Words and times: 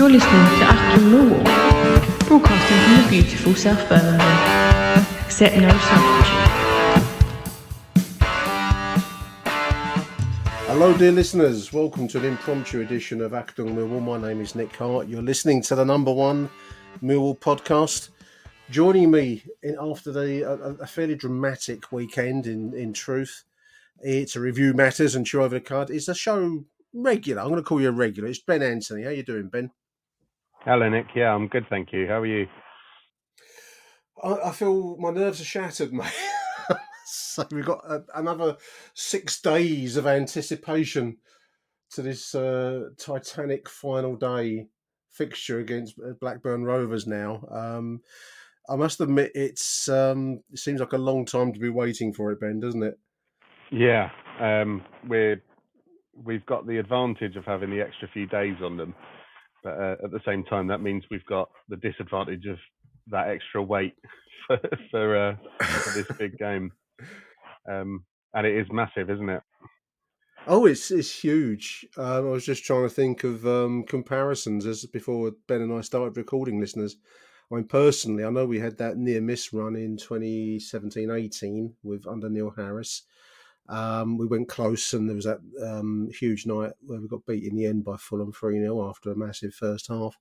You're 0.00 0.08
listening 0.08 0.32
to 0.32 0.64
Achtung 0.64 1.10
Millwall, 1.12 1.44
broadcasting 2.26 2.78
from 2.78 3.02
the 3.02 3.06
beautiful 3.10 3.54
South 3.54 3.86
Birmingham. 3.86 5.06
Accept 5.26 5.56
no 5.56 5.68
substitute. 5.68 6.40
Hello, 10.68 10.96
dear 10.96 11.12
listeners. 11.12 11.70
Welcome 11.74 12.08
to 12.08 12.18
an 12.18 12.24
impromptu 12.24 12.80
edition 12.80 13.20
of 13.20 13.32
Achtung 13.32 13.74
Millwall. 13.74 14.02
My 14.02 14.16
name 14.16 14.40
is 14.40 14.54
Nick 14.54 14.74
Hart. 14.74 15.06
You're 15.06 15.20
listening 15.20 15.60
to 15.64 15.74
the 15.74 15.84
number 15.84 16.14
one 16.14 16.48
Millwall 17.02 17.38
podcast. 17.38 18.08
Joining 18.70 19.10
me 19.10 19.44
in, 19.62 19.76
after 19.78 20.12
the 20.12 20.44
a, 20.50 20.82
a 20.82 20.86
fairly 20.86 21.14
dramatic 21.14 21.92
weekend, 21.92 22.46
in 22.46 22.72
in 22.72 22.94
truth, 22.94 23.44
it's 24.00 24.34
a 24.34 24.40
review 24.40 24.72
matters 24.72 25.14
and 25.14 25.26
chew 25.26 25.42
over 25.42 25.56
the 25.56 25.60
card. 25.60 25.90
It's 25.90 26.08
a 26.08 26.14
show 26.14 26.64
regular. 26.94 27.42
I'm 27.42 27.48
going 27.48 27.60
to 27.60 27.68
call 27.68 27.82
you 27.82 27.90
a 27.90 27.92
regular. 27.92 28.30
It's 28.30 28.38
Ben 28.38 28.62
Anthony. 28.62 29.02
How 29.02 29.10
you 29.10 29.22
doing, 29.22 29.48
Ben? 29.48 29.70
Hello, 30.64 30.86
Nick. 30.90 31.06
Yeah, 31.14 31.34
I'm 31.34 31.48
good, 31.48 31.66
thank 31.70 31.90
you. 31.90 32.06
How 32.06 32.20
are 32.20 32.26
you? 32.26 32.46
I, 34.22 34.48
I 34.48 34.52
feel 34.52 34.98
my 34.98 35.10
nerves 35.10 35.40
are 35.40 35.44
shattered, 35.44 35.92
mate. 35.94 36.12
so 37.06 37.46
we've 37.50 37.64
got 37.64 37.82
a, 37.88 38.04
another 38.14 38.58
six 38.92 39.40
days 39.40 39.96
of 39.96 40.06
anticipation 40.06 41.16
to 41.92 42.02
this 42.02 42.34
uh, 42.34 42.90
Titanic 42.98 43.70
final 43.70 44.16
day 44.16 44.66
fixture 45.10 45.60
against 45.60 45.98
uh, 45.98 46.12
Blackburn 46.20 46.64
Rovers. 46.64 47.06
Now, 47.06 47.42
um, 47.50 48.02
I 48.68 48.76
must 48.76 49.00
admit, 49.00 49.32
it's 49.34 49.88
um, 49.88 50.42
it 50.52 50.58
seems 50.58 50.80
like 50.80 50.92
a 50.92 50.98
long 50.98 51.24
time 51.24 51.54
to 51.54 51.58
be 51.58 51.70
waiting 51.70 52.12
for 52.12 52.32
it, 52.32 52.40
Ben, 52.40 52.60
doesn't 52.60 52.82
it? 52.82 52.98
Yeah, 53.72 54.10
um, 54.38 54.84
we're 55.08 55.42
we've 56.22 56.44
got 56.44 56.66
the 56.66 56.76
advantage 56.76 57.36
of 57.36 57.46
having 57.46 57.70
the 57.70 57.80
extra 57.80 58.08
few 58.12 58.26
days 58.26 58.56
on 58.62 58.76
them, 58.76 58.94
but 59.62 59.78
uh, 59.78 59.96
at 60.04 60.10
the 60.10 60.20
same 60.24 60.44
time, 60.44 60.66
that 60.68 60.82
means 60.82 61.04
we've 61.10 61.24
got 61.26 61.50
the 61.68 61.76
disadvantage 61.76 62.46
of 62.46 62.58
that 63.08 63.28
extra 63.28 63.62
weight 63.62 63.94
for 64.46 64.60
for, 64.90 65.16
uh, 65.16 65.36
for 65.64 65.98
this 65.98 66.18
big 66.18 66.38
game. 66.38 66.72
Um, 67.70 68.04
and 68.34 68.46
it 68.46 68.56
is 68.56 68.66
massive, 68.70 69.10
isn't 69.10 69.28
it? 69.28 69.42
Oh, 70.46 70.64
it's 70.66 70.90
it's 70.90 71.22
huge. 71.22 71.86
Um, 71.96 72.26
I 72.26 72.30
was 72.30 72.46
just 72.46 72.64
trying 72.64 72.88
to 72.88 72.94
think 72.94 73.24
of 73.24 73.46
um, 73.46 73.84
comparisons 73.84 74.66
as 74.66 74.86
before 74.86 75.32
Ben 75.46 75.60
and 75.60 75.72
I 75.72 75.82
started 75.82 76.16
recording, 76.16 76.60
listeners. 76.60 76.96
I 77.52 77.56
mean, 77.56 77.64
personally, 77.64 78.24
I 78.24 78.30
know 78.30 78.46
we 78.46 78.60
had 78.60 78.78
that 78.78 78.96
near 78.96 79.20
miss 79.20 79.52
run 79.52 79.74
in 79.74 79.96
2017-18 79.96 81.72
with 81.82 82.06
under 82.06 82.30
Neil 82.30 82.54
Harris. 82.56 83.02
Um, 83.68 84.18
we 84.18 84.26
went 84.26 84.48
close, 84.48 84.92
and 84.94 85.08
there 85.08 85.16
was 85.16 85.26
that 85.26 85.38
um, 85.62 86.08
huge 86.18 86.46
night 86.46 86.72
where 86.84 87.00
we 87.00 87.08
got 87.08 87.26
beat 87.26 87.44
in 87.44 87.56
the 87.56 87.66
end 87.66 87.84
by 87.84 87.96
Fulham 87.96 88.32
3 88.32 88.58
0 88.58 88.88
after 88.88 89.12
a 89.12 89.16
massive 89.16 89.54
first 89.54 89.88
half. 89.88 90.16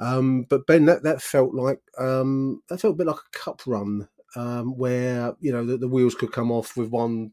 Um, 0.00 0.44
but 0.48 0.66
Ben, 0.66 0.86
that, 0.86 1.04
that 1.04 1.22
felt 1.22 1.54
like 1.54 1.80
um, 1.98 2.62
that 2.68 2.80
felt 2.80 2.94
a 2.94 2.96
bit 2.96 3.06
like 3.06 3.16
a 3.16 3.38
cup 3.38 3.62
run 3.66 4.08
um, 4.34 4.76
where 4.76 5.34
you 5.40 5.52
know 5.52 5.64
the, 5.64 5.76
the, 5.76 5.88
wheels 5.88 6.14
could 6.14 6.32
come 6.32 6.50
off 6.50 6.76
with 6.76 6.88
one 6.88 7.30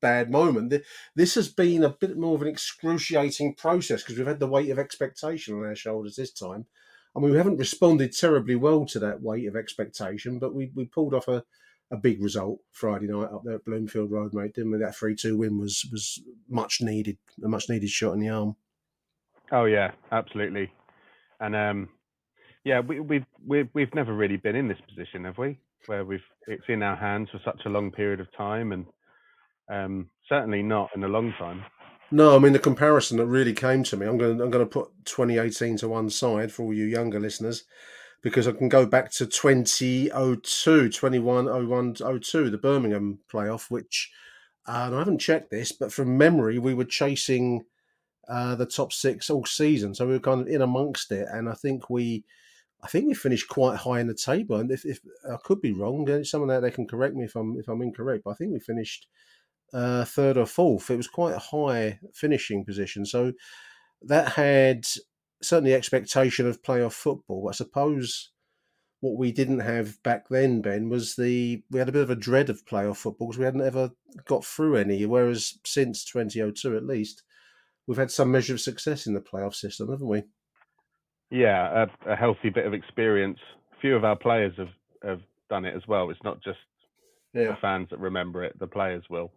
bad 0.00 0.30
moment. 0.30 0.72
This 1.14 1.34
has 1.34 1.48
been 1.48 1.82
a 1.82 1.90
bit 1.90 2.16
more 2.16 2.36
of 2.36 2.42
an 2.42 2.48
excruciating 2.48 3.54
process 3.54 4.02
because 4.02 4.18
we've 4.18 4.26
had 4.26 4.40
the 4.40 4.46
weight 4.46 4.70
of 4.70 4.78
expectation 4.78 5.54
on 5.54 5.64
our 5.64 5.74
shoulders 5.74 6.16
this 6.16 6.32
time. 6.32 6.66
I 7.14 7.20
mean, 7.20 7.32
we 7.32 7.36
haven't 7.36 7.58
responded 7.58 8.16
terribly 8.16 8.54
well 8.54 8.86
to 8.86 8.98
that 9.00 9.20
weight 9.20 9.48
of 9.48 9.56
expectation, 9.56 10.38
but 10.38 10.54
we, 10.54 10.70
we 10.74 10.84
pulled 10.84 11.12
off 11.12 11.28
a, 11.28 11.44
a 11.90 11.96
big 11.96 12.22
result 12.22 12.60
Friday 12.72 13.06
night 13.06 13.32
up 13.32 13.42
there 13.44 13.56
at 13.56 13.64
Bloomfield 13.64 14.10
Road, 14.10 14.32
mate. 14.32 14.54
Didn't 14.54 14.70
we? 14.70 14.78
That 14.78 14.94
three 14.94 15.14
two 15.14 15.36
win 15.36 15.58
was 15.58 15.86
was 15.90 16.22
much 16.48 16.80
needed, 16.80 17.18
a 17.44 17.48
much 17.48 17.68
needed 17.68 17.90
shot 17.90 18.12
in 18.14 18.20
the 18.20 18.28
arm. 18.28 18.56
Oh 19.52 19.64
yeah, 19.64 19.92
absolutely. 20.12 20.72
And 21.40 21.56
um, 21.56 21.88
yeah, 22.64 22.80
we, 22.80 23.00
we've 23.00 23.26
we've 23.46 23.68
we've 23.74 23.94
never 23.94 24.14
really 24.14 24.36
been 24.36 24.56
in 24.56 24.68
this 24.68 24.80
position, 24.88 25.24
have 25.24 25.38
we? 25.38 25.58
Where 25.86 26.04
we've 26.04 26.20
it's 26.46 26.64
in 26.68 26.82
our 26.82 26.96
hands 26.96 27.28
for 27.32 27.40
such 27.44 27.62
a 27.66 27.70
long 27.70 27.90
period 27.90 28.20
of 28.20 28.32
time, 28.36 28.72
and 28.72 28.86
um, 29.68 30.10
certainly 30.28 30.62
not 30.62 30.90
in 30.94 31.02
a 31.02 31.08
long 31.08 31.32
time. 31.38 31.64
No, 32.12 32.36
I 32.36 32.38
mean 32.38 32.52
the 32.52 32.58
comparison 32.58 33.18
that 33.18 33.26
really 33.26 33.52
came 33.52 33.82
to 33.84 33.96
me. 33.96 34.06
I'm 34.06 34.18
going 34.18 34.36
to, 34.36 34.44
I'm 34.44 34.50
going 34.50 34.64
to 34.64 34.70
put 34.70 34.90
2018 35.04 35.78
to 35.78 35.88
one 35.88 36.10
side 36.10 36.52
for 36.52 36.64
all 36.64 36.74
you 36.74 36.84
younger 36.84 37.20
listeners 37.20 37.64
because 38.22 38.46
I 38.46 38.52
can 38.52 38.68
go 38.68 38.86
back 38.86 39.10
to 39.12 39.26
2002, 39.26 40.88
21 40.90 41.94
02, 42.20 42.50
the 42.50 42.58
Birmingham 42.58 43.18
playoff, 43.32 43.70
which, 43.70 44.10
uh, 44.66 44.90
I 44.92 44.98
haven't 44.98 45.20
checked 45.20 45.50
this, 45.50 45.72
but 45.72 45.92
from 45.92 46.18
memory, 46.18 46.58
we 46.58 46.74
were 46.74 46.84
chasing 46.84 47.64
uh, 48.28 48.54
the 48.54 48.66
top 48.66 48.92
six 48.92 49.30
all 49.30 49.44
season. 49.44 49.94
So 49.94 50.06
we 50.06 50.12
were 50.12 50.20
kind 50.20 50.42
of 50.42 50.48
in 50.48 50.62
amongst 50.62 51.10
it. 51.12 51.26
And 51.30 51.48
I 51.48 51.54
think 51.54 51.90
we, 51.90 52.24
I 52.82 52.88
think 52.88 53.08
we 53.08 53.14
finished 53.14 53.48
quite 53.48 53.78
high 53.78 54.00
in 54.00 54.06
the 54.06 54.14
table. 54.14 54.56
And 54.56 54.70
if, 54.70 54.84
if 54.84 55.00
I 55.30 55.36
could 55.42 55.60
be 55.60 55.72
wrong, 55.72 56.24
someone 56.24 56.50
out 56.50 56.60
there 56.60 56.70
can 56.70 56.86
correct 56.86 57.14
me 57.14 57.24
if 57.24 57.34
I'm, 57.36 57.58
if 57.58 57.68
I'm 57.68 57.82
incorrect, 57.82 58.24
but 58.24 58.32
I 58.32 58.34
think 58.34 58.52
we 58.52 58.60
finished 58.60 59.06
uh, 59.72 60.04
third 60.04 60.36
or 60.36 60.46
fourth. 60.46 60.90
It 60.90 60.96
was 60.96 61.08
quite 61.08 61.34
a 61.34 61.38
high 61.38 61.98
finishing 62.14 62.64
position. 62.64 63.04
So 63.04 63.32
that 64.02 64.32
had 64.32 64.84
certainly 65.42 65.74
expectation 65.74 66.46
of 66.46 66.62
playoff 66.62 66.92
football. 66.92 67.48
I 67.48 67.52
suppose 67.52 68.30
what 69.00 69.16
we 69.16 69.32
didn't 69.32 69.60
have 69.60 70.02
back 70.02 70.28
then, 70.28 70.60
Ben, 70.60 70.88
was 70.88 71.16
the 71.16 71.62
we 71.70 71.78
had 71.78 71.88
a 71.88 71.92
bit 71.92 72.02
of 72.02 72.10
a 72.10 72.16
dread 72.16 72.50
of 72.50 72.66
playoff 72.66 72.98
football 72.98 73.28
because 73.28 73.38
we 73.38 73.44
hadn't 73.44 73.62
ever 73.62 73.90
got 74.26 74.44
through 74.44 74.76
any. 74.76 75.04
Whereas 75.06 75.58
since 75.64 76.04
2002, 76.04 76.76
at 76.76 76.84
least, 76.84 77.22
we've 77.86 77.98
had 77.98 78.10
some 78.10 78.30
measure 78.30 78.54
of 78.54 78.60
success 78.60 79.06
in 79.06 79.14
the 79.14 79.20
playoff 79.20 79.54
system, 79.54 79.90
haven't 79.90 80.06
we? 80.06 80.22
Yeah, 81.30 81.86
a, 82.06 82.12
a 82.12 82.16
healthy 82.16 82.50
bit 82.50 82.66
of 82.66 82.74
experience. 82.74 83.38
A 83.76 83.80
few 83.80 83.96
of 83.96 84.04
our 84.04 84.16
players 84.16 84.52
have 84.58 84.68
have 85.02 85.20
done 85.48 85.64
it 85.64 85.74
as 85.74 85.86
well. 85.88 86.10
It's 86.10 86.22
not 86.22 86.42
just 86.42 86.58
yeah. 87.32 87.48
the 87.48 87.56
fans 87.60 87.88
that 87.90 87.98
remember 87.98 88.44
it; 88.44 88.58
the 88.58 88.66
players 88.66 89.04
will, 89.08 89.32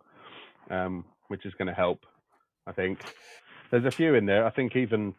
um, 0.70 1.06
which 1.30 1.46
is 1.46 1.54
going 1.54 1.68
to 1.68 1.74
help. 1.74 2.06
I 2.68 2.74
think 2.74 3.00
there's 3.72 3.86
a 3.86 3.92
few 3.92 4.16
in 4.16 4.26
there. 4.26 4.46
I 4.46 4.50
think 4.50 4.76
even 4.76 5.16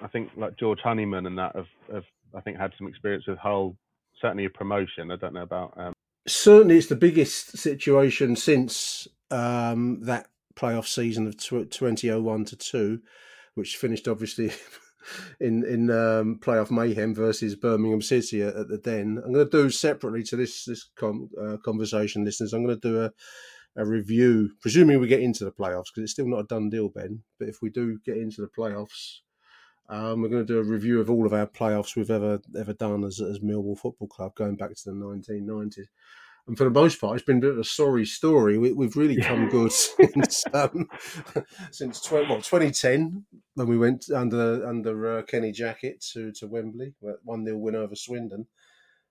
I 0.00 0.08
think 0.08 0.30
like 0.36 0.56
George 0.58 0.80
Honeyman 0.82 1.26
and 1.26 1.38
that 1.38 1.54
have, 1.54 1.66
have 1.92 2.04
I 2.34 2.40
think 2.40 2.58
had 2.58 2.72
some 2.78 2.88
experience 2.88 3.26
with 3.26 3.38
Hull. 3.38 3.76
Certainly 4.20 4.46
a 4.46 4.50
promotion. 4.50 5.10
I 5.10 5.16
don't 5.16 5.34
know 5.34 5.42
about. 5.42 5.74
Um... 5.76 5.92
Certainly, 6.26 6.78
it's 6.78 6.86
the 6.86 6.96
biggest 6.96 7.58
situation 7.58 8.36
since 8.36 9.06
um, 9.30 10.00
that 10.02 10.28
playoff 10.54 10.86
season 10.86 11.26
of 11.26 11.36
2001 11.36 12.44
to 12.46 12.56
two, 12.56 13.00
which 13.54 13.76
finished 13.76 14.08
obviously 14.08 14.52
in 15.40 15.64
in 15.64 15.90
um, 15.90 16.38
playoff 16.40 16.70
mayhem 16.70 17.14
versus 17.14 17.56
Birmingham 17.56 18.02
City 18.02 18.42
at, 18.42 18.56
at, 18.56 18.68
the 18.68 18.78
Den. 18.78 19.20
I'm 19.24 19.32
going 19.32 19.48
to 19.48 19.62
do 19.62 19.70
separately 19.70 20.22
to 20.24 20.36
this 20.36 20.64
this 20.64 20.88
com, 20.96 21.28
uh, 21.40 21.56
conversation, 21.64 22.24
listeners. 22.24 22.52
I'm 22.52 22.64
going 22.64 22.80
to 22.80 22.88
do 22.88 23.02
a 23.02 23.10
a 23.76 23.84
review, 23.84 24.50
presuming 24.60 25.00
we 25.00 25.08
get 25.08 25.20
into 25.20 25.44
the 25.44 25.50
playoffs 25.50 25.86
because 25.92 26.04
it's 26.04 26.12
still 26.12 26.28
not 26.28 26.40
a 26.40 26.44
done 26.44 26.70
deal, 26.70 26.88
Ben. 26.88 27.20
But 27.38 27.48
if 27.48 27.58
we 27.60 27.70
do 27.70 27.98
get 28.04 28.16
into 28.16 28.40
the 28.40 28.48
playoffs, 28.48 29.18
um, 29.88 30.22
we're 30.22 30.28
going 30.28 30.46
to 30.46 30.52
do 30.52 30.58
a 30.58 30.64
review 30.64 31.00
of 31.00 31.10
all 31.10 31.26
of 31.26 31.32
our 31.32 31.46
playoffs 31.46 31.96
we've 31.96 32.10
ever 32.10 32.40
ever 32.58 32.72
done 32.72 33.04
as 33.04 33.20
as 33.20 33.40
Millwall 33.40 33.78
Football 33.78 34.08
Club, 34.08 34.34
going 34.34 34.56
back 34.56 34.74
to 34.74 34.84
the 34.84 34.92
1990s. 34.92 35.86
And 36.46 36.58
for 36.58 36.64
the 36.64 36.70
most 36.70 37.00
part, 37.00 37.16
it's 37.16 37.24
been 37.24 37.38
a 37.38 37.40
bit 37.40 37.52
of 37.52 37.58
a 37.58 37.64
sorry 37.64 38.04
story. 38.04 38.58
We, 38.58 38.68
have 38.84 38.96
really 38.96 39.16
come 39.16 39.48
good 39.48 39.72
since 39.72 40.44
um, 40.52 40.88
since 41.70 42.02
20, 42.02 42.28
well, 42.28 42.42
2010 42.42 43.24
when 43.54 43.66
we 43.66 43.78
went 43.78 44.10
under 44.14 44.66
under 44.66 45.18
uh, 45.18 45.22
Kenny 45.22 45.52
Jackett 45.52 46.06
to 46.12 46.32
to 46.32 46.46
Wembley, 46.46 46.94
one 47.22 47.44
0 47.44 47.56
win 47.56 47.74
over 47.76 47.94
Swindon, 47.94 48.46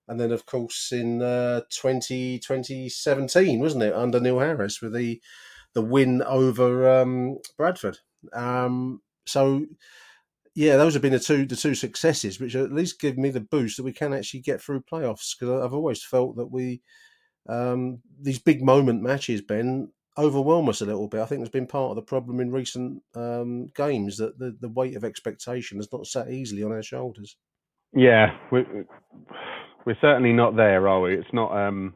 and 0.08 0.20
then 0.20 0.32
of 0.32 0.46
course 0.46 0.92
in 0.92 1.22
uh, 1.22 1.62
20, 1.76 2.40
2017, 2.40 3.60
wasn't 3.60 3.84
it, 3.84 3.94
under 3.94 4.20
Neil 4.20 4.40
Harris 4.40 4.82
with 4.82 4.94
the 4.94 5.20
the 5.74 5.82
win 5.82 6.22
over 6.22 7.02
um, 7.02 7.40
Bradford. 7.58 7.98
Um, 8.32 9.02
so 9.26 9.66
yeah, 10.56 10.78
those 10.78 10.94
have 10.94 11.02
been 11.02 11.14
the 11.14 11.20
two 11.20 11.46
the 11.46 11.56
two 11.56 11.76
successes, 11.76 12.40
which 12.40 12.56
at 12.56 12.72
least 12.72 13.00
give 13.00 13.18
me 13.18 13.30
the 13.30 13.42
boost 13.42 13.78
that 13.78 13.84
we 13.84 13.94
can 13.94 14.14
actually 14.14 14.42
get 14.42 14.62
through 14.62 14.82
playoffs. 14.82 15.38
Because 15.38 15.64
I've 15.64 15.74
always 15.74 16.04
felt 16.04 16.36
that 16.38 16.52
we 16.52 16.82
um, 17.50 18.00
these 18.22 18.40
big 18.40 18.64
moment 18.64 19.02
matches, 19.02 19.42
Ben, 19.42 19.90
overwhelm 20.18 20.70
us 20.70 20.82
a 20.82 20.86
little 20.86 21.08
bit. 21.08 21.22
I 21.22 21.26
think 21.26 21.40
there's 21.42 21.50
been 21.50 21.68
part 21.68 21.90
of 21.90 21.96
the 21.96 22.02
problem 22.02 22.40
in 22.40 22.52
recent 22.52 23.02
um, 23.16 23.68
games 23.76 24.18
that 24.18 24.38
the, 24.38 24.56
the 24.62 24.70
weight 24.70 24.96
of 24.96 25.04
expectation 25.04 25.78
has 25.78 25.92
not 25.92 26.06
sat 26.06 26.30
easily 26.30 26.64
on 26.64 26.72
our 26.72 26.84
shoulders. 26.84 27.36
Yeah, 27.96 28.38
we're, 28.52 28.86
we're 29.86 29.98
certainly 30.02 30.34
not 30.34 30.56
there, 30.56 30.88
are 30.88 31.02
we? 31.02 31.16
It's 31.16 31.34
not. 31.34 31.56
Um, 31.56 31.94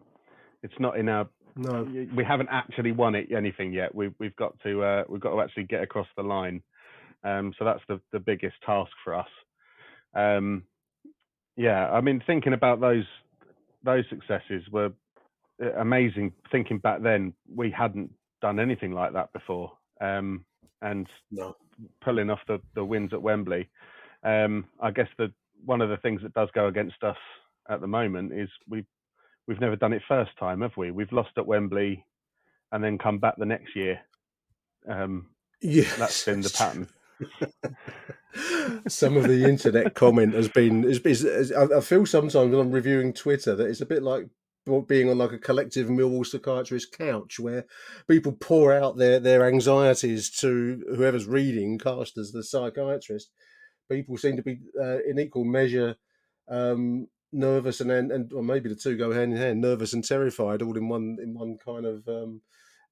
it's 0.64 0.80
not 0.80 0.98
in 0.98 1.10
our. 1.10 1.28
No, 1.56 1.88
we 2.16 2.24
haven't 2.24 2.50
actually 2.52 2.92
won 2.92 3.16
it 3.16 3.32
anything 3.36 3.74
yet. 3.74 3.94
We've 3.96 4.14
we've 4.20 4.36
got 4.36 4.60
to 4.62 4.84
uh, 4.84 5.04
we've 5.10 5.22
got 5.22 5.32
to 5.32 5.42
actually 5.42 5.64
get 5.64 5.82
across 5.82 6.08
the 6.16 6.22
line. 6.24 6.62
Um, 7.24 7.54
so 7.58 7.66
that's 7.66 7.82
the, 7.88 8.00
the 8.12 8.20
biggest 8.20 8.56
task 8.66 8.92
for 9.04 9.16
us. 9.16 9.28
Um, 10.16 10.64
yeah, 11.56 11.90
I 11.90 12.02
mean, 12.02 12.22
thinking 12.26 12.54
about 12.54 12.80
those 12.80 13.06
those 13.84 14.04
successes 14.10 14.64
were 14.72 14.92
uh, 15.64 15.74
amazing. 15.80 16.34
Thinking 16.52 16.80
back 16.80 17.02
then, 17.02 17.34
we 17.54 17.72
hadn't 17.72 18.12
done 18.42 18.60
anything 18.60 18.92
like 18.92 19.14
that 19.14 19.34
before, 19.34 19.72
um, 20.02 20.46
and 20.82 21.08
no. 21.32 21.56
pulling 22.04 22.30
off 22.30 22.40
the, 22.48 22.62
the 22.76 22.86
wins 22.86 23.14
at 23.14 23.22
Wembley. 23.22 23.70
Um, 24.24 24.66
I 24.80 24.92
guess 24.92 25.08
the 25.18 25.32
one 25.66 25.82
of 25.82 25.90
the 25.90 25.98
things 25.98 26.22
that 26.22 26.34
does 26.34 26.50
go 26.54 26.68
against 26.68 27.04
us 27.04 27.18
at 27.70 27.82
the 27.82 27.88
moment 27.88 28.34
is 28.34 28.50
we've 28.70 28.86
we've 29.48 29.62
never 29.62 29.76
done 29.76 29.94
it 29.94 30.02
first 30.08 30.32
time, 30.40 30.62
have 30.62 30.78
we? 30.78 30.92
We've 30.92 31.12
lost 31.12 31.32
at 31.38 31.48
Wembley 31.48 32.06
and 32.72 32.84
then 32.84 32.98
come 32.98 33.20
back 33.20 33.36
the 33.38 33.46
next 33.46 33.76
year. 33.76 34.00
Um, 34.88 35.28
yeah, 35.62 35.90
that's 35.98 36.26
been 36.26 36.42
the 36.42 36.50
pattern. 36.50 36.88
Some 38.88 39.18
of 39.18 39.28
the 39.28 39.46
internet 39.48 39.96
comment 39.96 40.34
has 40.34 40.48
been 40.48 40.84
is, 40.84 41.00
is, 41.00 41.24
is, 41.24 41.52
I 41.52 41.82
feel 41.82 42.06
sometimes 42.06 42.36
when 42.52 42.60
I'm 42.60 42.72
reviewing 42.72 43.14
Twitter 43.14 43.56
that 43.56 43.68
it's 43.68 43.82
a 43.82 43.86
bit 43.86 44.04
like 44.04 44.28
being 44.88 45.10
on 45.10 45.18
like 45.18 45.32
a 45.32 45.38
collective 45.38 45.88
Millwall 45.88 46.26
psychiatrist 46.26 46.92
couch 46.98 47.40
where 47.40 47.66
people 48.08 48.34
pour 48.34 48.74
out 48.74 48.98
their 48.98 49.20
their 49.20 49.48
anxieties 49.48 50.30
to 50.40 50.84
whoever's 50.96 51.26
reading, 51.26 51.78
cast 51.78 52.18
as 52.18 52.32
the 52.32 52.44
psychiatrist. 52.44 53.32
People 53.90 54.18
seem 54.18 54.36
to 54.36 54.44
be 54.44 54.60
uh, 54.80 55.00
in 55.08 55.20
equal 55.20 55.46
measure 55.46 55.96
um, 56.50 57.08
nervous 57.32 57.82
and 57.82 57.92
and 57.92 58.32
or 58.34 58.44
maybe 58.44 58.70
the 58.70 58.76
two 58.76 58.98
go 58.98 59.12
hand 59.12 59.34
in 59.34 59.38
hand, 59.38 59.62
nervous 59.62 59.94
and 59.94 60.04
terrified, 60.04 60.62
all 60.62 60.78
in 60.78 60.90
one 60.90 61.18
in 61.22 61.34
one 61.34 61.58
kind 61.64 61.86
of 61.86 62.08
um, 62.08 62.42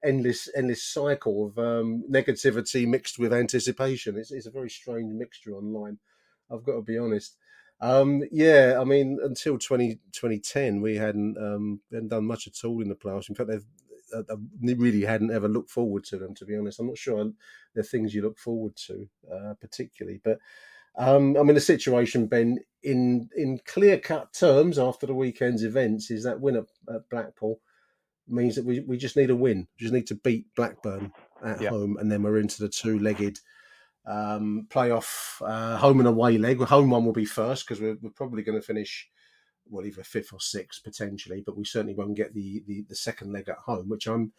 endless 0.04 0.48
endless 0.56 0.82
cycle 0.82 1.46
of 1.46 1.58
um, 1.58 2.04
negativity 2.10 2.86
mixed 2.86 3.18
with 3.18 3.32
anticipation. 3.32 4.16
It's 4.16 4.30
it's 4.30 4.46
a 4.46 4.50
very 4.50 4.70
strange 4.70 5.12
mixture 5.12 5.52
online. 5.52 5.98
I've 6.50 6.64
got 6.64 6.76
to 6.76 6.82
be 6.82 6.98
honest. 6.98 7.36
Um, 7.80 8.22
yeah, 8.32 8.78
I 8.80 8.84
mean, 8.84 9.18
until 9.22 9.58
20, 9.58 9.96
2010, 10.12 10.80
we 10.80 10.96
hadn't 10.96 11.36
um, 11.36 11.80
hadn't 11.92 12.08
done 12.08 12.24
much 12.24 12.46
at 12.46 12.64
all 12.64 12.80
in 12.80 12.88
the 12.88 12.94
playoffs. 12.94 13.28
In 13.28 13.34
fact, 13.34 13.50
they've 13.50 13.66
uh, 14.14 14.22
I 14.30 14.72
really 14.74 15.02
hadn't 15.02 15.32
ever 15.32 15.48
looked 15.48 15.70
forward 15.70 16.04
to 16.04 16.18
them. 16.18 16.34
To 16.36 16.44
be 16.44 16.56
honest, 16.56 16.80
I'm 16.80 16.86
not 16.86 16.98
sure 16.98 17.30
they're 17.74 17.82
things 17.82 18.14
you 18.14 18.22
look 18.22 18.38
forward 18.38 18.76
to 18.86 19.08
uh, 19.32 19.54
particularly. 19.60 20.20
But 20.22 20.38
um, 20.96 21.36
I 21.36 21.42
mean, 21.42 21.54
the 21.54 21.60
situation, 21.60 22.26
Ben, 22.26 22.60
in 22.82 23.28
in 23.36 23.60
clear 23.66 23.98
cut 23.98 24.32
terms 24.32 24.78
after 24.78 25.06
the 25.06 25.14
weekend's 25.14 25.62
events, 25.62 26.10
is 26.10 26.24
that 26.24 26.40
win 26.40 26.56
at, 26.56 26.94
at 26.94 27.08
Blackpool 27.10 27.60
means 28.28 28.56
that 28.56 28.64
we, 28.64 28.80
we 28.80 28.96
just 28.96 29.16
need 29.16 29.30
a 29.30 29.36
win. 29.36 29.66
We 29.78 29.84
just 29.84 29.94
need 29.94 30.06
to 30.08 30.14
beat 30.14 30.46
Blackburn 30.54 31.12
at 31.44 31.60
yeah. 31.60 31.70
home, 31.70 31.96
and 31.98 32.10
then 32.10 32.22
we're 32.22 32.38
into 32.38 32.62
the 32.62 32.68
two 32.68 32.98
legged 32.98 33.40
um, 34.06 34.66
playoff 34.70 35.42
uh, 35.42 35.76
home 35.76 35.98
and 35.98 36.08
away 36.08 36.38
leg. 36.38 36.60
Home 36.60 36.90
one 36.90 37.04
will 37.04 37.12
be 37.12 37.24
first 37.24 37.66
because 37.66 37.80
we're, 37.80 37.96
we're 38.00 38.10
probably 38.10 38.42
going 38.42 38.58
to 38.58 38.66
finish 38.66 39.08
well 39.68 39.84
either 39.84 40.04
fifth 40.04 40.32
or 40.32 40.40
sixth 40.40 40.82
potentially, 40.84 41.42
but 41.44 41.56
we 41.56 41.64
certainly 41.64 41.94
won't 41.94 42.16
get 42.16 42.34
the 42.34 42.62
the, 42.66 42.84
the 42.88 42.94
second 42.94 43.32
leg 43.32 43.48
at 43.48 43.58
home, 43.58 43.88
which 43.88 44.06
I'm. 44.06 44.32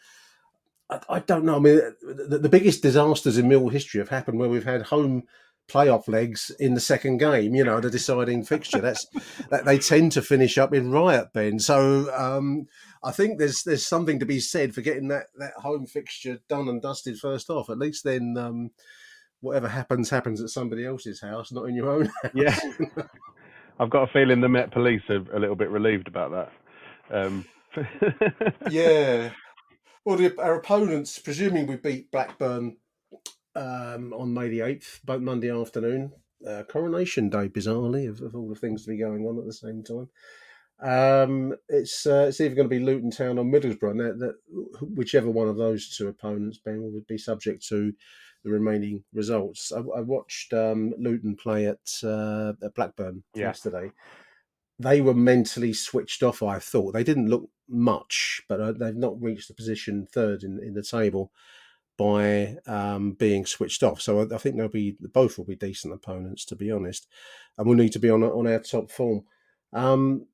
I, 0.90 1.00
I 1.10 1.20
don't 1.20 1.44
know. 1.44 1.58
I 1.58 1.60
mean, 1.60 1.82
the, 2.02 2.40
the, 2.40 2.50
biggest 2.50 2.82
disasters 2.82 3.38
in 3.38 3.50
Mill 3.50 3.68
history 3.68 4.00
have 4.00 4.08
happened 4.08 4.40
where 4.40 4.48
we've 4.48 4.64
had 4.64 4.84
home 4.84 5.24
playoff 5.68 6.08
legs 6.08 6.50
in 6.60 6.76
the 6.76 6.80
second 6.80 7.18
game. 7.18 7.54
You 7.54 7.66
know, 7.66 7.80
the 7.82 7.90
deciding 7.90 8.44
fixture. 8.44 8.80
That's 8.80 9.06
that 9.50 9.66
they 9.66 9.80
tend 9.80 10.14
to 10.14 10.22
finish 10.22 10.58
up 10.58 10.74
in 10.74 10.92
riot, 10.92 11.34
Ben. 11.34 11.60
So 11.60 12.10
um, 12.16 12.68
I 13.04 13.12
think 13.12 13.40
there's 13.40 13.64
there's 13.64 13.86
something 13.86 14.20
to 14.20 14.26
be 14.26 14.40
said 14.40 14.74
for 14.74 14.82
getting 14.82 15.08
that 15.10 15.28
that 15.38 15.54
home 15.58 15.86
fixture 15.86 16.40
done 16.50 16.68
and 16.68 16.82
dusted 16.82 17.20
first 17.20 17.50
off. 17.50 17.70
At 17.70 17.80
least 17.80 18.04
then. 18.04 18.36
Um, 18.38 18.72
whatever 19.42 19.68
happens 19.68 20.10
happens 20.10 20.42
at 20.42 20.50
somebody 20.50 20.84
else's 20.84 21.22
house, 21.22 21.52
not 21.52 21.66
in 21.66 21.76
your 21.76 21.92
own 21.92 22.06
house. 22.24 22.32
Yeah, 22.34 22.58
I've 23.80 23.90
got 23.90 24.10
a 24.10 24.12
feeling 24.12 24.42
the 24.42 24.50
Met 24.50 24.72
Police 24.72 25.04
are 25.10 25.24
a 25.36 25.40
little 25.40 25.56
bit 25.56 25.70
relieved 25.70 26.08
about 26.08 26.32
that. 27.12 27.16
Um. 27.16 27.46
yeah. 28.70 29.32
Well, 30.04 30.18
the, 30.18 30.34
our 30.42 30.56
opponents, 30.56 31.20
presuming 31.20 31.68
we 31.68 31.76
beat 31.76 32.12
Blackburn 32.12 32.78
um, 33.56 34.14
on 34.14 34.34
May 34.34 34.48
the 34.48 34.62
eighth, 34.62 35.02
both 35.04 35.22
Monday 35.22 35.52
afternoon, 35.52 36.14
uh, 36.48 36.64
Coronation 36.64 37.30
Day, 37.30 37.50
bizarrely, 37.50 38.10
of, 38.10 38.22
of, 38.22 38.36
all 38.36 38.48
the 38.48 38.56
things 38.56 38.84
to 38.84 38.92
be 38.92 38.98
going 38.98 39.26
on 39.26 39.38
at 39.38 39.46
the 39.46 39.54
same 39.54 39.84
time. 39.84 40.10
Um, 40.80 41.56
it's 41.70 42.06
uh, 42.06 42.26
it's 42.30 42.40
either 42.40 42.56
going 42.56 42.70
to 42.70 42.76
be 42.76 42.84
Luton 42.84 43.12
Town 43.12 43.40
or 43.40 43.44
Middlesbrough. 43.44 43.98
That, 43.98 44.20
that 44.20 44.36
whichever 44.82 45.30
one 45.30 45.48
of 45.48 45.58
those 45.58 45.96
two 45.96 46.08
opponents, 46.08 46.60
Ben, 46.64 46.82
would 46.94 47.08
be 47.08 47.18
subject 47.18 47.66
to 47.68 47.94
the 48.44 48.52
remaining 48.52 49.04
results. 49.14 49.72
I, 49.72 49.80
I 49.80 50.02
watched 50.02 50.54
um, 50.54 50.94
Luton 50.98 51.36
play 51.36 51.68
at, 51.68 51.80
uh, 52.04 52.54
at 52.64 52.76
Blackburn 52.76 53.24
yeah. 53.34 53.48
yesterday. 53.48 53.92
They 54.80 55.02
were 55.02 55.16
mentally 55.16 55.74
switched 55.74 56.22
off. 56.22 56.44
I 56.44 56.60
thought 56.60 56.94
they 56.94 57.04
didn't 57.04 57.30
look 57.30 57.50
much, 57.68 58.44
but 58.48 58.62
uh, 58.62 58.72
they've 58.74 58.96
not 58.96 59.22
reached 59.22 59.48
the 59.48 59.56
position 59.56 60.08
third 60.12 60.44
in 60.44 60.60
in 60.64 60.74
the 60.74 60.84
table 60.84 61.32
by 61.98 62.58
um, 62.68 63.14
being 63.14 63.46
switched 63.48 63.82
off. 63.82 64.00
So 64.00 64.22
I, 64.22 64.36
I, 64.36 64.38
think 64.38 64.56
they'll 64.56 64.68
be 64.68 64.96
both 65.02 65.38
will 65.38 65.46
be 65.46 65.56
decent 65.56 65.96
opponents, 65.96 66.46
to 66.46 66.56
be 66.56 66.72
honest, 66.72 67.08
and 67.58 67.68
we'll 67.68 67.76
need 67.76 67.94
to 67.94 68.00
be 68.00 68.12
on 68.12 68.24
on 68.24 68.46
our 68.46 68.60
top 68.60 68.92
form. 68.92 69.24
Um, 69.74 70.28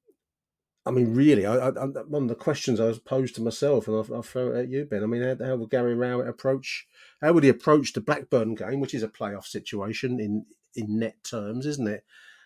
I 0.86 0.92
mean, 0.92 1.14
really, 1.14 1.46
I, 1.46 1.70
I, 1.70 1.70
one 1.72 2.24
of 2.24 2.30
the 2.30 2.36
questions 2.36 2.80
I 2.80 2.86
was 2.86 3.00
posed 3.00 3.36
to 3.36 3.42
myself, 3.42 3.88
and 3.88 3.96
I'll, 3.96 4.16
I'll 4.16 4.22
throw 4.22 4.54
it 4.54 4.60
at 4.60 4.70
you, 4.70 4.84
Ben. 4.84 5.04
I 5.04 5.06
mean, 5.06 5.22
how, 5.22 5.46
how 5.46 5.56
will 5.56 5.68
Gary 5.68 5.96
Rowett 5.96 6.28
approach? 6.28 6.88
How 7.22 7.32
would 7.32 7.44
he 7.44 7.50
approach 7.50 7.94
the 7.94 8.02
Blackburn 8.02 8.56
game, 8.56 8.82
which 8.82 8.94
is 8.94 9.04
a 9.04 9.08
playoff 9.08 9.46
situation 9.46 10.20
in 10.20 10.46
in 10.76 11.00
net 11.00 11.24
terms, 11.24 11.66
isn't 11.66 11.88
it? 11.88 12.04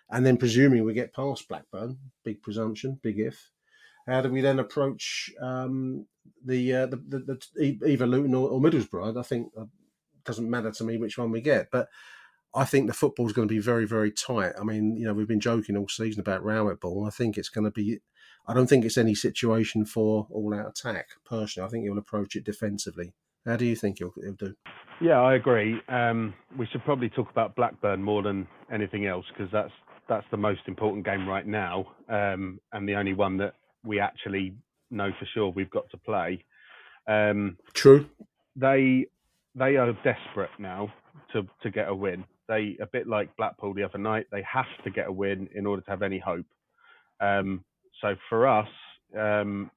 And 0.09 0.25
then 0.25 0.37
presuming 0.37 0.83
we 0.83 0.93
get 0.93 1.13
past 1.13 1.47
Blackburn, 1.47 1.97
big 2.23 2.41
presumption, 2.41 2.99
big 3.01 3.19
if. 3.19 3.49
How 4.05 4.21
do 4.21 4.29
we 4.29 4.41
then 4.41 4.59
approach 4.59 5.29
um, 5.41 6.05
the, 6.45 6.73
uh, 6.73 6.85
the, 6.85 6.95
the, 6.95 7.41
the 7.55 7.79
either 7.85 8.07
Luton 8.07 8.33
or, 8.33 8.49
or 8.49 8.61
Middlesbrough? 8.61 9.17
I 9.17 9.21
think 9.23 9.51
it 9.55 9.59
uh, 9.59 9.65
doesn't 10.23 10.49
matter 10.49 10.71
to 10.71 10.83
me 10.85 10.97
which 10.97 11.17
one 11.17 11.31
we 11.31 11.41
get, 11.41 11.69
but 11.71 11.89
I 12.55 12.63
think 12.63 12.87
the 12.87 12.93
football 12.93 13.27
is 13.27 13.33
going 13.33 13.47
to 13.49 13.53
be 13.53 13.59
very, 13.59 13.85
very 13.85 14.11
tight. 14.11 14.53
I 14.59 14.63
mean, 14.63 14.95
you 14.95 15.05
know, 15.05 15.13
we've 15.13 15.27
been 15.27 15.41
joking 15.41 15.75
all 15.75 15.89
season 15.89 16.21
about 16.21 16.43
Rowett 16.43 16.79
ball. 16.79 17.05
I 17.05 17.09
think 17.09 17.37
it's 17.37 17.49
going 17.49 17.65
to 17.65 17.71
be 17.71 17.99
I 18.47 18.53
don't 18.53 18.67
think 18.67 18.85
it's 18.85 18.97
any 18.97 19.13
situation 19.13 19.85
for 19.85 20.27
all 20.31 20.53
out 20.53 20.69
attack. 20.69 21.07
Personally, 21.25 21.67
I 21.67 21.69
think 21.69 21.83
he'll 21.83 21.97
approach 21.97 22.35
it 22.35 22.45
defensively. 22.45 23.13
How 23.45 23.55
do 23.55 23.65
you 23.65 23.75
think 23.75 23.99
he'll, 23.99 24.13
he'll 24.21 24.33
do? 24.33 24.55
Yeah, 25.01 25.21
I 25.21 25.35
agree. 25.35 25.79
Um, 25.89 26.33
we 26.57 26.65
should 26.67 26.83
probably 26.83 27.09
talk 27.09 27.29
about 27.29 27.55
Blackburn 27.55 28.01
more 28.01 28.23
than 28.23 28.47
anything 28.71 29.05
else 29.05 29.25
because 29.29 29.51
that's 29.51 29.71
that's 30.09 30.25
the 30.31 30.37
most 30.37 30.61
important 30.67 31.05
game 31.05 31.27
right 31.27 31.45
now, 31.45 31.85
um, 32.07 32.59
and 32.71 32.87
the 32.87 32.95
only 32.95 33.13
one 33.13 33.35
that 33.37 33.55
we 33.83 33.99
actually 33.99 34.55
know 34.89 35.11
for 35.19 35.25
sure 35.33 35.49
we've 35.49 35.69
got 35.69 35.89
to 35.91 35.97
play. 35.97 36.43
Um, 37.07 37.57
True. 37.73 38.07
They 38.55 39.07
they 39.55 39.75
are 39.75 39.91
desperate 40.03 40.51
now 40.59 40.91
to 41.33 41.45
to 41.61 41.69
get 41.69 41.89
a 41.89 41.95
win. 41.95 42.23
They 42.47 42.77
a 42.81 42.87
bit 42.87 43.07
like 43.07 43.35
Blackpool 43.35 43.73
the 43.73 43.83
other 43.83 43.97
night. 43.97 44.27
They 44.31 44.43
have 44.51 44.65
to 44.83 44.89
get 44.89 45.07
a 45.07 45.11
win 45.11 45.49
in 45.53 45.65
order 45.65 45.81
to 45.81 45.91
have 45.91 46.01
any 46.01 46.19
hope. 46.19 46.45
Um, 47.19 47.63
so 48.01 48.15
for 48.29 48.47
us, 48.47 48.69
um, 49.17 49.71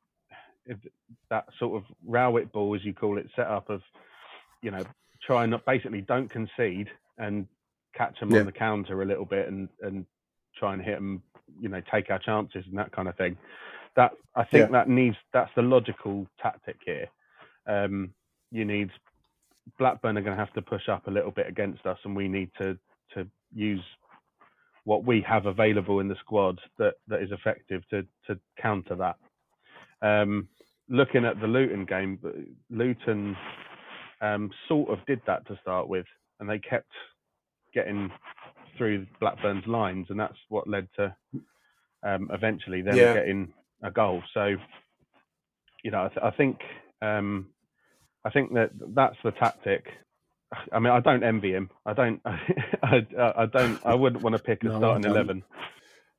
that 1.31 1.47
sort 1.59 1.77
of 1.77 1.85
Rowett 2.07 2.53
ball, 2.53 2.75
as 2.75 2.85
you 2.85 2.93
call 2.93 3.19
it, 3.19 3.29
set 3.35 3.47
up 3.47 3.71
of, 3.71 3.83
you 4.63 4.71
know, 4.71 4.85
try 5.27 5.45
and 5.45 5.55
basically 5.67 6.01
don't 6.01 6.31
concede 6.31 6.89
and 7.19 7.47
catch 7.95 8.19
them 8.21 8.31
yeah. 8.31 8.41
on 8.41 8.47
the 8.47 8.53
counter 8.53 9.03
a 9.03 9.07
little 9.07 9.25
bit 9.25 9.49
and, 9.49 9.69
and 9.83 10.07
try 10.57 10.73
and 10.73 10.83
hit 10.83 10.97
them, 10.97 11.23
you 11.61 11.69
know, 11.69 11.83
take 11.93 12.11
our 12.11 12.19
chances 12.19 12.65
and 12.69 12.79
that 12.79 12.93
kind 12.93 13.09
of 13.09 13.17
thing. 13.17 13.37
That 13.97 14.13
I 14.37 14.45
think 14.45 14.69
yeah. 14.69 14.73
that 14.73 14.89
needs 14.89 15.17
that's 15.33 15.51
the 15.57 15.63
logical 15.63 16.27
tactic 16.41 16.77
here. 16.85 17.09
Um, 17.67 18.15
you 18.53 18.65
need 18.65 18.91
Blackburn 19.79 20.17
are 20.17 20.23
going 20.23 20.37
to 20.37 20.43
have 20.43 20.55
to 20.55 20.63
push 20.63 20.89
up 20.89 21.07
a 21.07 21.11
little 21.11 21.31
bit 21.31 21.49
against 21.49 21.85
us, 21.87 21.99
and 22.05 22.15
we 22.15 22.29
need 22.29 22.51
to 22.59 22.79
to 23.15 23.27
use 23.53 23.83
what 24.85 25.05
we 25.05 25.21
have 25.29 25.47
available 25.47 26.01
in 26.01 26.09
the 26.09 26.17
squad 26.17 26.59
that, 26.79 26.95
that 27.09 27.23
is 27.23 27.31
effective 27.33 27.83
to 27.91 28.03
to 28.27 28.39
counter 28.61 28.97
that. 28.97 29.17
Um, 30.03 30.49
looking 30.89 31.25
at 31.25 31.41
the 31.41 31.47
Luton 31.47 31.85
game, 31.85 32.19
Luton 32.71 33.37
um, 34.21 34.51
sort 34.69 34.91
of 34.91 35.05
did 35.07 35.21
that 35.27 35.47
to 35.47 35.59
start 35.63 35.89
with, 35.89 36.07
and 36.39 36.49
they 36.49 36.59
kept 36.59 36.91
getting 37.75 38.11
through 38.77 39.07
Blackburn's 39.21 39.67
lines, 39.67 40.07
and 40.11 40.19
that's 40.19 40.39
what 40.49 40.69
led 40.69 40.89
to 40.97 41.15
um, 42.03 42.31
eventually 42.33 42.83
them 42.83 42.97
yeah. 42.97 43.15
getting 43.15 43.53
a 43.83 43.91
goal. 43.91 44.23
So, 44.35 44.57
you 45.85 45.91
know, 45.91 46.05
I, 46.05 46.09
th- 46.09 46.23
I 46.23 46.31
think 46.31 46.59
um, 47.03 47.49
I 48.25 48.31
think 48.31 48.53
that 48.55 48.71
that's 48.95 49.17
the 49.25 49.33
tactic. 49.33 49.85
I 50.73 50.79
mean, 50.79 50.93
I 50.93 51.01
don't 51.01 51.23
envy 51.23 51.53
him. 51.53 51.71
I 51.87 51.93
don't. 51.93 52.21
I, 52.83 53.07
I 53.19 53.47
don't. 53.47 53.85
I 53.85 53.95
wouldn't 53.95 54.23
want 54.23 54.37
to 54.37 54.43
pick 54.43 54.63
a 54.65 54.67
no, 54.67 54.79
starting 54.79 55.11
eleven. 55.11 55.45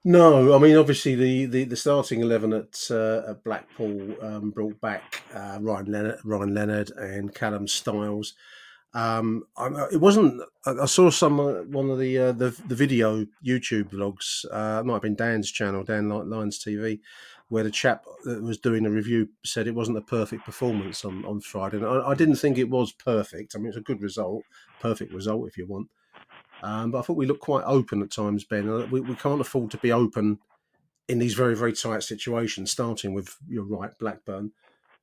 No, 0.03 0.55
I 0.55 0.57
mean 0.57 0.77
obviously 0.77 1.13
the, 1.13 1.45
the, 1.45 1.63
the 1.65 1.75
starting 1.75 2.21
eleven 2.21 2.53
at 2.53 2.79
uh, 2.89 3.21
at 3.29 3.43
Blackpool 3.43 4.15
um, 4.21 4.49
brought 4.49 4.81
back 4.81 5.21
uh, 5.33 5.59
Ryan 5.61 5.91
Leonard, 5.91 6.19
Ryan 6.23 6.53
Leonard 6.55 6.91
and 6.91 7.35
Callum 7.35 7.67
Styles. 7.67 8.33
Um, 8.93 9.43
I, 9.55 9.67
it 9.91 10.01
wasn't. 10.01 10.41
I 10.65 10.85
saw 10.85 11.11
some 11.11 11.39
uh, 11.39 11.63
one 11.63 11.91
of 11.91 11.99
the 11.99 12.17
uh, 12.17 12.31
the 12.31 12.49
the 12.67 12.75
video 12.75 13.25
YouTube 13.45 13.91
vlogs. 13.91 14.43
Uh, 14.51 14.79
it 14.79 14.85
might 14.85 14.93
have 14.93 15.01
been 15.03 15.15
Dan's 15.15 15.51
channel, 15.51 15.83
Dan 15.83 16.09
Lyons 16.09 16.57
TV, 16.57 16.99
where 17.51 17.65
the 17.65 17.69
chap 17.69 18.05
that 18.23 18.41
was 18.41 18.57
doing 18.57 18.83
the 18.83 18.89
review 18.89 19.27
said 19.43 19.67
it 19.67 19.75
wasn't 19.75 19.97
a 19.97 20.01
perfect 20.01 20.45
performance 20.45 21.03
on, 21.03 21.25
on 21.25 21.41
Friday. 21.41 21.75
And 21.75 21.85
I, 21.85 22.11
I, 22.11 22.15
didn't 22.15 22.37
think 22.37 22.57
it 22.57 22.69
was 22.69 22.93
perfect. 22.93 23.53
I 23.53 23.59
mean, 23.59 23.67
it's 23.67 23.77
a 23.77 23.81
good 23.81 24.01
result, 24.01 24.43
perfect 24.79 25.13
result 25.13 25.49
if 25.49 25.57
you 25.57 25.67
want. 25.67 25.89
Um, 26.63 26.91
but 26.91 26.99
I 26.99 27.01
thought 27.01 27.17
we 27.17 27.25
looked 27.25 27.41
quite 27.41 27.65
open 27.65 28.01
at 28.01 28.09
times, 28.09 28.45
Ben. 28.45 28.69
Uh, 28.69 28.87
we, 28.89 29.01
we 29.01 29.15
can't 29.15 29.41
afford 29.41 29.69
to 29.71 29.77
be 29.79 29.91
open 29.91 30.39
in 31.09 31.19
these 31.19 31.33
very, 31.33 31.53
very 31.53 31.73
tight 31.73 32.03
situations, 32.03 32.71
starting 32.71 33.13
with, 33.13 33.35
you're 33.49 33.65
right, 33.65 33.91
Blackburn. 33.99 34.53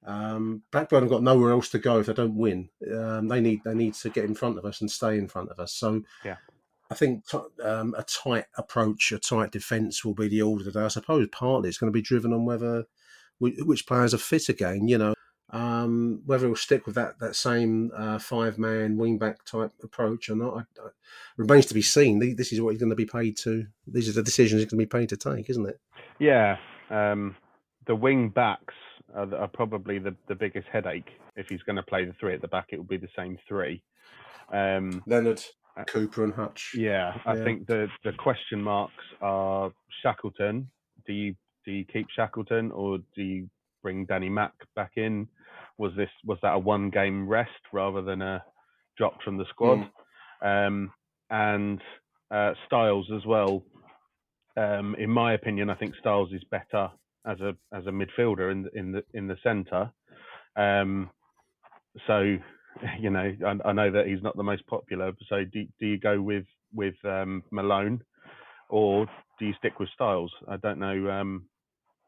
Um, 0.07 0.63
Blackburn 0.71 1.03
have 1.03 1.11
got 1.11 1.23
nowhere 1.23 1.51
else 1.51 1.69
to 1.69 1.79
go 1.79 2.01
if 2.01 2.07
they 2.07 2.15
don't 2.15 2.39
win. 2.39 2.71
Um, 2.91 3.29
they 3.29 3.43
need 3.43 3.61
they 3.63 3.75
need 3.75 3.93
to 3.93 4.09
get 4.09 4.25
in 4.25 4.35
front 4.35 4.57
of 4.57 4.65
us 4.65 4.81
and 4.81 4.91
stay 4.91 5.19
in 5.19 5.29
front 5.29 5.51
of 5.51 5.61
us. 5.61 5.73
So 5.73 6.03
yeah. 6.25 6.37
I 6.91 6.95
think 6.95 7.27
t- 7.27 7.63
um, 7.63 7.95
a 7.99 8.03
tight 8.05 8.47
approach, 8.57 9.13
a 9.13 9.19
tight 9.19 9.53
defence 9.53 10.05
will 10.05 10.15
be 10.15 10.29
the 10.29 10.43
order 10.43 10.65
today. 10.65 10.85
I 10.85 10.89
suppose 10.89 11.29
partly 11.31 11.69
it's 11.69 11.79
going 11.79 11.93
to 11.93 11.97
be 11.97 12.03
driven 12.03 12.33
on 12.33 12.45
whether 12.45 12.85
we, 13.41 13.53
which 13.63 13.87
players 13.87 14.15
are 14.15 14.19
fit 14.19 14.49
again. 14.49 14.89
You 14.89 14.99
know, 14.99 15.15
um, 15.51 16.23
whether 16.25 16.47
he'll 16.47 16.57
stick 16.57 16.87
with 16.87 16.95
that 16.95 17.19
that 17.21 17.37
same 17.37 17.91
uh, 17.97 18.19
five 18.19 18.59
man 18.59 18.97
wing 18.97 19.19
back 19.19 19.45
type 19.45 19.73
approach 19.83 20.29
or 20.31 20.37
not, 20.37 20.55
I, 20.55 20.61
I, 20.83 20.89
remains 21.37 21.67
to 21.67 21.75
be 21.75 21.83
seen. 21.83 22.19
This 22.37 22.53
is 22.53 22.61
what 22.61 22.71
he's 22.71 22.81
going 22.81 22.91
to 22.91 22.97
be 22.97 23.07
paid 23.07 23.37
to. 23.39 23.67
These 23.87 24.09
are 24.09 24.13
the 24.13 24.23
decisions 24.23 24.63
he's 24.63 24.71
going 24.71 24.81
to 24.81 24.87
be 24.87 24.99
paid 24.99 25.11
to 25.11 25.17
take, 25.17 25.51
isn't 25.51 25.69
it? 25.69 25.81
Yeah, 26.19 26.57
um, 26.91 27.37
the 27.87 27.95
wing 27.95 28.31
backs 28.31 28.75
are, 29.15 29.35
are, 29.35 29.49
probably 29.49 29.99
the, 29.99 30.15
the 30.27 30.35
biggest 30.35 30.69
headache. 30.73 31.09
If 31.37 31.49
he's 31.49 31.63
going 31.63 31.77
to 31.77 31.83
play 31.83 32.05
the 32.05 32.13
three 32.19 32.35
at 32.35 32.43
the 32.43 32.49
back, 32.49 32.69
it 32.71 32.77
will 32.77 32.85
be 32.85 32.97
the 32.97 33.09
same 33.17 33.39
three. 33.49 33.83
Um, 34.53 35.03
Leonard, 35.07 35.43
Cooper, 35.87 36.25
and 36.25 36.35
Hutch. 36.35 36.73
Yeah, 36.75 37.15
I 37.25 37.35
yeah. 37.35 37.45
think 37.45 37.67
the 37.67 37.89
the 38.05 38.13
question 38.13 38.63
marks 38.63 39.05
are 39.21 39.73
Shackleton. 40.03 40.69
Do 41.07 41.13
you 41.13 41.35
do 41.65 41.73
you 41.73 41.85
keep 41.85 42.07
Shackleton 42.15 42.71
or 42.73 42.99
do 43.15 43.23
you 43.23 43.49
bring 43.83 44.07
Danny 44.07 44.29
Mack 44.29 44.53
back 44.75 44.93
in? 44.97 45.29
was 45.79 45.93
this 45.97 46.11
was 46.25 46.39
that 46.43 46.55
a 46.55 46.59
one 46.59 46.91
game 46.91 47.27
rest 47.27 47.51
rather 47.73 48.03
than 48.03 48.21
a 48.21 48.43
drop 48.99 49.23
from 49.23 49.39
the 49.39 49.47
squad? 49.51 49.89
Mm. 50.43 50.67
Um, 50.67 50.93
and 51.31 51.81
uh, 52.31 52.53
Styles 52.67 53.09
as 53.15 53.25
well. 53.25 53.63
Um, 54.57 54.97
in 54.99 55.09
my 55.09 55.35
opinion, 55.35 55.71
I 55.71 55.75
think 55.77 55.95
Styles 56.01 56.33
is 56.33 56.43
better 56.51 56.91
as 57.27 57.41
a 57.41 57.55
as 57.73 57.87
a 57.87 57.91
midfielder 57.91 58.51
in 58.51 58.65
the, 58.65 58.71
in 58.75 58.93
the 58.93 59.05
in 59.15 59.29
the 59.29 59.37
centre. 59.43 59.91
Um, 60.57 61.11
so, 62.07 62.37
you 63.01 63.11
know, 63.11 63.35
I, 63.45 63.69
I, 63.69 63.73
know 63.73 63.91
that 63.91 64.07
he's 64.07 64.23
not 64.23 64.37
the 64.37 64.43
most 64.43 64.67
popular. 64.67 65.13
So, 65.29 65.45
do 65.45 65.67
do 65.79 65.87
you 65.87 65.99
go 65.99 66.21
with 66.21 66.47
with 66.73 66.95
um, 67.05 67.43
Malone, 67.51 68.03
or 68.69 69.07
do 69.39 69.47
you 69.47 69.55
stick 69.59 69.79
with 69.79 69.89
Styles? 69.91 70.33
I 70.49 70.57
don't 70.57 70.79
know. 70.79 71.11
Um, 71.11 71.47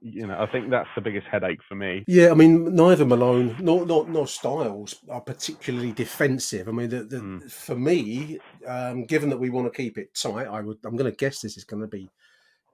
you 0.02 0.26
know, 0.26 0.40
I 0.40 0.46
think 0.50 0.70
that's 0.70 0.88
the 0.94 1.02
biggest 1.02 1.26
headache 1.30 1.60
for 1.68 1.74
me. 1.74 2.04
Yeah, 2.06 2.30
I 2.30 2.34
mean, 2.34 2.74
neither 2.74 3.04
Malone 3.04 3.56
nor 3.60 3.84
nor, 3.84 4.06
nor 4.08 4.26
Styles 4.26 4.96
are 5.08 5.20
particularly 5.20 5.92
defensive. 5.92 6.68
I 6.68 6.72
mean, 6.72 6.88
the, 6.88 7.04
the, 7.04 7.16
mm. 7.16 7.50
for 7.50 7.76
me, 7.76 8.38
um, 8.66 9.04
given 9.04 9.28
that 9.30 9.38
we 9.38 9.50
want 9.50 9.72
to 9.72 9.76
keep 9.76 9.98
it 9.98 10.14
tight, 10.14 10.46
I 10.46 10.60
would 10.60 10.78
I'm 10.84 10.96
going 10.96 11.10
to 11.10 11.16
guess 11.16 11.40
this 11.40 11.56
is 11.56 11.64
going 11.64 11.82
to 11.82 11.88
be 11.88 12.08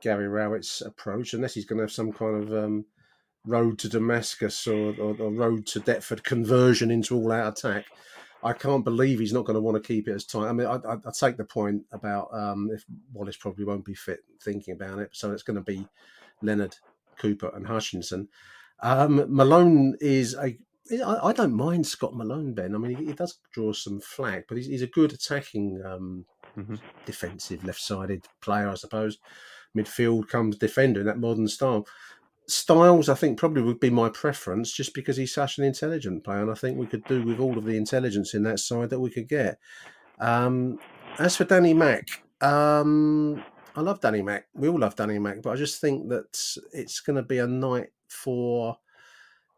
Gary 0.01 0.29
Rowett's 0.29 0.83
approach, 0.83 1.35
unless 1.35 1.55
he's 1.55 1.65
going 1.65 1.79
to 1.79 1.85
have 1.85 1.93
some 1.93 2.13
kind 2.13 2.43
of 2.43 2.65
um, 2.65 2.85
road 3.47 3.79
to 3.79 3.89
Damascus 3.89 4.67
or, 4.67 4.95
or, 5.01 5.17
or, 5.19 5.31
road 5.31 5.67
to 5.67 5.81
Deptford 5.81 6.25
conversion 6.25 6.91
into 6.91 7.17
all 7.17 7.33
out 7.33 7.59
attack. 7.59 7.87
I 8.43 8.53
can't 8.53 8.85
believe 8.85 9.19
he's 9.19 9.33
not 9.33 9.45
going 9.45 9.55
to 9.55 9.61
want 9.61 9.83
to 9.83 9.87
keep 9.87 10.09
it 10.09 10.13
as 10.13 10.25
tight. 10.25 10.49
I 10.49 10.53
mean, 10.53 10.67
I, 10.67 10.77
I, 10.77 10.95
I 10.95 11.11
take 11.19 11.37
the 11.37 11.45
point 11.45 11.83
about 11.93 12.29
um, 12.33 12.71
if 12.73 12.85
Wallace 13.13 13.37
probably 13.37 13.65
won't 13.65 13.85
be 13.85 13.95
fit 13.95 14.21
thinking 14.43 14.75
about 14.75 14.99
it, 14.99 15.11
so 15.13 15.33
it's 15.33 15.43
going 15.43 15.57
to 15.57 15.63
be 15.63 15.87
Leonard 16.43 16.77
Cooper 17.19 17.51
and 17.55 17.67
Hutchinson. 17.67 18.29
Um, 18.81 19.25
Malone 19.29 19.97
is 20.01 20.35
a. 20.35 20.59
I, 21.05 21.29
I 21.29 21.33
don't 21.33 21.55
mind 21.55 21.85
Scott 21.85 22.15
Malone, 22.15 22.55
Ben. 22.55 22.75
I 22.75 22.79
mean, 22.79 22.97
he, 22.97 23.07
he 23.07 23.13
does 23.13 23.39
draw 23.53 23.73
some 23.73 23.99
flack, 23.99 24.45
but 24.47 24.57
he's, 24.57 24.67
he's 24.67 24.83
a 24.83 24.87
good 24.87 25.13
attacking, 25.13 25.83
um, 25.85 26.25
mm-hmm. 26.57 26.77
defensive, 27.05 27.65
left-sided 27.65 28.25
player, 28.41 28.69
I 28.69 28.75
suppose. 28.75 29.19
Midfield 29.77 30.29
comes 30.29 30.57
defender 30.57 31.01
in 31.01 31.07
that 31.07 31.19
modern 31.19 31.49
style. 31.49 31.87
Styles, 32.49 33.09
I 33.09 33.15
think, 33.15 33.39
probably 33.39 33.63
would 33.63 33.81
be 33.81 33.91
my 33.91 34.09
preference, 34.09 34.73
just 34.73 34.95
because 34.95 35.17
he's 35.17 35.35
such 35.35 35.59
an 35.59 35.65
intelligent 35.65 36.23
player, 36.25 36.43
and 36.43 36.51
I 36.51 36.55
think 36.55 36.79
we 36.79 36.87
could 36.87 37.05
do 37.05 37.23
with 37.23 37.41
all 37.41 37.59
of 37.59 37.65
the 37.65 37.77
intelligence 37.77 38.35
in 38.35 38.45
that 38.45 38.61
side 38.61 38.91
that 38.91 39.01
we 39.01 39.11
could 39.11 39.29
get. 39.29 39.59
Um, 40.21 40.79
as 41.19 41.37
for 41.37 41.45
Danny 41.45 41.75
Mack, 41.75 42.07
um, 42.41 43.43
I 43.75 43.81
love 43.81 44.01
Danny 44.01 44.23
Mack. 44.23 44.47
We 44.55 44.69
all 44.69 44.79
love 44.79 44.95
Danny 44.95 45.19
Mack, 45.19 45.43
but 45.43 45.51
I 45.51 45.57
just 45.57 45.81
think 45.81 46.09
that 46.09 46.57
it's 46.73 47.01
going 47.01 47.17
to 47.17 47.23
be 47.23 47.39
a 47.39 47.47
night 47.47 47.89
for 48.09 48.79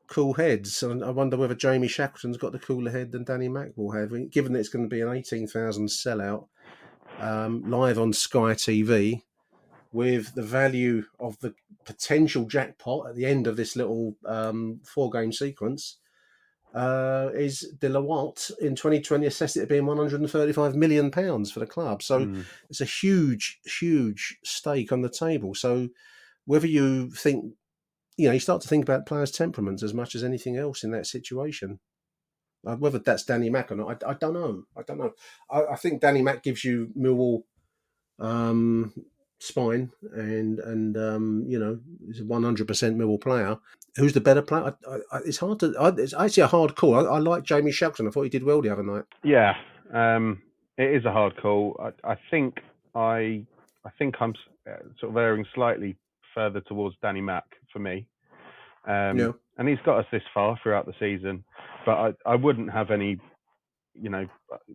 cool 0.09 0.35
heads. 0.35 0.83
And 0.83 1.05
I 1.05 1.11
wonder 1.11 1.37
whether 1.37 1.55
Jamie 1.55 1.89
Shackleton's 1.89 2.39
got 2.39 2.53
the 2.53 2.59
cooler 2.59 2.91
head 2.91 3.13
than 3.13 3.25
Danny 3.25 3.49
Mack 3.49 3.77
will 3.77 3.93
have, 3.93 4.11
given 4.31 4.53
that 4.53 4.61
it's 4.61 4.71
going 4.71 4.89
to 4.89 4.95
be 4.95 5.03
an 5.03 5.15
18,000 5.15 5.87
sellout 5.89 6.47
um, 7.21 7.69
live 7.71 7.99
on 7.99 8.13
Sky 8.13 8.55
TV 8.55 9.23
with 9.93 10.35
the 10.35 10.43
value 10.43 11.05
of 11.19 11.39
the 11.41 11.55
potential 11.85 12.45
jackpot 12.45 13.09
at 13.09 13.15
the 13.15 13.25
end 13.25 13.47
of 13.47 13.57
this 13.57 13.77
little 13.77 14.17
um, 14.27 14.81
four 14.85 15.11
game 15.11 15.33
sequence 15.33 15.99
uh, 16.75 17.31
is 17.35 17.75
Deloitte 17.79 18.51
in 18.59 18.75
2020 18.75 19.27
assessed 19.27 19.57
it 19.57 19.63
at 19.63 19.69
being 19.69 19.87
135 19.87 20.75
million 20.77 21.11
pounds 21.11 21.51
for 21.51 21.61
the 21.61 21.67
club. 21.67 22.03
So 22.03 22.27
mm. 22.27 22.45
it's 22.69 22.81
a 22.81 22.87
huge, 22.87 23.61
huge 23.65 24.39
stake 24.45 24.93
on 24.93 25.03
the 25.03 25.09
table. 25.09 25.55
So 25.55 25.89
whether 26.45 26.67
you 26.67 27.11
think, 27.11 27.55
you 28.17 28.29
know, 28.29 28.35
you 28.35 28.41
start 28.41 28.61
to 28.63 28.69
think 28.69 28.85
about 28.85 29.07
players' 29.07 29.31
temperaments 29.31 29.83
as 29.83 29.95
much 29.95 30.15
as 30.15 30.23
anything 30.23 30.57
else 30.57 30.85
in 30.85 30.91
that 30.91 31.07
situation. 31.07 31.81
Uh, 32.67 32.75
whether 32.77 32.99
that's 32.99 33.23
Danny 33.23 33.49
Mack 33.49 33.71
or 33.71 33.77
not, 33.77 34.03
I, 34.05 34.11
I 34.11 34.15
don't 34.15 34.35
know. 34.35 34.65
I 34.77 34.83
don't 34.83 34.99
know. 34.99 35.13
I, 35.49 35.73
I, 35.73 35.77
think 35.77 36.01
Danny 36.01 36.23
Mack 36.23 36.43
gives 36.43 36.65
you 36.65 36.91
Millwall 36.99 37.45
um, 38.19 38.93
spine 39.39 39.91
and 40.15 40.59
and 40.61 40.97
um, 40.97 41.45
you 41.47 41.59
know 41.59 41.79
he's 42.07 42.21
a 42.21 42.25
100% 42.25 42.67
Millwall 42.67 43.21
player. 43.21 43.57
Who's 43.97 44.13
the 44.13 44.21
better 44.21 44.43
player? 44.43 44.77
I, 44.89 44.97
I, 45.13 45.19
it's 45.25 45.39
hard 45.39 45.61
to. 45.61 45.75
I, 45.79 45.89
it's 45.97 46.15
actually 46.15 46.45
a 46.45 46.49
hard 46.49 46.77
call. 46.77 46.95
I, 46.95 47.19
like 47.19 47.45
Jamie 47.45 47.73
Shackleton. 47.73 48.07
I 48.07 48.11
thought 48.11 48.23
he 48.23 48.29
did 48.29 48.45
well 48.45 48.61
the 48.63 48.71
other 48.71 48.83
night. 48.83 49.05
Yeah, 49.25 49.55
um, 49.93 50.43
it 50.77 50.95
is 50.95 51.05
a 51.05 51.13
hard 51.13 51.37
call. 51.41 51.81
I, 52.05 52.17
think 52.31 52.59
I 52.95 53.45
I 53.85 53.91
think 53.99 54.17
I'm 54.21 54.35
uh, 54.69 54.77
sort 55.01 55.11
of 55.13 55.17
erring 55.17 55.45
slightly 55.55 55.97
further 56.35 56.61
towards 56.61 56.97
Danny 57.03 57.21
Mack 57.21 57.45
for 57.73 57.79
me. 57.79 58.07
Um, 58.87 59.19
yeah. 59.19 59.33
And 59.57 59.69
he's 59.69 59.79
got 59.85 59.99
us 59.99 60.07
this 60.13 60.23
far 60.33 60.59
throughout 60.63 60.87
the 60.87 60.95
season, 61.01 61.45
but 61.85 61.93
I, 61.93 62.13
I 62.25 62.35
wouldn't 62.37 62.73
have 62.73 62.93
any 62.93 63.19
you 64.01 64.11
know, 64.11 64.27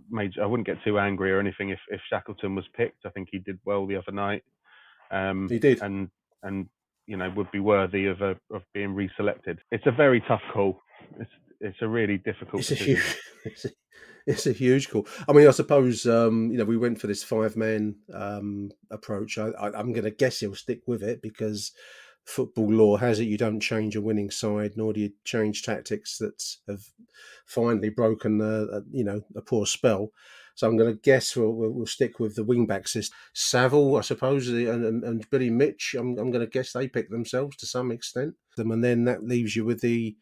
major. 0.09 0.43
I 0.43 0.45
wouldn't 0.45 0.67
get 0.67 0.83
too 0.83 0.99
angry 0.99 1.31
or 1.31 1.39
anything 1.39 1.69
if, 1.69 1.79
if 1.89 2.01
Shackleton 2.09 2.55
was 2.55 2.65
picked. 2.75 3.05
I 3.05 3.09
think 3.09 3.29
he 3.31 3.39
did 3.39 3.59
well 3.65 3.85
the 3.85 3.95
other 3.95 4.11
night. 4.11 4.43
Um, 5.13 5.47
he 5.49 5.59
did, 5.59 5.81
and 5.81 6.09
and 6.41 6.67
you 7.05 7.17
know 7.17 7.31
would 7.35 7.51
be 7.51 7.59
worthy 7.59 8.07
of 8.07 8.21
a, 8.21 8.35
of 8.51 8.63
being 8.73 8.95
reselected. 8.95 9.59
It's 9.71 9.85
a 9.85 9.91
very 9.91 10.21
tough 10.27 10.41
call. 10.53 10.81
It's 11.19 11.31
it's 11.61 11.77
a 11.81 11.87
really 11.87 12.17
difficult. 12.17 12.61
It's 12.61 12.71
a 12.71 12.75
huge. 12.75 13.19
It's 13.45 13.65
a, 13.65 13.69
it's 14.25 14.47
a 14.47 14.53
huge 14.53 14.89
call. 14.89 15.05
I 15.27 15.33
mean, 15.33 15.49
I 15.49 15.51
suppose 15.51 16.05
um, 16.05 16.49
you 16.49 16.57
know 16.57 16.63
we 16.63 16.77
went 16.77 17.01
for 17.01 17.07
this 17.07 17.23
five 17.23 17.57
man 17.57 17.95
um, 18.13 18.71
approach. 18.89 19.37
I, 19.37 19.47
I, 19.47 19.77
I'm 19.77 19.91
going 19.91 20.05
to 20.05 20.11
guess 20.11 20.39
he'll 20.39 20.55
stick 20.55 20.83
with 20.87 21.03
it 21.03 21.21
because 21.21 21.73
football 22.25 22.71
law 22.71 22.95
has 22.95 23.19
it 23.19 23.25
you 23.25 23.37
don't 23.37 23.59
change 23.59 23.95
a 23.95 24.01
winning 24.01 24.31
side 24.31 24.71
nor 24.77 24.93
do 24.93 25.01
you 25.01 25.11
change 25.25 25.61
tactics 25.61 26.17
that 26.19 26.41
have 26.69 26.85
finally 27.45 27.89
broken 27.89 28.39
a, 28.39 28.77
a 28.77 28.81
you 28.91 29.03
know 29.03 29.21
a 29.35 29.41
poor 29.41 29.65
spell 29.65 30.09
so 30.55 30.67
I'm 30.67 30.77
going 30.77 30.93
to 30.93 30.99
guess 30.99 31.35
we'll, 31.35 31.51
we'll, 31.51 31.85
stick 31.85 32.19
with 32.19 32.35
the 32.35 32.43
wing 32.43 32.65
back 32.65 32.87
system. 32.87 33.15
Saville, 33.33 33.97
I 33.97 34.01
suppose, 34.01 34.49
and, 34.49 35.03
and, 35.03 35.29
Billy 35.29 35.49
Mitch. 35.49 35.95
I'm, 35.97 36.17
I'm 36.19 36.31
going 36.31 36.45
to 36.45 36.51
guess 36.51 36.73
they 36.73 36.87
pick 36.87 37.09
themselves 37.09 37.57
to 37.57 37.65
some 37.65 37.91
extent, 37.91 38.35
and 38.57 38.83
then 38.83 39.05
that 39.05 39.23
leaves 39.23 39.55
you 39.55 39.65
with 39.65 39.81
the 39.81 40.15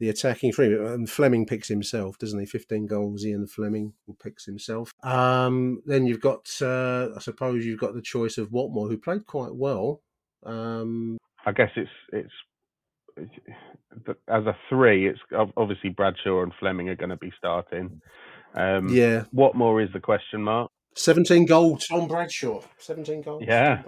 the 0.00 0.08
attacking 0.08 0.52
three. 0.52 0.74
And 0.74 1.08
Flemming 1.08 1.46
picks 1.46 1.68
himself, 1.68 2.18
doesn't 2.18 2.38
he? 2.38 2.46
15 2.46 2.86
goals, 2.86 3.24
Zian 3.24 3.48
Flemming 3.48 3.94
picks 4.22 4.44
himself. 4.44 4.92
Um, 5.02 5.82
then 5.86 6.06
you've 6.06 6.20
got, 6.20 6.50
uh, 6.60 7.10
I 7.14 7.20
suppose, 7.20 7.64
you've 7.64 7.80
got 7.80 7.94
the 7.94 8.02
choice 8.02 8.38
of 8.38 8.50
Watmore, 8.50 8.88
who 8.88 8.98
played 8.98 9.26
quite 9.26 9.54
well. 9.54 10.02
Um, 10.44 11.16
I 11.46 11.52
guess 11.52 11.70
it's 11.76 11.90
it's 12.12 12.32
as 14.28 14.44
a 14.46 14.56
three, 14.68 15.08
it's 15.08 15.20
obviously 15.56 15.90
Bradshaw 15.90 16.42
and 16.42 16.52
Flemming 16.58 16.88
are 16.88 16.96
going 16.96 17.10
to 17.10 17.16
be 17.16 17.32
starting. 17.38 18.00
Um, 18.54 18.88
yeah. 18.88 19.24
Watmore 19.34 19.84
is 19.84 19.92
the 19.92 20.00
question 20.00 20.42
mark? 20.42 20.70
17 20.96 21.46
goals 21.46 21.86
Tom 21.86 22.06
Bradshaw. 22.06 22.60
17 22.78 23.22
goals. 23.22 23.44
Yeah. 23.46 23.82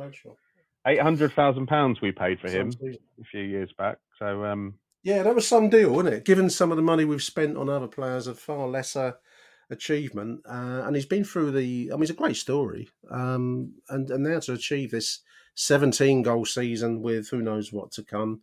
Eight 0.89 1.01
hundred 1.01 1.33
thousand 1.33 1.67
pounds 1.67 2.01
we 2.01 2.13
paid 2.13 2.39
for 2.39 2.49
him 2.49 2.73
a 2.81 3.25
few 3.25 3.43
years 3.43 3.73
back. 3.77 3.99
So 4.21 4.45
um, 4.45 4.75
yeah, 5.03 5.23
that 5.25 5.35
was 5.35 5.47
some 5.47 5.69
deal, 5.69 5.93
wasn't 5.93 6.15
it? 6.15 6.25
Given 6.25 6.49
some 6.49 6.71
of 6.71 6.77
the 6.77 6.83
money 6.83 7.05
we've 7.05 7.23
spent 7.23 7.57
on 7.57 7.69
other 7.69 7.89
players 7.89 8.29
of 8.29 8.39
far 8.39 8.69
lesser 8.69 9.17
achievement, 9.71 10.41
uh, 10.49 10.83
and 10.85 10.95
he's 10.95 11.07
been 11.07 11.25
through 11.25 11.53
the. 11.53 11.91
I 11.93 11.95
mean, 11.95 12.03
it's 12.03 12.11
a 12.11 12.15
great 12.15 12.37
story, 12.37 12.89
um, 13.11 13.75
and 13.89 14.11
and 14.11 14.23
now 14.23 14.39
to 14.41 14.53
achieve 14.53 14.93
this 14.93 15.21
seventeen 15.55 16.23
goal 16.23 16.45
season 16.45 17.03
with 17.03 17.31
who 17.31 17.43
knows 17.43 17.73
what 17.73 17.91
to 17.93 18.05
come, 18.05 18.43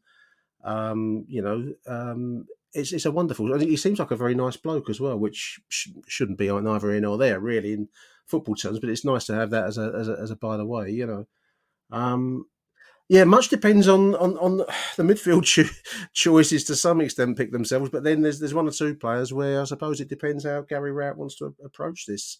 um, 0.63 1.25
you 1.27 1.42
know, 1.42 1.74
um, 1.88 2.46
it's, 2.74 2.92
it's 2.92 3.06
a 3.06 3.12
wonderful. 3.12 3.58
He 3.60 3.77
seems 3.77 4.00
like 4.00 4.12
a 4.12 4.15
very 4.15 4.36
nice 4.36 4.58
bloke 4.58 4.89
as 4.89 5.00
well, 5.00 5.18
which 5.18 5.60
sh- 5.70 5.89
shouldn't 6.08 6.38
be 6.38 6.48
neither 6.48 6.94
in 6.94 7.06
or 7.06 7.18
there 7.18 7.39
really 7.39 7.74
in 7.74 7.89
football 8.25 8.56
terms. 8.56 8.80
But 8.80 8.89
it's 8.89 9.06
nice 9.06 9.25
to 9.27 9.36
have 9.36 9.51
that 9.51 9.65
as 9.65 9.77
a 9.77 9.94
as 9.98 10.10
a, 10.10 10.18
as 10.22 10.32
a 10.32 10.36
by 10.36 10.58
the 10.58 10.65
way, 10.65 10.89
you 10.89 11.06
know. 11.06 11.27
Um, 11.92 12.46
yeah, 13.10 13.25
much 13.25 13.50
depends 13.50 13.88
on 13.88 14.15
on, 14.15 14.38
on 14.38 14.58
the 14.98 15.03
midfield 15.03 15.44
cho- 15.44 15.70
choices 16.13 16.63
to 16.65 16.75
some 16.75 17.01
extent 17.01 17.38
pick 17.38 17.51
themselves, 17.51 17.89
but 17.89 18.03
then 18.03 18.22
there's 18.22 18.39
there's 18.39 18.53
one 18.53 18.68
or 18.68 18.72
two 18.72 18.96
players 18.96 19.34
where 19.34 19.62
I 19.62 19.65
suppose 19.65 20.01
it 20.01 20.10
depends 20.10 20.46
how 20.46 20.62
Gary 20.62 20.92
Rowett 20.92 21.18
wants 21.18 21.36
to 21.38 21.56
approach 21.63 22.06
this 22.06 22.39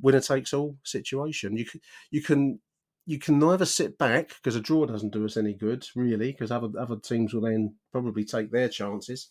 winner 0.00 0.20
takes 0.20 0.52
all 0.52 0.76
situation. 0.84 1.56
You 1.56 1.64
can 1.64 1.80
you 2.10 2.22
can 2.22 2.60
you 3.08 3.18
can 3.18 3.38
neither 3.38 3.64
sit 3.64 3.96
back 3.96 4.34
because 4.36 4.54
a 4.54 4.60
draw 4.60 4.84
doesn't 4.84 5.14
do 5.14 5.24
us 5.24 5.38
any 5.38 5.54
good, 5.54 5.86
really, 5.96 6.30
because 6.30 6.50
other 6.50 6.68
other 6.78 6.96
teams 6.96 7.32
will 7.32 7.40
then 7.40 7.74
probably 7.90 8.22
take 8.22 8.52
their 8.52 8.68
chances. 8.68 9.30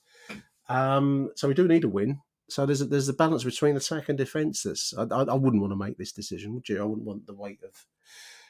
Um, 0.67 1.29
so 1.35 1.47
we 1.47 1.53
do 1.53 1.67
need 1.67 1.83
a 1.83 1.87
win. 1.87 2.19
So 2.49 2.65
there's 2.65 2.81
a, 2.81 2.85
there's 2.85 3.07
a 3.07 3.13
balance 3.13 3.43
between 3.43 3.77
attack 3.77 4.09
and 4.09 4.17
defence. 4.17 4.65
I, 4.97 5.03
I, 5.03 5.35
wouldn't 5.35 5.61
want 5.61 5.73
to 5.73 5.77
make 5.77 5.95
this 5.95 6.11
decision, 6.11 6.55
would 6.55 6.67
you? 6.67 6.81
I 6.81 6.85
wouldn't 6.85 7.05
want 7.05 7.27
the 7.27 7.35
weight 7.35 7.59
of 7.63 7.85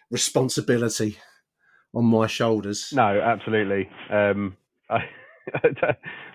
responsibility 0.10 1.18
on 1.94 2.06
my 2.06 2.28
shoulders. 2.28 2.94
No, 2.94 3.20
absolutely. 3.20 3.90
Um, 4.10 4.56
I, 4.90 5.00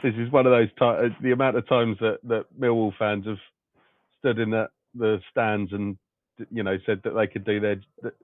this 0.03 0.15
is 0.19 0.31
one 0.31 0.45
of 0.45 0.53
those 0.53 0.73
times. 0.79 1.15
The 1.23 1.33
amount 1.33 1.57
of 1.57 1.67
times 1.67 1.97
that 2.01 2.19
that 2.25 2.45
Millwall 2.61 2.93
fans 2.99 3.25
have 3.27 3.39
stood 4.19 4.39
in 4.39 4.51
the 4.51 4.69
the 4.95 5.19
stands 5.31 5.73
and 5.73 5.97
you 6.51 6.63
know 6.63 6.79
said 6.87 7.01
that 7.05 7.15
they 7.15 7.27
could 7.27 7.45
do 7.45 7.61
their 7.61 7.81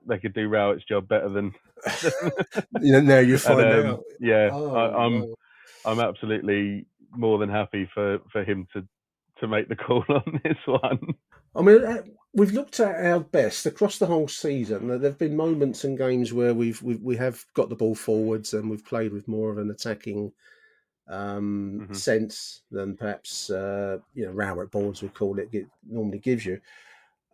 they 0.07 0.17
could 0.17 0.33
do 0.33 0.47
Rowett's 0.47 0.85
job 0.85 1.07
better 1.07 1.29
than. 1.29 1.53
you 2.81 2.91
know, 2.93 3.01
now 3.01 3.19
you 3.19 3.37
find 3.39 3.61
and, 3.61 3.87
um, 3.87 3.93
out. 3.93 4.03
Yeah, 4.19 4.49
oh, 4.51 4.75
I, 4.75 5.05
am 5.05 5.23
I'm, 5.23 5.33
I'm 5.85 5.99
absolutely 5.99 6.85
more 7.11 7.37
than 7.37 7.49
happy 7.49 7.89
for 7.93 8.19
for 8.31 8.43
him 8.43 8.67
to 8.73 8.85
to 9.39 9.47
make 9.47 9.69
the 9.69 9.75
call 9.75 10.03
on 10.09 10.41
this 10.43 10.57
one. 10.65 11.15
I 11.55 11.61
mean, 11.61 11.83
uh, 11.83 12.03
we've 12.33 12.53
looked 12.53 12.79
at 12.79 13.05
our 13.05 13.19
best 13.19 13.65
across 13.65 13.97
the 13.97 14.05
whole 14.05 14.27
season. 14.27 14.87
There 14.87 14.99
have 14.99 15.17
been 15.17 15.35
moments 15.35 15.83
and 15.83 15.97
games 15.97 16.31
where 16.31 16.53
we've, 16.53 16.81
we've 16.81 17.01
we 17.01 17.17
have 17.17 17.43
got 17.53 17.69
the 17.69 17.75
ball 17.75 17.95
forwards 17.95 18.53
and 18.53 18.69
we've 18.69 18.85
played 18.85 19.11
with 19.11 19.27
more 19.27 19.49
of 19.51 19.57
an 19.57 19.71
attacking 19.71 20.31
um, 21.09 21.81
mm-hmm. 21.81 21.93
sense 21.93 22.61
than 22.71 22.95
perhaps 22.95 23.49
uh, 23.49 23.97
you 24.13 24.25
know 24.25 24.31
Rowett 24.31 24.71
boards 24.71 25.01
we 25.01 25.09
call 25.09 25.39
it, 25.39 25.49
it 25.51 25.67
normally 25.87 26.19
gives 26.19 26.45
you. 26.45 26.61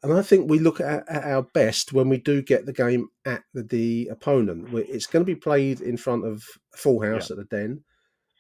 And 0.06 0.14
I 0.14 0.22
think 0.22 0.48
we 0.48 0.60
look 0.60 0.80
at, 0.80 1.10
at, 1.10 1.24
our 1.24 1.42
best 1.42 1.92
when 1.92 2.10
we 2.10 2.18
do 2.18 2.44
get 2.44 2.68
the 2.68 2.74
game 2.74 3.10
at 3.26 3.44
the, 3.56 3.64
the 3.64 4.10
opponent. 4.12 4.70
It's 4.72 5.08
going 5.08 5.26
to 5.26 5.26
be 5.26 5.36
played 5.36 5.82
in 5.82 5.98
front 5.98 6.28
of 6.28 6.44
full 6.76 7.02
house 7.02 7.32
yeah. 7.32 7.34
at 7.34 7.50
the 7.50 7.56
Den. 7.58 7.84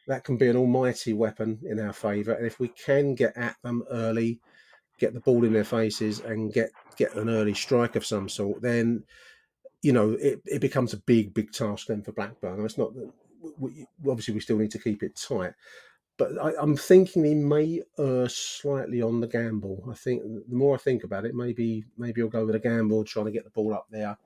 That 0.07 0.23
can 0.23 0.37
be 0.37 0.47
an 0.47 0.57
almighty 0.57 1.13
weapon 1.13 1.57
in 1.63 1.79
our 1.79 1.91
favour. 1.91 2.33
And 2.33 2.45
if 2.45 2.59
we 2.59 2.67
can 2.67 3.15
get 3.15 3.35
at 3.35 3.55
them 3.63 3.83
early, 3.89 4.39
get 4.99 5.15
the 5.15 5.21
ball 5.21 5.43
in 5.43 5.53
their 5.53 5.63
faces, 5.63 6.19
and 6.19 6.53
get 6.53 6.69
get 6.97 7.15
an 7.15 7.29
early 7.29 7.55
strike 7.55 7.95
of 7.95 8.05
some 8.05 8.29
sort, 8.29 8.61
then 8.61 9.03
you 9.81 9.91
know 9.91 10.11
it, 10.11 10.41
it 10.45 10.61
becomes 10.61 10.93
a 10.93 10.97
big, 10.97 11.33
big 11.33 11.51
task 11.51 11.87
then 11.87 12.03
for 12.03 12.11
Blackburn. 12.11 12.63
It's 12.63 12.77
not 12.77 12.91
we, 13.57 13.87
obviously 14.07 14.35
we 14.35 14.39
still 14.39 14.59
need 14.59 14.69
to 14.69 14.79
keep 14.79 15.01
it 15.01 15.15
tight, 15.15 15.53
but 16.17 16.31
I, 16.41 16.61
am 16.61 16.77
thinking 16.77 17.25
he 17.25 17.35
may 17.35 17.81
err 17.99 18.29
slightly 18.29 19.01
on 19.01 19.19
the 19.19 19.27
gamble. 19.27 19.83
I 19.89 19.95
think 19.95 20.23
the 20.23 20.55
more 20.55 20.75
I 20.75 20.77
think 20.77 21.03
about 21.03 21.25
it, 21.25 21.35
maybe 21.35 21.83
maybe 21.97 22.21
he'll 22.21 22.29
go 22.29 22.45
with 22.45 22.55
a 22.55 22.59
gamble, 22.59 23.03
trying 23.03 23.25
to 23.25 23.31
get 23.31 23.43
the 23.43 23.49
ball 23.49 23.73
up 23.73 23.87
there 23.89 24.17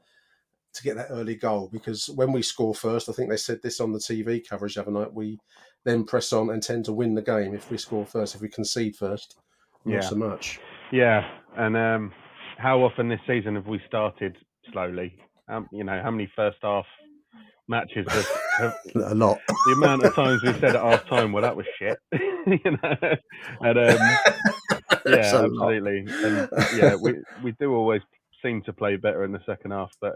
to 0.73 0.83
get 0.83 0.95
that 0.97 1.07
early 1.09 1.35
goal. 1.35 1.69
Because 1.71 2.09
when 2.09 2.31
we 2.31 2.41
score 2.41 2.75
first, 2.75 3.09
I 3.09 3.13
think 3.13 3.29
they 3.29 3.37
said 3.37 3.61
this 3.63 3.79
on 3.79 3.91
the 3.91 3.99
TV 3.99 4.47
coverage 4.47 4.75
the 4.75 4.81
other 4.81 4.91
night. 4.91 5.13
We 5.13 5.39
then 5.83 6.03
press 6.03 6.31
on 6.31 6.51
and 6.51 6.61
tend 6.61 6.85
to 6.85 6.93
win 6.93 7.15
the 7.15 7.21
game 7.21 7.55
if 7.55 7.71
we 7.71 7.77
score 7.77 8.05
first. 8.05 8.35
If 8.35 8.41
we 8.41 8.49
concede 8.49 8.95
first, 8.95 9.39
not 9.85 10.03
yeah. 10.03 10.09
so 10.09 10.15
much. 10.15 10.59
Yeah, 10.91 11.27
and 11.57 11.75
um, 11.75 12.11
how 12.57 12.83
often 12.83 13.09
this 13.09 13.19
season 13.27 13.55
have 13.55 13.67
we 13.67 13.81
started 13.87 14.37
slowly? 14.71 15.15
Um, 15.47 15.67
you 15.71 15.83
know, 15.83 15.99
how 16.03 16.11
many 16.11 16.31
first 16.35 16.57
half 16.61 16.85
matches 17.67 18.05
have 18.09 18.27
a 18.95 19.15
lot. 19.15 19.39
The 19.47 19.73
amount 19.73 20.03
of 20.03 20.15
times 20.15 20.41
we 20.43 20.53
said 20.53 20.75
at 20.75 20.83
half 20.83 21.07
time, 21.07 21.31
well, 21.31 21.43
that 21.43 21.55
was 21.55 21.65
shit. 21.77 21.97
you 22.11 22.59
know, 22.83 23.17
and 23.61 23.79
um, 23.79 23.97
yeah, 25.05 25.15
absolutely, 25.15 26.05
and 26.07 26.49
yeah, 26.75 26.95
we 26.95 27.15
we 27.43 27.51
do 27.53 27.73
always 27.73 28.01
seem 28.41 28.61
to 28.63 28.73
play 28.73 28.95
better 28.95 29.23
in 29.23 29.31
the 29.31 29.41
second 29.45 29.71
half, 29.71 29.91
but 30.01 30.15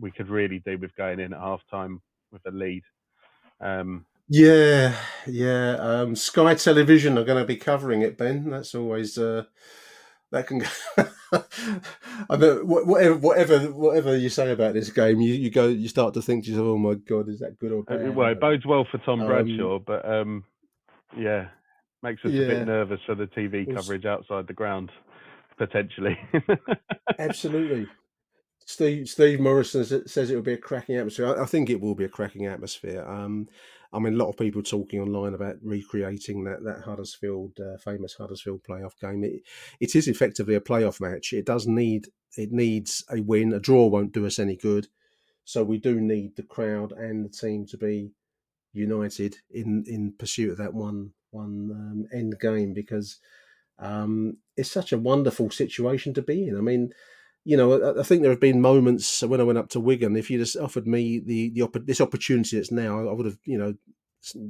we 0.00 0.10
could 0.10 0.28
really 0.28 0.60
do 0.64 0.78
with 0.78 0.94
going 0.96 1.20
in 1.20 1.32
at 1.32 1.40
half 1.40 1.62
time 1.70 2.00
with 2.30 2.42
a 2.46 2.50
lead. 2.50 2.82
Um, 3.60 4.06
yeah, 4.28 4.96
yeah. 5.26 5.76
Um, 5.78 6.16
Sky 6.16 6.54
Television 6.54 7.18
are 7.18 7.24
going 7.24 7.42
to 7.42 7.46
be 7.46 7.56
covering 7.56 8.02
it, 8.02 8.16
Ben. 8.16 8.50
That's 8.50 8.74
always 8.74 9.18
uh, 9.18 9.44
that 10.30 10.46
can. 10.46 10.64
I 12.30 12.36
know 12.36 12.56
whatever, 12.64 13.16
whatever, 13.16 13.58
whatever 13.72 14.16
you 14.16 14.28
say 14.28 14.50
about 14.50 14.74
this 14.74 14.90
game, 14.90 15.20
you, 15.20 15.34
you 15.34 15.50
go, 15.50 15.68
you 15.68 15.88
start 15.88 16.14
to 16.14 16.22
think 16.22 16.44
to 16.44 16.50
yourself, 16.50 16.66
"Oh 16.66 16.78
my 16.78 16.94
god, 16.94 17.28
is 17.28 17.40
that 17.40 17.58
good 17.58 17.72
or 17.72 17.80
uh, 17.80 17.96
bad?" 17.96 18.14
Well, 18.14 18.30
it 18.30 18.40
bodes 18.40 18.66
well 18.66 18.86
for 18.90 18.98
Tom 18.98 19.20
um, 19.20 19.26
Bradshaw, 19.26 19.78
but 19.78 20.08
um, 20.08 20.44
yeah, 21.16 21.48
makes 22.02 22.24
us 22.24 22.32
yeah. 22.32 22.44
a 22.44 22.48
bit 22.48 22.66
nervous 22.66 23.00
for 23.06 23.14
the 23.14 23.26
TV 23.26 23.72
coverage 23.74 24.04
outside 24.04 24.46
the 24.46 24.52
ground 24.52 24.90
potentially. 25.56 26.18
Absolutely. 27.18 27.86
Steve 28.66 29.08
Steve 29.08 29.40
Morrison 29.40 29.84
says 30.06 30.30
it 30.30 30.34
will 30.34 30.42
be 30.42 30.54
a 30.54 30.58
cracking 30.58 30.96
atmosphere. 30.96 31.40
I, 31.40 31.46
think 31.46 31.68
it 31.68 31.80
will 31.80 31.94
be 31.94 32.04
a 32.04 32.08
cracking 32.08 32.46
atmosphere. 32.46 33.04
Um, 33.06 33.48
I 33.94 34.00
mean, 34.00 34.14
a 34.14 34.16
lot 34.16 34.28
of 34.28 34.36
people 34.36 34.62
talking 34.62 35.00
online 35.00 35.34
about 35.34 35.56
recreating 35.62 36.44
that 36.44 36.64
that 36.64 36.82
Huddersfield 36.84 37.58
uh, 37.60 37.78
famous 37.78 38.14
Huddersfield 38.14 38.62
playoff 38.68 38.98
game. 39.00 39.22
It, 39.24 39.42
it 39.80 39.94
is 39.94 40.08
effectively 40.08 40.54
a 40.54 40.60
playoff 40.60 41.00
match. 41.00 41.32
It 41.32 41.46
does 41.46 41.66
need 41.66 42.08
it 42.36 42.52
needs 42.52 43.04
a 43.10 43.20
win. 43.20 43.52
A 43.52 43.60
draw 43.60 43.86
won't 43.86 44.12
do 44.12 44.26
us 44.26 44.38
any 44.38 44.56
good. 44.56 44.88
So 45.44 45.62
we 45.62 45.78
do 45.78 46.00
need 46.00 46.36
the 46.36 46.42
crowd 46.42 46.92
and 46.92 47.24
the 47.24 47.28
team 47.28 47.66
to 47.66 47.76
be 47.76 48.12
united 48.72 49.36
in 49.50 49.84
in 49.86 50.14
pursuit 50.18 50.50
of 50.50 50.58
that 50.58 50.74
one 50.74 51.12
one 51.30 51.70
um, 51.70 52.06
end 52.12 52.34
game 52.40 52.72
because 52.72 53.18
um, 53.78 54.38
it's 54.56 54.70
such 54.70 54.92
a 54.92 54.98
wonderful 54.98 55.50
situation 55.50 56.14
to 56.14 56.22
be 56.22 56.48
in. 56.48 56.56
I 56.56 56.60
mean 56.60 56.92
you 57.44 57.58
know, 57.58 57.98
I, 57.98 58.02
think 58.02 58.22
there 58.22 58.30
have 58.30 58.40
been 58.40 58.60
moments 58.60 59.22
when 59.22 59.40
I 59.40 59.44
went 59.44 59.58
up 59.58 59.68
to 59.70 59.80
Wigan. 59.80 60.16
If 60.16 60.30
you 60.30 60.38
just 60.38 60.56
offered 60.56 60.86
me 60.86 61.18
the 61.18 61.50
the 61.50 61.68
this 61.84 62.00
opportunity 62.00 62.56
that's 62.56 62.72
now, 62.72 63.06
I 63.06 63.12
would 63.12 63.26
have, 63.26 63.38
you 63.44 63.58
know, 63.58 63.74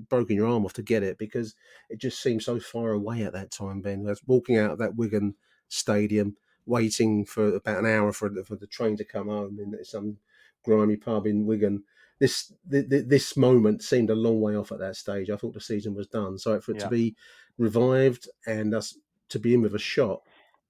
broken 0.09 0.37
your 0.37 0.47
arm 0.47 0.65
off 0.65 0.75
to 0.75 0.83
get 0.83 1.03
it 1.03 1.19
because 1.19 1.57
it 1.91 2.01
just 2.01 2.23
seemed 2.23 2.43
so 2.43 2.61
far 2.61 2.93
away 2.93 3.25
at 3.25 3.33
that 3.33 3.51
time. 3.51 3.81
Ben, 3.81 4.07
I 4.07 4.11
was 4.11 4.23
walking 4.27 4.59
out 4.59 4.71
of 4.71 4.79
that 4.79 4.95
Wigan 4.95 5.35
stadium, 5.69 6.37
waiting 6.67 7.25
for 7.25 7.57
about 7.57 7.81
an 7.81 7.87
hour 7.87 8.13
for 8.13 8.31
for 8.45 8.55
the 8.55 8.69
train 8.69 8.97
to 8.99 9.05
come 9.05 9.27
home 9.27 9.59
in 9.59 9.85
some 9.85 10.19
grimy 10.65 10.97
pub 10.97 11.27
in 11.27 11.47
Wigan. 11.47 11.83
This 12.21 12.53
this 12.65 13.37
moment 13.37 13.83
seemed 13.83 14.11
a 14.11 14.15
long 14.15 14.41
way 14.41 14.55
off 14.55 14.71
at 14.71 14.79
that 14.79 14.95
stage. 14.95 15.31
I 15.31 15.37
thought 15.37 15.55
the 15.55 15.61
season 15.61 15.97
was 15.97 16.07
done. 16.07 16.39
So 16.39 16.61
for 16.61 16.71
it 16.71 16.77
yeah. 16.77 16.85
to 16.85 16.91
be 16.91 17.17
revived 17.59 18.29
and 18.47 18.73
us 18.73 18.97
to 19.31 19.41
be 19.41 19.55
in 19.55 19.63
with 19.63 19.75
a 19.75 19.81
shot 19.81 20.23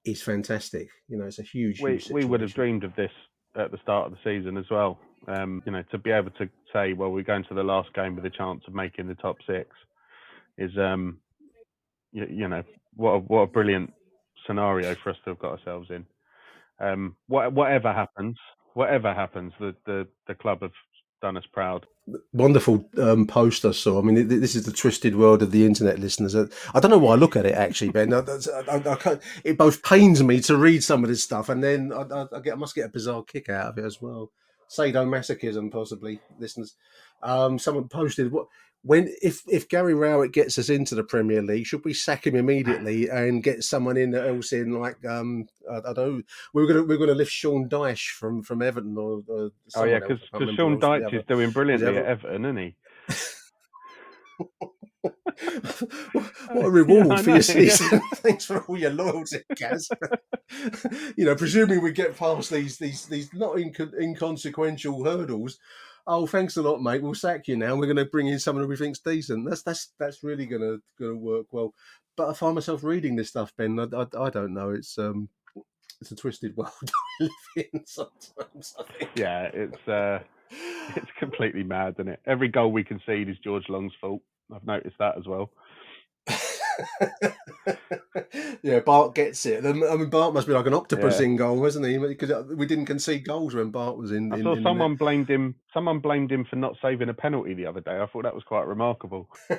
is 0.04 0.22
fantastic. 0.22 0.88
You 1.08 1.18
know, 1.18 1.24
it's 1.24 1.38
a 1.38 1.42
huge. 1.42 1.80
We 1.80 1.92
huge 1.92 2.10
we 2.10 2.24
would 2.24 2.40
have 2.40 2.54
dreamed 2.54 2.84
of 2.84 2.94
this 2.96 3.12
at 3.56 3.70
the 3.70 3.78
start 3.82 4.06
of 4.06 4.12
the 4.12 4.18
season 4.24 4.56
as 4.56 4.66
well. 4.70 4.98
Um, 5.26 5.62
you 5.64 5.72
know, 5.72 5.82
to 5.90 5.98
be 5.98 6.10
able 6.10 6.30
to 6.32 6.48
say, 6.72 6.92
well, 6.92 7.10
we're 7.10 7.22
going 7.22 7.44
to 7.44 7.54
the 7.54 7.62
last 7.62 7.92
game 7.94 8.14
with 8.14 8.26
a 8.26 8.30
chance 8.30 8.62
of 8.66 8.74
making 8.74 9.08
the 9.08 9.14
top 9.14 9.36
six, 9.46 9.70
is 10.58 10.70
um, 10.76 11.18
you, 12.12 12.26
you 12.28 12.48
know, 12.48 12.62
what 12.94 13.10
a, 13.10 13.18
what 13.18 13.40
a 13.40 13.46
brilliant 13.46 13.92
scenario 14.46 14.94
for 14.96 15.10
us 15.10 15.16
to 15.24 15.30
have 15.30 15.38
got 15.38 15.58
ourselves 15.58 15.88
in. 15.90 16.04
Um, 16.78 17.16
what, 17.28 17.52
whatever 17.52 17.92
happens, 17.92 18.36
whatever 18.74 19.14
happens, 19.14 19.52
the, 19.58 19.74
the 19.86 20.06
the 20.26 20.34
club 20.34 20.60
have 20.62 20.72
done 21.22 21.36
us 21.36 21.44
proud. 21.52 21.86
Wonderful 22.34 22.86
um, 22.98 23.26
post 23.26 23.64
I 23.64 23.70
saw. 23.70 23.98
I 23.98 24.02
mean, 24.02 24.28
this 24.28 24.54
is 24.54 24.66
the 24.66 24.72
twisted 24.72 25.16
world 25.16 25.42
of 25.42 25.52
the 25.52 25.64
internet 25.64 25.98
listeners. 25.98 26.36
I 26.36 26.80
don't 26.80 26.90
know 26.90 26.98
why 26.98 27.14
I 27.14 27.16
look 27.16 27.34
at 27.34 27.46
it 27.46 27.54
actually, 27.54 27.92
Ben. 27.92 28.12
I, 28.12 28.18
I, 28.18 28.76
I 28.76 29.18
it 29.42 29.56
both 29.56 29.82
pains 29.82 30.22
me 30.22 30.40
to 30.42 30.58
read 30.58 30.84
some 30.84 31.02
of 31.02 31.08
this 31.08 31.24
stuff, 31.24 31.48
and 31.48 31.64
then 31.64 31.94
I, 31.94 32.26
get, 32.40 32.52
I 32.52 32.56
must 32.56 32.74
get 32.74 32.86
a 32.86 32.90
bizarre 32.90 33.22
kick 33.22 33.48
out 33.48 33.68
of 33.68 33.78
it 33.78 33.86
as 33.86 34.02
well. 34.02 34.32
Sadomasochism, 34.68 35.72
possibly, 35.72 36.20
listeners. 36.38 36.74
Um, 37.22 37.58
someone 37.58 37.88
posted 37.88 38.30
what 38.30 38.48
when 38.85 39.12
if 39.23 39.42
if 39.49 39.68
Gary 39.68 39.94
Rowett 39.94 40.33
gets 40.33 40.59
us 40.59 40.68
into 40.68 40.94
the 40.94 41.03
Premier 41.03 41.42
League, 41.42 41.66
should 41.66 41.85
we 41.85 41.94
sack 41.94 42.27
him 42.27 42.37
immediately 42.37 43.09
and 43.09 43.42
get 43.42 43.64
someone 43.64 43.97
in 43.97 44.14
else 44.14 44.53
in 44.53 44.79
like 44.79 45.05
um 45.07 45.47
I, 45.70 45.79
I 45.79 45.92
don't 45.94 45.97
know 45.97 46.23
we're 46.53 46.66
gonna 46.66 46.85
we're 46.85 46.99
gonna 46.99 47.14
lift 47.14 47.33
Sean 47.33 47.68
Dyche 47.68 48.11
from 48.11 48.42
from 48.42 48.61
Everton 48.62 48.97
or, 48.99 49.23
or 49.27 49.51
oh 49.75 49.85
yeah 49.85 50.01
because 50.01 50.20
Sean 50.31 50.79
Dyche 50.79 51.14
is 51.14 51.25
doing 51.27 51.51
brilliantly 51.51 51.97
at 51.97 52.05
Everton, 52.05 52.44
isn't 52.44 52.57
he? 52.59 52.77
what 56.53 56.64
a 56.66 56.70
reward 56.70 57.07
yeah, 57.07 57.16
for 57.23 57.31
your 57.31 57.42
season! 57.42 58.01
Thanks 58.16 58.44
for 58.44 58.62
all 58.64 58.79
your 58.79 58.90
loyalty, 58.90 59.42
Gaz. 59.57 59.88
you 61.16 61.25
know, 61.25 61.35
presuming 61.35 61.83
we 61.83 61.92
get 61.92 62.16
past 62.16 62.51
these 62.51 62.79
these 62.79 63.07
these 63.07 63.33
not 63.35 63.57
inco- 63.57 63.99
inconsequential 64.01 65.05
hurdles, 65.05 65.59
oh, 66.06 66.26
thanks 66.26 66.56
a 66.56 66.62
lot, 66.62 66.82
mate. 66.82 67.02
We'll 67.02 67.14
sack 67.14 67.48
you 67.48 67.56
now. 67.56 67.76
We're 67.76 67.86
going 67.86 67.96
to 67.96 68.04
bring 68.04 68.28
in 68.28 68.38
someone 68.38 68.64
who 68.64 68.68
we 68.68 68.76
think's 68.76 69.00
decent. 69.00 69.48
That's 69.48 69.62
that's 69.62 69.92
that's 69.98 70.22
really 70.22 70.46
going 70.46 70.62
to 70.62 70.80
going 70.98 71.12
to 71.12 71.18
work 71.18 71.46
well. 71.50 71.74
But 72.16 72.28
I 72.28 72.32
find 72.32 72.54
myself 72.54 72.84
reading 72.84 73.16
this 73.16 73.30
stuff, 73.30 73.52
Ben. 73.56 73.78
I, 73.78 73.84
I, 73.96 74.26
I 74.26 74.30
don't 74.30 74.54
know. 74.54 74.70
It's 74.70 74.98
um, 74.98 75.28
it's 76.00 76.12
a 76.12 76.16
twisted 76.16 76.56
world 76.56 76.72
we 77.20 77.26
live 77.26 77.68
in 77.72 77.86
sometimes. 77.86 78.74
Yeah, 79.16 79.50
it's 79.52 79.88
uh, 79.88 80.20
it's 80.96 81.10
completely 81.18 81.62
mad, 81.62 81.94
isn't 81.98 82.12
it? 82.12 82.20
Every 82.26 82.48
goal 82.48 82.72
we 82.72 82.84
concede 82.84 83.28
is 83.28 83.38
George 83.42 83.68
Long's 83.68 83.92
fault. 84.00 84.22
I've 84.54 84.66
noticed 84.66 84.96
that 84.98 85.16
as 85.18 85.26
well. 85.26 85.50
yeah, 88.62 88.80
Bart 88.80 89.14
gets 89.14 89.46
it. 89.46 89.64
I 89.64 89.72
mean, 89.72 90.10
Bart 90.10 90.34
must 90.34 90.46
be 90.46 90.52
like 90.52 90.66
an 90.66 90.74
octopus 90.74 91.20
yeah. 91.20 91.26
in 91.26 91.37
goal, 91.37 91.60
wasn't 91.60 91.87
he? 91.87 91.98
Because 91.98 92.46
we 92.46 92.66
didn't 92.66 92.87
concede 92.87 93.24
goals 93.24 93.54
when 93.54 93.70
Bart 93.70 93.96
was 93.96 94.12
in. 94.12 94.32
I 94.32 94.37
in, 94.37 94.42
saw 94.42 94.54
in 94.54 94.62
someone 94.62 94.96
blamed 94.96 95.28
him. 95.28 95.54
Someone 95.72 96.00
blamed 96.00 96.30
him 96.30 96.44
for 96.44 96.56
not 96.56 96.76
saving 96.82 97.08
a 97.08 97.14
penalty 97.14 97.54
the 97.54 97.66
other 97.66 97.80
day. 97.80 97.98
I 97.98 98.06
thought 98.06 98.24
that 98.24 98.34
was 98.34 98.44
quite 98.44 98.66
remarkable. 98.66 99.28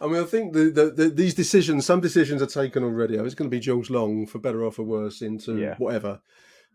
I 0.00 0.06
mean, 0.06 0.22
I 0.22 0.24
think 0.24 0.52
the, 0.52 0.70
the, 0.70 0.90
the, 0.90 1.08
these 1.08 1.34
decisions, 1.34 1.86
some 1.86 2.00
decisions 2.00 2.42
are 2.42 2.46
taken 2.46 2.84
already. 2.84 3.16
It's 3.16 3.34
going 3.34 3.50
to 3.50 3.56
be 3.56 3.60
George 3.60 3.88
Long 3.88 4.26
for 4.26 4.38
better 4.38 4.62
or 4.62 4.70
for 4.70 4.82
worse 4.82 5.22
into 5.22 5.58
yeah. 5.58 5.76
whatever, 5.78 6.20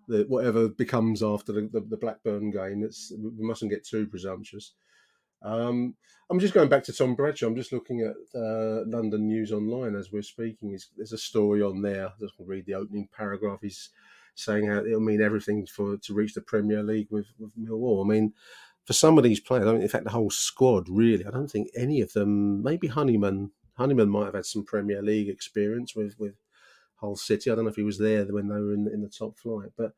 the, 0.08 0.26
whatever 0.28 0.68
becomes 0.68 1.22
after 1.22 1.52
the, 1.52 1.70
the, 1.72 1.82
the 1.82 1.98
Blackburn 1.98 2.50
game. 2.50 2.84
It's 2.84 3.14
we 3.16 3.46
mustn't 3.46 3.72
get 3.72 3.86
too 3.86 4.08
presumptuous. 4.08 4.74
Um, 5.42 5.96
I'm 6.30 6.40
just 6.40 6.54
going 6.54 6.70
back 6.70 6.84
to 6.86 6.94
Tom 6.94 7.16
Bradshaw. 7.16 7.48
I'm 7.48 7.56
just 7.56 7.74
looking 7.74 8.02
at 8.02 8.16
uh, 8.40 8.84
London 8.86 9.28
News 9.28 9.52
Online 9.52 9.96
as 9.96 10.12
we're 10.12 10.22
speaking. 10.22 10.78
there's 10.96 11.14
a 11.14 11.18
story 11.18 11.62
on 11.62 11.82
there. 11.82 12.08
I 12.08 12.12
just 12.20 12.36
read 12.40 12.66
the 12.66 12.76
opening 12.76 13.10
paragraph. 13.16 13.60
He's 13.62 13.90
saying 14.36 14.68
how 14.68 14.78
it'll 14.78 15.02
mean 15.02 15.22
everything 15.22 15.66
for 15.66 15.98
to 15.98 16.14
reach 16.14 16.34
the 16.34 16.42
Premier 16.42 16.84
League 16.84 17.08
with, 17.10 17.28
with 17.38 17.52
Millwall. 17.58 18.06
I 18.06 18.08
mean, 18.08 18.34
for 18.86 18.94
some 18.94 19.18
of 19.18 19.24
these 19.24 19.40
players, 19.40 19.68
I 19.68 19.74
mean, 19.74 19.82
in 19.82 19.90
fact, 19.90 20.06
the 20.06 20.12
whole 20.12 20.30
squad 20.30 20.88
really, 20.90 21.26
I 21.26 21.32
don't 21.32 21.52
think 21.52 21.70
any 21.76 22.02
of 22.02 22.14
them, 22.14 22.64
maybe 22.64 22.88
Honeyman, 22.88 23.52
Honeyman 23.74 24.10
might 24.10 24.26
have 24.26 24.36
had 24.36 24.46
some 24.46 24.64
Premier 24.64 25.02
League 25.02 25.30
experience 25.30 25.96
with, 25.96 26.18
with 26.18 26.36
Hull 26.96 27.16
City. 27.16 27.52
I 27.52 27.56
don't 27.56 27.66
know 27.66 27.72
if 27.72 27.76
he 27.76 27.84
was 27.84 27.98
there 27.98 28.26
when 28.26 28.48
they 28.48 28.56
were 28.56 28.74
in, 28.74 28.88
in 28.88 29.02
the 29.02 29.10
top 29.10 29.38
flight, 29.38 29.72
but 29.78 29.94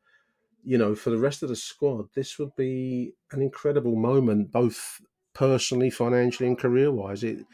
you 0.64 0.78
know, 0.78 0.94
for 0.94 1.10
the 1.10 1.18
rest 1.18 1.42
of 1.42 1.50
the 1.50 1.56
squad, 1.56 2.08
this 2.14 2.38
would 2.38 2.56
be 2.56 3.12
an 3.32 3.42
incredible 3.42 3.96
moment, 3.96 4.50
both 4.50 5.00
personally, 5.34 5.90
financially, 5.90 6.48
and 6.48 6.58
career 6.58 6.90
wise. 6.90 7.22
It 7.24 7.44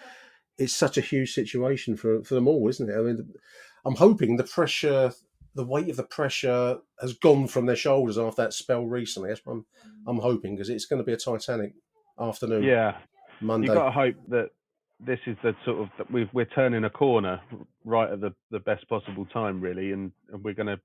it's 0.58 0.74
such 0.74 0.98
a 0.98 1.02
huge 1.02 1.32
situation 1.32 1.96
for, 1.96 2.22
for 2.22 2.34
them 2.34 2.46
all, 2.46 2.68
isn't 2.68 2.90
it? 2.90 2.94
I 2.94 3.00
mean, 3.00 3.32
I'm 3.86 3.96
hoping 3.96 4.36
the 4.36 4.44
pressure 4.44 5.12
the 5.54 5.64
weight 5.64 5.88
of 5.88 5.96
the 5.96 6.04
pressure 6.04 6.78
has 7.00 7.14
gone 7.14 7.48
from 7.48 7.66
their 7.66 7.76
shoulders 7.76 8.18
after 8.18 8.42
that 8.42 8.52
spell 8.52 8.86
recently. 8.86 9.30
That's 9.30 9.44
what 9.44 9.54
I'm, 9.54 9.66
I'm 10.06 10.18
hoping 10.18 10.54
because 10.54 10.70
it's 10.70 10.86
going 10.86 10.98
to 10.98 11.04
be 11.04 11.12
a 11.12 11.16
Titanic 11.16 11.72
afternoon. 12.20 12.62
Yeah, 12.62 12.96
Monday. 13.40 13.68
You 13.68 13.74
got 13.74 13.86
to 13.86 13.90
hope 13.90 14.14
that 14.28 14.50
this 15.04 15.18
is 15.26 15.36
the 15.42 15.54
sort 15.64 15.80
of 15.80 16.10
we 16.10 16.28
are 16.42 16.44
turning 16.46 16.84
a 16.84 16.90
corner 16.90 17.40
right 17.84 18.10
at 18.10 18.20
the, 18.20 18.32
the 18.50 18.60
best 18.60 18.88
possible 18.88 19.26
time, 19.26 19.60
really, 19.60 19.92
and, 19.92 20.12
and 20.32 20.42
we're 20.44 20.54
going 20.54 20.68
to. 20.68 20.80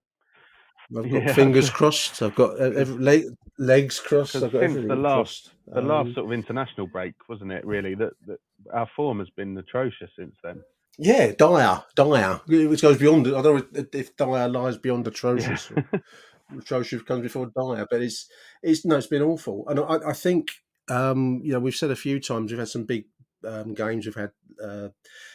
I've 0.95 1.11
got 1.11 1.23
yeah. 1.23 1.33
fingers 1.33 1.69
crossed. 1.71 2.21
I've 2.21 2.35
got 2.35 2.59
every, 2.59 2.97
leg, 2.97 3.23
legs 3.57 3.99
crossed. 3.99 4.35
I've 4.35 4.51
got 4.51 4.61
the 4.61 4.95
last 4.95 5.45
crossed. 5.45 5.51
the 5.67 5.79
um, 5.79 5.87
last 5.87 6.13
sort 6.13 6.25
of 6.25 6.31
international 6.31 6.87
break, 6.87 7.13
wasn't 7.27 7.51
it? 7.51 7.65
Really, 7.65 7.95
that, 7.95 8.13
that 8.27 8.39
our 8.73 8.87
form 8.95 9.19
has 9.19 9.29
been 9.29 9.57
atrocious 9.57 10.11
since 10.17 10.35
then. 10.43 10.61
Yeah, 10.97 11.33
dire, 11.37 11.83
dire, 11.95 12.41
which 12.47 12.81
goes 12.81 12.97
beyond. 12.97 13.27
I 13.27 13.41
don't 13.41 13.73
know 13.73 13.85
if 13.91 14.15
dire 14.15 14.47
lies 14.47 14.77
beyond 14.77 15.07
atrocious. 15.07 15.71
Yeah. 15.75 15.99
atrocious 16.59 17.01
comes 17.01 17.23
before 17.23 17.51
dire, 17.55 17.87
but 17.89 18.01
it's 18.01 18.29
it's 18.61 18.85
no, 18.85 18.97
it's 18.97 19.07
been 19.07 19.21
awful, 19.21 19.65
and 19.67 19.79
I, 19.79 20.09
I 20.09 20.13
think 20.13 20.49
um, 20.89 21.41
you 21.43 21.53
know 21.53 21.59
we've 21.59 21.75
said 21.75 21.91
a 21.91 21.95
few 21.95 22.19
times 22.19 22.51
we've 22.51 22.59
had 22.59 22.69
some 22.69 22.85
big 22.85 23.05
um, 23.45 23.73
games. 23.73 24.05
We've 24.05 24.15
had 24.15 24.31
uh, 24.63 24.89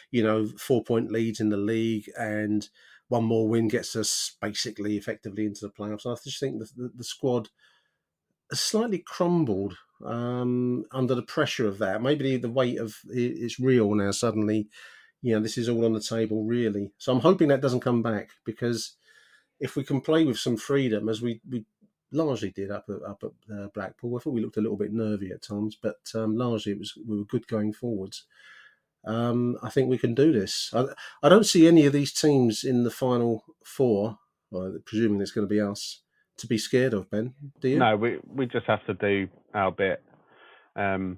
you 0.09 0.23
know 0.23 0.47
four 0.57 0.83
point 0.83 1.11
leads 1.11 1.39
in 1.39 1.49
the 1.49 1.57
league, 1.57 2.09
and 2.17 2.67
one 3.11 3.25
more 3.25 3.47
win 3.47 3.67
gets 3.67 3.95
us 3.95 4.37
basically 4.41 4.97
effectively 4.97 5.45
into 5.45 5.61
the 5.61 5.71
playoffs. 5.71 6.05
I 6.05 6.15
just 6.23 6.39
think 6.39 6.59
the, 6.59 6.69
the, 6.75 6.91
the 6.95 7.03
squad 7.03 7.49
has 8.49 8.59
slightly 8.59 8.99
crumbled 8.99 9.75
um, 10.05 10.85
under 10.91 11.13
the 11.13 11.21
pressure 11.21 11.67
of 11.67 11.77
that. 11.79 12.01
Maybe 12.01 12.37
the 12.37 12.49
weight 12.49 12.79
of 12.79 12.95
it 13.09 13.17
is 13.17 13.59
real 13.59 13.93
now. 13.95 14.11
Suddenly 14.11 14.69
you 15.21 15.35
know, 15.35 15.39
this 15.39 15.57
is 15.57 15.69
all 15.69 15.85
on 15.85 15.93
the 15.93 16.01
table, 16.01 16.43
really. 16.43 16.91
So 16.97 17.11
I'm 17.11 17.19
hoping 17.19 17.49
that 17.49 17.61
doesn't 17.61 17.81
come 17.81 18.01
back 18.01 18.29
because 18.43 18.95
if 19.59 19.75
we 19.75 19.83
can 19.83 20.01
play 20.01 20.25
with 20.25 20.39
some 20.39 20.57
freedom, 20.57 21.07
as 21.09 21.21
we, 21.21 21.41
we 21.47 21.65
largely 22.11 22.49
did 22.49 22.71
up 22.71 22.85
at, 22.89 23.07
up 23.07 23.23
at 23.23 23.55
uh, 23.55 23.67
Blackpool, 23.73 24.17
I 24.17 24.19
thought 24.19 24.33
we 24.33 24.41
looked 24.41 24.57
a 24.57 24.61
little 24.61 24.77
bit 24.77 24.93
nervy 24.93 25.31
at 25.31 25.43
times, 25.43 25.77
but 25.81 25.99
um, 26.15 26.35
largely 26.35 26.71
it 26.71 26.79
was 26.79 26.93
we 27.07 27.19
were 27.19 27.25
good 27.25 27.47
going 27.47 27.71
forwards. 27.71 28.25
Um, 29.05 29.57
I 29.63 29.69
think 29.69 29.89
we 29.89 29.97
can 29.97 30.13
do 30.13 30.31
this. 30.31 30.69
I, 30.73 30.85
I, 31.23 31.29
don't 31.29 31.45
see 31.45 31.67
any 31.67 31.85
of 31.85 31.93
these 31.93 32.13
teams 32.13 32.63
in 32.63 32.83
the 32.83 32.91
final 32.91 33.43
four, 33.65 34.19
well, 34.51 34.77
presuming 34.85 35.21
it's 35.21 35.31
going 35.31 35.47
to 35.47 35.53
be 35.53 35.59
us, 35.59 36.01
to 36.37 36.47
be 36.47 36.57
scared 36.57 36.93
of. 36.93 37.09
Ben, 37.09 37.33
do 37.59 37.69
you? 37.69 37.79
No, 37.79 37.95
we 37.95 38.19
we 38.27 38.45
just 38.45 38.67
have 38.67 38.85
to 38.85 38.93
do 38.93 39.27
our 39.53 39.71
bit. 39.71 40.03
Um, 40.75 41.17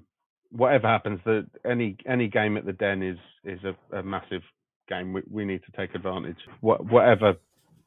whatever 0.50 0.86
happens, 0.86 1.20
the 1.24 1.46
any 1.68 1.96
any 2.06 2.28
game 2.28 2.56
at 2.56 2.64
the 2.64 2.72
Den 2.72 3.02
is 3.02 3.18
is 3.44 3.60
a, 3.64 3.98
a 3.98 4.02
massive 4.02 4.42
game. 4.88 5.12
We, 5.12 5.22
we 5.30 5.44
need 5.44 5.62
to 5.64 5.72
take 5.76 5.94
advantage. 5.94 6.38
What, 6.60 6.86
whatever 6.86 7.34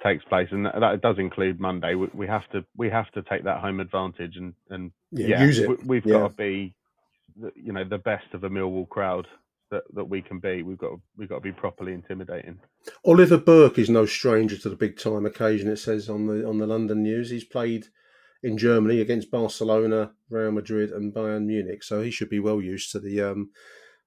takes 0.04 0.24
place, 0.26 0.50
and 0.52 0.66
that, 0.66 0.80
that 0.80 1.02
does 1.02 1.18
include 1.18 1.60
Monday. 1.60 1.96
We, 1.96 2.08
we, 2.14 2.28
have 2.28 2.48
to 2.52 2.64
we 2.76 2.90
have 2.90 3.10
to 3.14 3.24
take 3.24 3.44
that 3.46 3.62
home 3.62 3.80
advantage, 3.80 4.36
and 4.36 4.54
and 4.70 4.92
yeah, 5.12 5.28
yeah 5.28 5.44
use 5.44 5.60
it. 5.60 5.86
We, 5.86 5.98
have 5.98 6.06
yeah. 6.06 6.14
got 6.14 6.28
to 6.28 6.34
be, 6.34 6.76
you 7.56 7.74
know, 7.74 7.84
the 7.84 7.98
best 7.98 8.26
of 8.34 8.44
a 8.44 8.50
Millwall 8.50 8.88
crowd 8.88 9.28
that, 9.72 9.84
that 9.94 10.06
we 10.06 10.22
can 10.22 10.40
be. 10.40 10.64
We've 10.64 10.78
got 10.78 10.94
we've 11.16 11.30
got 11.30 11.36
to 11.36 11.42
be 11.42 11.52
properly 11.52 11.94
intimidating. 11.94 12.60
Oliver 13.06 13.38
Burke 13.38 13.78
is 13.78 13.90
no 13.90 14.06
stranger 14.06 14.58
to 14.58 14.70
the 14.70 14.76
big 14.76 14.98
time 14.98 15.26
occasion. 15.26 15.70
It 15.70 15.78
says 15.78 16.10
on 16.10 16.28
the 16.28 16.48
on 16.48 16.58
the 16.58 16.68
London 16.68 17.04
News, 17.04 17.30
he's 17.30 17.44
played 17.44 17.88
in 18.44 18.58
Germany 18.58 19.02
against 19.02 19.32
Barcelona, 19.32 20.12
Real 20.30 20.52
Madrid, 20.52 20.92
and 20.92 21.14
Bayern 21.14 21.46
Munich. 21.46 21.84
So 21.84 22.02
he 22.02 22.12
should 22.12 22.30
be 22.30 22.40
well 22.40 22.62
used 22.62 22.92
to 22.92 23.00
the. 23.00 23.22
Um, 23.22 23.52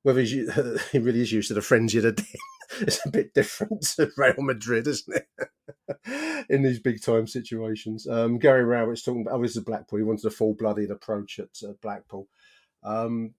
whether 0.02 0.22
he 0.22 0.98
really 0.98 1.20
is 1.20 1.32
used 1.32 1.48
to 1.48 1.54
the 1.54 1.60
frenzy 1.60 1.98
of 1.98 2.04
the 2.04 2.12
den, 2.12 2.26
it's 2.80 3.04
a 3.04 3.10
bit 3.10 3.34
different 3.34 3.82
to 3.82 4.10
Real 4.16 4.34
Madrid, 4.38 4.86
isn't 4.86 5.14
it? 5.14 5.50
in 6.48 6.62
these 6.62 6.80
big 6.80 7.02
time 7.02 7.26
situations. 7.26 8.06
Um, 8.06 8.38
Gary 8.38 8.64
Rowett's 8.64 9.02
talking 9.02 9.22
about, 9.22 9.38
oh, 9.38 9.42
this 9.42 9.56
is 9.56 9.64
Blackpool. 9.64 9.98
He 9.98 10.04
wanted 10.04 10.26
a 10.26 10.30
full 10.30 10.54
blooded 10.54 10.90
approach 10.90 11.38
at 11.38 11.80
Blackpool. 11.80 12.28
Um, 12.82 13.34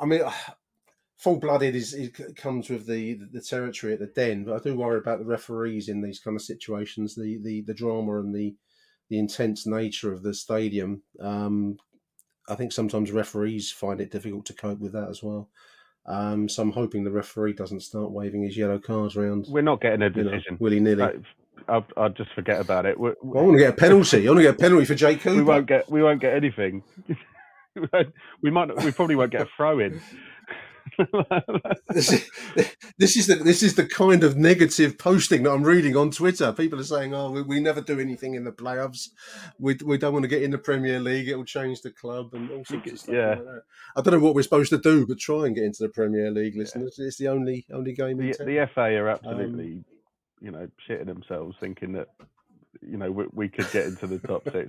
I 0.00 0.06
mean, 0.06 0.22
full 1.16 1.38
blooded 1.38 1.74
is 1.74 1.94
it 1.94 2.36
comes 2.36 2.68
with 2.68 2.86
the, 2.86 3.18
the 3.32 3.40
territory 3.40 3.94
at 3.94 3.98
the 3.98 4.06
den, 4.06 4.44
but 4.44 4.54
I 4.54 4.58
do 4.58 4.76
worry 4.76 4.98
about 4.98 5.18
the 5.18 5.24
referees 5.24 5.88
in 5.88 6.02
these 6.02 6.20
kind 6.20 6.36
of 6.36 6.42
situations, 6.42 7.14
the 7.14 7.38
the, 7.42 7.62
the 7.62 7.74
drama 7.74 8.20
and 8.20 8.34
the 8.34 8.54
the 9.08 9.18
intense 9.18 9.66
nature 9.66 10.12
of 10.12 10.22
the 10.22 10.34
stadium. 10.34 11.02
Um, 11.20 11.78
I 12.48 12.54
think 12.54 12.72
sometimes 12.72 13.12
referees 13.12 13.72
find 13.72 14.00
it 14.00 14.10
difficult 14.10 14.46
to 14.46 14.54
cope 14.54 14.78
with 14.78 14.92
that 14.92 15.08
as 15.08 15.22
well. 15.22 15.48
Um, 16.06 16.48
so 16.48 16.62
I'm 16.62 16.72
hoping 16.72 17.02
the 17.02 17.10
referee 17.10 17.54
doesn't 17.54 17.80
start 17.80 18.12
waving 18.12 18.44
his 18.44 18.56
yellow 18.56 18.78
cards 18.78 19.16
around. 19.16 19.46
We're 19.48 19.62
not 19.62 19.80
getting 19.80 20.02
a 20.02 20.10
decision 20.10 20.56
willy 20.60 20.78
nilly. 20.78 21.24
I'll, 21.68 21.86
I'll, 21.96 22.10
just 22.10 22.32
forget 22.32 22.60
about 22.60 22.86
it. 22.86 22.98
Well, 22.98 23.14
I 23.22 23.26
want 23.26 23.54
to 23.54 23.58
get 23.58 23.70
a 23.70 23.76
penalty. 23.76 24.28
I 24.28 24.30
want 24.30 24.38
to 24.38 24.42
get 24.44 24.54
a 24.54 24.58
penalty 24.58 24.84
for 24.84 24.94
Jake 24.94 25.20
Cooper. 25.20 25.36
We 25.36 25.42
won't 25.42 25.66
get. 25.66 25.90
We 25.90 26.02
won't 26.02 26.20
get 26.20 26.34
anything. 26.34 26.84
we 28.42 28.50
might. 28.50 28.84
We 28.84 28.92
probably 28.92 29.16
won't 29.16 29.32
get 29.32 29.42
a 29.42 29.48
throw 29.56 29.80
in 29.80 30.00
this, 31.88 32.12
is, 32.12 32.30
this 32.98 33.16
is 33.16 33.26
the 33.26 33.36
this 33.36 33.62
is 33.62 33.74
the 33.74 33.86
kind 33.86 34.24
of 34.24 34.36
negative 34.36 34.98
posting 34.98 35.42
that 35.42 35.52
I'm 35.52 35.62
reading 35.62 35.96
on 35.96 36.10
Twitter. 36.10 36.52
People 36.52 36.80
are 36.80 36.84
saying, 36.84 37.14
"Oh, 37.14 37.30
we, 37.30 37.42
we 37.42 37.60
never 37.60 37.80
do 37.80 38.00
anything 38.00 38.34
in 38.34 38.44
the 38.44 38.52
playoffs. 38.52 39.08
We, 39.58 39.76
we 39.84 39.98
don't 39.98 40.12
want 40.12 40.24
to 40.24 40.28
get 40.28 40.42
in 40.42 40.50
the 40.50 40.58
Premier 40.58 41.00
League. 41.00 41.28
It 41.28 41.36
will 41.36 41.44
change 41.44 41.82
the 41.82 41.90
club 41.90 42.34
and 42.34 42.50
all 42.50 42.64
sorts 42.64 42.92
of 42.92 42.98
stuff." 42.98 43.14
Yeah, 43.14 43.30
like 43.30 43.62
I 43.96 44.00
don't 44.00 44.14
know 44.14 44.24
what 44.24 44.34
we're 44.34 44.42
supposed 44.42 44.70
to 44.70 44.78
do, 44.78 45.06
but 45.06 45.18
try 45.18 45.46
and 45.46 45.54
get 45.54 45.64
into 45.64 45.82
the 45.82 45.88
Premier 45.88 46.30
League. 46.30 46.56
Listeners, 46.56 46.96
yeah. 46.98 47.06
it's 47.06 47.18
the 47.18 47.28
only 47.28 47.66
only 47.72 47.92
game. 47.92 48.18
The, 48.18 48.32
the 48.44 48.68
FA 48.74 48.96
are 48.96 49.08
absolutely, 49.08 49.72
um, 49.72 49.84
you 50.40 50.50
know, 50.50 50.68
shitting 50.88 51.06
themselves, 51.06 51.56
thinking 51.60 51.92
that 51.92 52.08
you 52.80 52.96
know 52.96 53.10
we, 53.10 53.24
we 53.32 53.48
could 53.48 53.70
get 53.72 53.86
into 53.86 54.06
the 54.06 54.18
top 54.18 54.44
six 54.44 54.68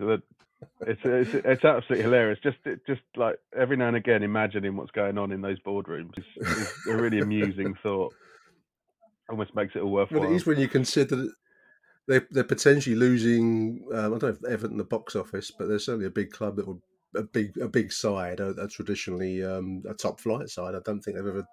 it's, 0.82 1.02
it's 1.04 1.34
it's 1.34 1.66
absolutely 1.66 2.04
hilarious. 2.04 2.40
Just 2.42 2.58
just 2.88 3.02
like 3.16 3.36
every 3.58 3.78
now 3.78 3.88
and 3.88 3.98
again, 3.98 4.24
imagining 4.24 4.76
what's 4.76 4.92
going 4.92 5.18
on 5.18 5.32
in 5.32 5.42
those 5.42 5.60
boardrooms 5.60 6.18
is, 6.18 6.74
a 6.90 6.96
really 6.96 7.20
amusing 7.20 7.76
thought. 7.84 8.14
Almost 9.30 9.56
makes 9.56 9.76
it 9.76 9.82
all 9.82 9.92
worthwhile. 9.92 10.22
Well, 10.22 10.32
it 10.32 10.36
is 10.36 10.46
when 10.46 10.60
you 10.60 10.68
consider 10.68 11.28
they're 12.08 12.28
they're 12.32 12.44
potentially 12.44 12.96
losing. 12.96 13.86
Um, 13.94 14.16
I 14.16 14.18
don't 14.18 14.24
know 14.24 14.30
if 14.30 14.46
Everton 14.46 14.78
the 14.78 14.84
box 14.84 15.16
office, 15.16 15.52
but 15.52 15.68
they're 15.68 15.80
certainly 15.80 16.08
a 16.08 16.12
big 16.12 16.32
club 16.32 16.56
that 16.56 16.68
would 16.68 16.82
a 17.16 17.24
big 17.24 17.58
a 17.58 17.68
big 17.68 17.92
side, 17.92 18.40
a, 18.40 18.50
a 18.62 18.68
traditionally 18.68 19.44
um, 19.44 19.84
a 19.88 19.94
top 19.94 20.20
flight 20.20 20.50
side. 20.50 20.76
I 20.76 20.80
don't 20.86 21.02
think 21.02 21.18
they've 21.18 21.28
ever 21.28 21.46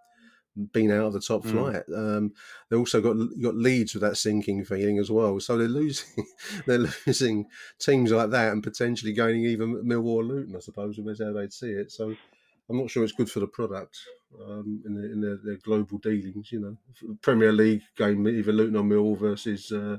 been 0.72 0.90
out 0.90 1.06
of 1.06 1.12
the 1.12 1.20
top 1.20 1.44
mm. 1.44 1.50
flight. 1.50 1.82
Um, 1.94 2.32
they 2.68 2.76
also 2.76 3.00
got 3.00 3.16
got 3.40 3.56
Leeds 3.56 3.94
with 3.94 4.02
that 4.02 4.16
sinking 4.16 4.64
feeling 4.64 4.98
as 4.98 5.10
well. 5.10 5.40
So 5.40 5.56
they're 5.56 5.68
losing 5.68 6.26
they're 6.66 6.86
losing 7.06 7.46
teams 7.78 8.12
like 8.12 8.30
that 8.30 8.52
and 8.52 8.62
potentially 8.62 9.12
gaining 9.12 9.44
even 9.44 9.84
Millwall 9.84 10.26
Luton, 10.26 10.56
I 10.56 10.60
suppose, 10.60 10.98
is 10.98 11.20
how 11.20 11.32
they'd 11.32 11.52
see 11.52 11.70
it. 11.70 11.92
So 11.92 12.14
I'm 12.68 12.78
not 12.78 12.90
sure 12.90 13.04
it's 13.04 13.12
good 13.12 13.30
for 13.30 13.40
the 13.40 13.46
product 13.46 13.98
um, 14.42 14.82
in, 14.84 14.94
the, 14.94 15.12
in 15.12 15.20
their, 15.20 15.36
their, 15.36 15.56
global 15.56 15.98
dealings. 15.98 16.50
You 16.50 16.60
know, 16.60 17.16
Premier 17.22 17.52
League 17.52 17.82
game 17.96 18.26
either 18.26 18.52
Luton 18.52 18.76
or 18.76 18.82
Millwall 18.82 19.18
versus 19.18 19.70
uh, 19.72 19.98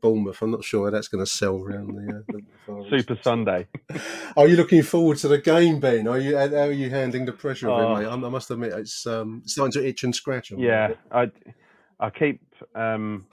Bournemouth. 0.00 0.40
I'm 0.42 0.50
not 0.50 0.64
sure 0.64 0.90
that's 0.90 1.08
going 1.08 1.24
to 1.24 1.30
sell 1.30 1.56
around 1.56 1.94
the, 1.94 2.16
uh, 2.16 2.40
the 2.66 2.88
Super 2.90 3.18
Sunday. 3.22 3.66
are 4.36 4.48
you 4.48 4.56
looking 4.56 4.82
forward 4.82 5.18
to 5.18 5.28
the 5.28 5.38
game, 5.38 5.80
Ben? 5.80 6.08
Are 6.08 6.18
you 6.18 6.36
how 6.36 6.46
are 6.46 6.72
you 6.72 6.90
handling 6.90 7.26
the 7.26 7.32
pressure 7.32 7.70
of 7.70 7.78
oh. 7.78 7.96
it, 7.96 8.00
mate? 8.00 8.06
I, 8.06 8.12
I, 8.12 8.16
must 8.16 8.50
admit, 8.50 8.72
it's 8.72 9.06
um, 9.06 9.42
starting 9.46 9.72
to 9.72 9.86
itch 9.86 10.04
and 10.04 10.14
scratch. 10.14 10.50
yeah, 10.50 10.94
I 11.10 11.30
I 12.00 12.10
keep. 12.10 12.40
Um, 12.74 13.26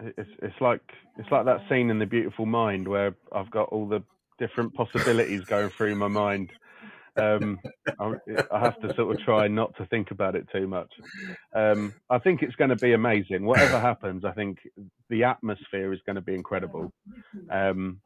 it's 0.00 0.30
it's 0.42 0.60
like 0.60 0.82
it's 1.16 1.30
like 1.30 1.44
that 1.46 1.60
scene 1.68 1.90
in 1.90 1.98
The 1.98 2.06
Beautiful 2.06 2.46
Mind 2.46 2.86
where 2.86 3.14
I've 3.32 3.50
got 3.50 3.68
all 3.70 3.88
the 3.88 4.02
different 4.38 4.72
possibilities 4.74 5.44
going 5.44 5.68
through 5.70 5.96
my 5.96 6.08
mind 6.08 6.52
um, 7.18 7.58
I, 7.98 8.14
I, 8.52 8.60
have 8.60 8.80
to 8.80 8.94
sort 8.94 9.14
of 9.14 9.22
try 9.24 9.48
not 9.48 9.76
to 9.76 9.86
think 9.86 10.10
about 10.10 10.36
it 10.36 10.46
too 10.52 10.66
much. 10.66 10.92
Um, 11.54 11.94
I 12.10 12.18
think 12.18 12.42
it's 12.42 12.54
going 12.56 12.70
to 12.70 12.76
be 12.76 12.92
amazing. 12.92 13.44
Whatever 13.44 13.80
happens, 13.80 14.24
I 14.24 14.32
think 14.32 14.58
the 15.08 15.24
atmosphere 15.24 15.92
is 15.92 16.00
going 16.06 16.16
to 16.16 16.22
be 16.22 16.34
incredible. 16.34 16.92
Um, 17.50 18.00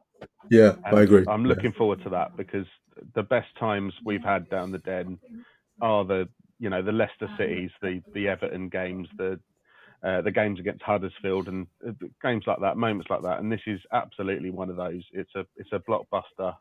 yeah, 0.49 0.75
I 0.85 1.01
agree. 1.01 1.25
I'm 1.27 1.45
looking 1.45 1.71
yeah. 1.71 1.77
forward 1.77 2.03
to 2.03 2.09
that 2.09 2.37
because 2.37 2.67
the 3.15 3.23
best 3.23 3.49
times 3.59 3.93
we've 4.05 4.23
had 4.23 4.49
down 4.49 4.71
the 4.71 4.79
den 4.79 5.19
are 5.81 6.05
the 6.05 6.29
you 6.59 6.69
know 6.69 6.81
the 6.81 6.91
Leicester 6.91 7.29
cities, 7.37 7.71
the 7.81 8.01
the 8.13 8.27
Everton 8.27 8.69
games, 8.69 9.07
the 9.17 9.39
uh, 10.03 10.21
the 10.21 10.31
games 10.31 10.59
against 10.59 10.83
Huddersfield 10.83 11.47
and 11.47 11.67
uh, 11.87 11.91
games 12.21 12.43
like 12.45 12.59
that, 12.61 12.77
moments 12.77 13.09
like 13.09 13.21
that. 13.21 13.39
And 13.39 13.51
this 13.51 13.61
is 13.65 13.79
absolutely 13.91 14.49
one 14.49 14.69
of 14.69 14.75
those. 14.75 15.03
It's 15.11 15.33
a 15.35 15.45
it's 15.55 15.71
a 15.71 15.79
blockbuster 15.79 16.55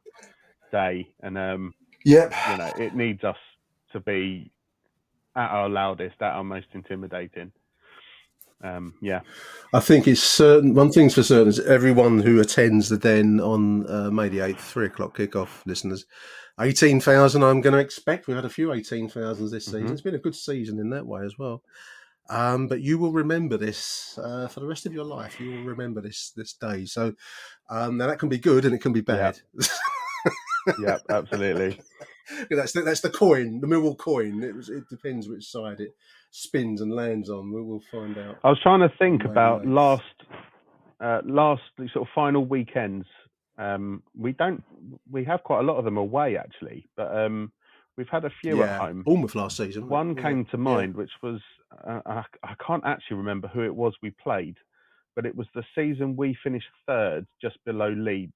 day, 0.70 1.08
and 1.20 1.36
um, 1.36 1.74
Yep. 2.04 2.34
You 2.50 2.56
know, 2.56 2.72
it 2.78 2.94
needs 2.94 3.24
us 3.24 3.36
to 3.92 4.00
be 4.00 4.50
at 5.36 5.50
our 5.50 5.68
loudest, 5.68 6.16
at 6.20 6.32
our 6.32 6.44
most 6.44 6.66
intimidating. 6.72 7.52
Um, 8.62 8.94
yeah. 9.00 9.20
I 9.74 9.80
think 9.80 10.06
it's 10.06 10.22
certain. 10.22 10.74
One 10.74 10.92
thing's 10.92 11.14
for 11.14 11.22
certain 11.22 11.48
is 11.48 11.60
everyone 11.60 12.20
who 12.20 12.40
attends 12.40 12.88
the 12.88 12.98
Den 12.98 13.40
on 13.40 13.90
uh, 13.90 14.10
May 14.10 14.28
the 14.28 14.40
eighth, 14.40 14.62
three 14.62 14.86
o'clock 14.86 15.16
kickoff, 15.16 15.66
listeners, 15.66 16.06
eighteen 16.60 17.00
thousand. 17.00 17.42
I'm 17.42 17.60
going 17.60 17.74
to 17.74 17.80
expect. 17.80 18.26
We've 18.26 18.36
had 18.36 18.44
a 18.44 18.50
few 18.50 18.72
eighteen 18.72 19.08
thousands 19.08 19.50
this 19.50 19.66
season. 19.66 19.84
Mm-hmm. 19.84 19.92
It's 19.92 20.02
been 20.02 20.14
a 20.14 20.18
good 20.18 20.36
season 20.36 20.78
in 20.78 20.90
that 20.90 21.06
way 21.06 21.24
as 21.24 21.36
well. 21.38 21.62
Um, 22.30 22.68
but 22.68 22.80
you 22.80 22.98
will 22.98 23.12
remember 23.12 23.56
this 23.56 24.18
uh, 24.22 24.46
for 24.46 24.60
the 24.60 24.66
rest 24.66 24.86
of 24.86 24.92
your 24.92 25.04
life. 25.04 25.40
You 25.40 25.50
will 25.50 25.64
remember 25.64 26.00
this 26.00 26.32
this 26.36 26.52
day. 26.52 26.84
So 26.86 27.14
um, 27.68 27.96
now 27.96 28.06
that 28.06 28.20
can 28.20 28.28
be 28.28 28.38
good 28.38 28.64
and 28.64 28.74
it 28.74 28.80
can 28.80 28.92
be 28.92 29.00
bad. 29.00 29.40
Yeah. 29.58 29.66
yeah, 30.80 30.98
absolutely. 31.08 31.80
that's 32.50 32.72
the, 32.72 32.82
that's 32.82 33.00
the 33.00 33.10
coin, 33.10 33.60
the 33.60 33.66
Millwall 33.66 33.96
coin. 33.96 34.42
It 34.42 34.54
was. 34.54 34.68
It 34.68 34.88
depends 34.88 35.28
which 35.28 35.44
side 35.44 35.80
it 35.80 35.94
spins 36.30 36.80
and 36.80 36.92
lands 36.92 37.30
on. 37.30 37.52
We 37.52 37.62
will 37.62 37.82
find 37.90 38.16
out. 38.18 38.38
I 38.44 38.48
was 38.48 38.60
trying 38.62 38.80
to 38.80 38.92
think 38.98 39.24
about 39.24 39.66
last 39.66 40.02
uh, 41.02 41.20
last 41.24 41.62
sort 41.76 42.06
of 42.06 42.08
final 42.14 42.44
weekends. 42.44 43.06
Um, 43.58 44.02
we 44.16 44.32
don't. 44.32 44.62
We 45.10 45.24
have 45.24 45.42
quite 45.42 45.60
a 45.60 45.62
lot 45.62 45.76
of 45.76 45.84
them 45.84 45.96
away 45.96 46.36
actually, 46.36 46.88
but 46.96 47.14
um, 47.16 47.52
we've 47.96 48.08
had 48.08 48.24
a 48.24 48.30
few 48.42 48.58
yeah. 48.58 48.74
at 48.74 48.80
home. 48.80 49.02
Bournemouth 49.02 49.34
last 49.34 49.56
season. 49.56 49.88
One 49.88 50.14
came 50.14 50.46
to 50.46 50.56
mind, 50.56 50.94
yeah. 50.94 50.98
which 50.98 51.12
was 51.22 51.40
uh, 51.86 52.00
I, 52.06 52.24
I 52.42 52.54
can't 52.66 52.84
actually 52.84 53.18
remember 53.18 53.48
who 53.48 53.62
it 53.62 53.74
was 53.74 53.94
we 54.02 54.10
played, 54.10 54.56
but 55.14 55.26
it 55.26 55.36
was 55.36 55.46
the 55.54 55.64
season 55.74 56.16
we 56.16 56.36
finished 56.42 56.66
third, 56.86 57.26
just 57.40 57.56
below 57.64 57.90
Leeds, 57.90 58.32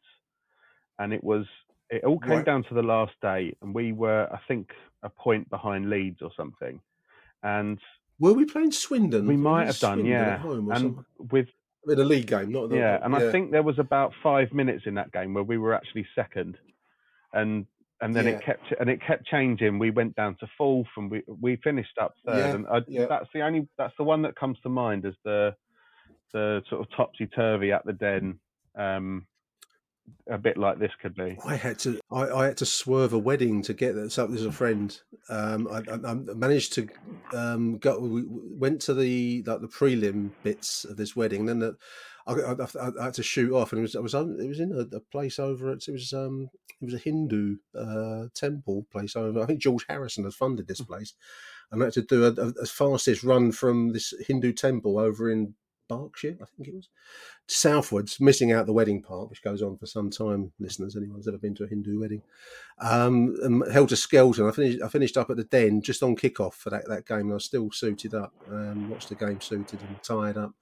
and 0.98 1.12
it 1.12 1.24
was 1.24 1.46
it 1.90 2.04
all 2.04 2.18
came 2.18 2.30
right. 2.30 2.44
down 2.44 2.64
to 2.64 2.74
the 2.74 2.82
last 2.82 3.14
day, 3.22 3.54
and 3.62 3.74
we 3.74 3.92
were, 3.92 4.28
I 4.32 4.38
think, 4.48 4.70
a 5.02 5.08
point 5.08 5.48
behind 5.50 5.88
Leeds 5.88 6.20
or 6.22 6.30
something. 6.36 6.80
And 7.42 7.78
were 8.18 8.32
we 8.32 8.44
playing 8.44 8.72
Swindon? 8.72 9.26
We 9.26 9.36
might 9.36 9.66
have 9.66 9.78
done, 9.78 10.04
yeah. 10.04 10.42
and 10.44 10.68
something? 10.68 11.04
with 11.30 11.48
in 11.88 12.00
a 12.00 12.04
league 12.04 12.26
game, 12.26 12.50
not 12.50 12.70
the, 12.70 12.76
yeah. 12.76 12.98
And 13.02 13.14
yeah. 13.14 13.28
I 13.28 13.32
think 13.32 13.52
there 13.52 13.62
was 13.62 13.78
about 13.78 14.12
five 14.22 14.52
minutes 14.52 14.84
in 14.86 14.94
that 14.94 15.12
game 15.12 15.34
where 15.34 15.44
we 15.44 15.58
were 15.58 15.74
actually 15.74 16.06
second, 16.14 16.56
and 17.32 17.66
and 18.00 18.14
then 18.14 18.26
yeah. 18.26 18.32
it 18.32 18.44
kept 18.44 18.64
and 18.80 18.90
it 18.90 19.00
kept 19.06 19.26
changing. 19.26 19.78
We 19.78 19.90
went 19.90 20.16
down 20.16 20.36
to 20.40 20.48
fourth, 20.58 20.88
and 20.96 21.10
we 21.10 21.22
we 21.40 21.56
finished 21.56 21.98
up 22.00 22.14
third. 22.26 22.38
Yeah. 22.38 22.54
And 22.54 22.66
I, 22.66 22.80
yeah. 22.88 23.06
that's 23.06 23.28
the 23.32 23.42
only 23.42 23.68
that's 23.78 23.94
the 23.96 24.04
one 24.04 24.22
that 24.22 24.36
comes 24.36 24.58
to 24.62 24.68
mind 24.68 25.04
as 25.06 25.14
the 25.24 25.54
the 26.32 26.62
sort 26.68 26.80
of 26.80 26.88
topsy 26.96 27.26
turvy 27.26 27.72
at 27.72 27.84
the 27.86 27.92
den. 27.92 28.38
Um, 28.76 29.26
a 30.28 30.38
bit 30.38 30.56
like 30.56 30.78
this 30.78 30.92
could 31.00 31.14
be. 31.14 31.38
I 31.44 31.56
had 31.56 31.78
to 31.80 32.00
I, 32.10 32.28
I 32.28 32.46
had 32.46 32.56
to 32.58 32.66
swerve 32.66 33.12
a 33.12 33.18
wedding 33.18 33.62
to 33.62 33.74
get 33.74 33.94
this 33.94 34.18
up. 34.18 34.28
There's 34.28 34.44
a 34.44 34.52
friend. 34.52 34.98
Um, 35.28 35.68
I, 35.68 35.82
I, 35.92 36.14
managed 36.14 36.72
to 36.74 36.88
um, 37.32 37.78
go. 37.78 37.98
We 38.00 38.24
went 38.26 38.80
to 38.82 38.94
the 38.94 39.42
like 39.46 39.60
the 39.60 39.68
prelim 39.68 40.30
bits 40.42 40.84
of 40.84 40.96
this 40.96 41.14
wedding. 41.14 41.46
Then 41.46 41.60
the, 41.60 41.76
I, 42.26 42.32
I, 42.32 43.04
had 43.04 43.14
to 43.14 43.22
shoot 43.22 43.52
off, 43.52 43.72
and 43.72 43.78
it 43.78 43.82
was 43.82 43.96
I 43.96 44.00
was 44.00 44.14
it 44.14 44.48
was 44.48 44.60
in 44.60 44.72
a, 44.72 44.96
a 44.96 45.00
place 45.00 45.38
over. 45.38 45.72
It, 45.72 45.84
it 45.86 45.92
was 45.92 46.12
um 46.12 46.50
it 46.80 46.84
was 46.84 46.94
a 46.94 46.98
Hindu 46.98 47.56
uh, 47.74 48.26
temple 48.34 48.86
place 48.90 49.16
over. 49.16 49.40
I 49.40 49.46
think 49.46 49.60
George 49.60 49.86
Harrison 49.88 50.24
had 50.24 50.34
funded 50.34 50.66
this 50.68 50.80
mm. 50.80 50.88
place. 50.88 51.14
And 51.72 51.82
I 51.82 51.86
had 51.86 51.94
to 51.94 52.02
do 52.02 52.24
a, 52.24 52.30
a, 52.30 52.48
a 52.62 52.66
fastest 52.66 53.24
run 53.24 53.50
from 53.50 53.92
this 53.92 54.14
Hindu 54.26 54.52
temple 54.52 54.98
over 54.98 55.30
in 55.30 55.54
Berkshire, 55.88 56.36
I 56.40 56.44
think 56.56 56.68
it 56.68 56.74
was, 56.74 56.88
southwards, 57.46 58.20
missing 58.20 58.52
out 58.52 58.66
the 58.66 58.72
wedding 58.72 59.02
part, 59.02 59.30
which 59.30 59.42
goes 59.42 59.62
on 59.62 59.76
for 59.76 59.86
some 59.86 60.10
time. 60.10 60.52
Listeners, 60.58 60.96
anyone's 60.96 61.28
ever 61.28 61.38
been 61.38 61.54
to 61.56 61.64
a 61.64 61.68
Hindu 61.68 62.00
wedding, 62.00 62.22
um, 62.80 63.62
helter 63.72 63.96
skelter. 63.96 64.48
I 64.48 64.52
finished. 64.52 64.82
I 64.82 64.88
finished 64.88 65.16
up 65.16 65.30
at 65.30 65.36
the 65.36 65.44
den 65.44 65.82
just 65.82 66.02
on 66.02 66.16
kickoff 66.16 66.54
for 66.54 66.70
that, 66.70 66.88
that 66.88 67.06
game. 67.06 67.20
And 67.20 67.32
I 67.32 67.34
was 67.34 67.44
still 67.44 67.70
suited 67.70 68.14
up. 68.14 68.32
Um, 68.50 68.90
watched 68.90 69.08
the 69.08 69.14
game 69.14 69.40
suited 69.40 69.80
and 69.80 70.02
tied 70.02 70.36
up. 70.36 70.52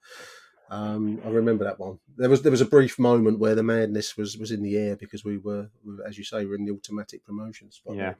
Um, 0.69 1.21
I 1.23 1.29
remember 1.29 1.63
that 1.65 1.79
one. 1.79 1.99
There 2.17 2.29
was 2.29 2.41
there 2.41 2.51
was 2.51 2.61
a 2.61 2.65
brief 2.65 2.97
moment 2.97 3.39
where 3.39 3.55
the 3.55 3.63
madness 3.63 4.17
was 4.17 4.37
was 4.37 4.51
in 4.51 4.63
the 4.63 4.77
air 4.77 4.95
because 4.95 5.23
we 5.23 5.37
were, 5.37 5.69
as 6.07 6.17
you 6.17 6.23
say, 6.23 6.39
we 6.39 6.47
were 6.47 6.55
in 6.55 6.65
the 6.65 6.73
automatic 6.73 7.23
promotion 7.23 7.71
spot. 7.71 7.95
Yeah. 7.95 8.13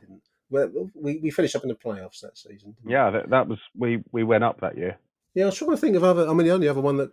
Well, 0.52 0.92
we, 0.94 1.18
we 1.18 1.32
finished 1.32 1.56
up 1.56 1.64
in 1.64 1.70
the 1.70 1.76
playoffs 1.76 2.22
that 2.22 2.38
season. 2.38 2.76
Yeah, 2.86 3.10
that, 3.10 3.30
that 3.32 3.48
was 3.48 3.60
we 3.76 4.04
we 4.12 4.24
went 4.24 4.44
up 4.44 4.62
that 4.62 4.78
year. 4.78 5.00
Yeah, 5.36 5.44
I 5.44 5.48
was 5.48 5.58
trying 5.58 5.72
to 5.72 5.78
think 5.78 5.98
of 5.98 6.04
other. 6.06 6.30
I 6.30 6.34
mean, 6.34 6.48
the 6.48 6.54
only 6.54 6.70
other 6.70 6.80
one 6.80 6.96
that, 6.96 7.12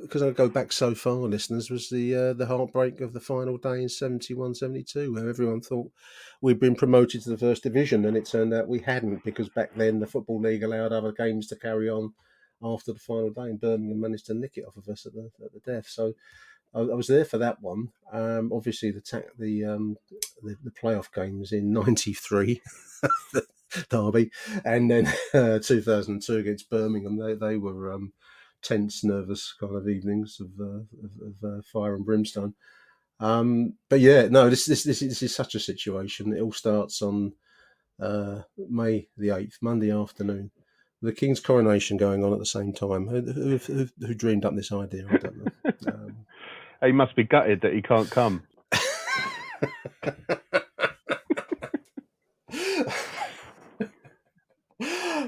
because 0.00 0.22
uh, 0.22 0.28
I 0.28 0.30
go 0.30 0.48
back 0.48 0.70
so 0.70 0.94
far, 0.94 1.14
listeners, 1.14 1.68
was 1.68 1.90
the 1.90 2.14
uh, 2.14 2.32
the 2.32 2.46
heartbreak 2.46 3.00
of 3.00 3.12
the 3.12 3.18
final 3.18 3.58
day 3.58 3.82
in 3.82 3.88
71 3.88 4.54
72, 4.54 5.12
where 5.12 5.28
everyone 5.28 5.60
thought 5.60 5.90
we'd 6.40 6.60
been 6.60 6.76
promoted 6.76 7.24
to 7.24 7.30
the 7.30 7.36
first 7.36 7.64
division, 7.64 8.04
and 8.04 8.16
it 8.16 8.24
turned 8.24 8.54
out 8.54 8.68
we 8.68 8.78
hadn't, 8.78 9.24
because 9.24 9.48
back 9.48 9.74
then 9.74 9.98
the 9.98 10.06
Football 10.06 10.40
League 10.40 10.62
allowed 10.62 10.92
other 10.92 11.10
games 11.10 11.48
to 11.48 11.56
carry 11.56 11.90
on 11.90 12.12
after 12.62 12.92
the 12.92 13.00
final 13.00 13.30
day, 13.30 13.42
and 13.50 13.60
Birmingham 13.60 14.00
managed 14.00 14.26
to 14.26 14.34
nick 14.34 14.56
it 14.56 14.64
off 14.64 14.76
of 14.76 14.86
us 14.88 15.04
at 15.04 15.14
the, 15.14 15.28
at 15.44 15.52
the 15.52 15.72
death. 15.72 15.88
So 15.88 16.14
I, 16.74 16.80
I 16.80 16.94
was 16.94 17.06
there 17.06 17.24
for 17.24 17.38
that 17.38 17.60
one. 17.60 17.88
Um, 18.12 18.52
obviously, 18.52 18.90
the, 18.90 19.00
ta- 19.00 19.30
the, 19.38 19.64
um, 19.64 19.96
the, 20.42 20.56
the 20.62 20.70
playoff 20.70 21.12
games 21.12 21.52
in 21.52 21.72
'93. 21.74 22.60
derby, 23.88 24.30
and 24.64 24.90
then 24.90 25.06
uh, 25.34 25.58
2002 25.58 26.36
against 26.36 26.70
Birmingham. 26.70 27.16
They 27.18 27.34
they 27.34 27.56
were 27.56 27.92
um, 27.92 28.12
tense, 28.62 29.04
nervous 29.04 29.54
kind 29.58 29.76
of 29.76 29.88
evenings 29.88 30.40
of, 30.40 30.48
uh, 30.60 30.80
of, 31.04 31.10
of 31.22 31.58
uh, 31.58 31.62
fire 31.72 31.94
and 31.94 32.04
brimstone. 32.04 32.54
Um, 33.18 33.74
but 33.88 34.00
yeah, 34.00 34.28
no, 34.28 34.50
this, 34.50 34.66
this 34.66 34.84
this 34.84 35.00
this 35.00 35.22
is 35.22 35.34
such 35.34 35.54
a 35.54 35.60
situation. 35.60 36.34
It 36.34 36.40
all 36.40 36.52
starts 36.52 37.02
on 37.02 37.32
uh, 38.00 38.42
May 38.56 39.08
the 39.16 39.30
eighth, 39.30 39.58
Monday 39.60 39.90
afternoon. 39.90 40.50
The 41.02 41.12
King's 41.12 41.40
coronation 41.40 41.98
going 41.98 42.24
on 42.24 42.32
at 42.32 42.38
the 42.38 42.46
same 42.46 42.72
time. 42.72 43.06
Who, 43.06 43.20
who, 43.20 43.58
who, 43.58 43.88
who 44.00 44.14
dreamed 44.14 44.46
up 44.46 44.56
this 44.56 44.72
idea? 44.72 45.06
I 45.10 45.16
don't 45.18 45.36
know. 45.36 45.72
He 46.84 46.92
must 46.92 47.16
be 47.16 47.24
gutted 47.24 47.62
that 47.62 47.72
he 47.72 47.82
can't 47.82 48.10
come. 48.10 48.42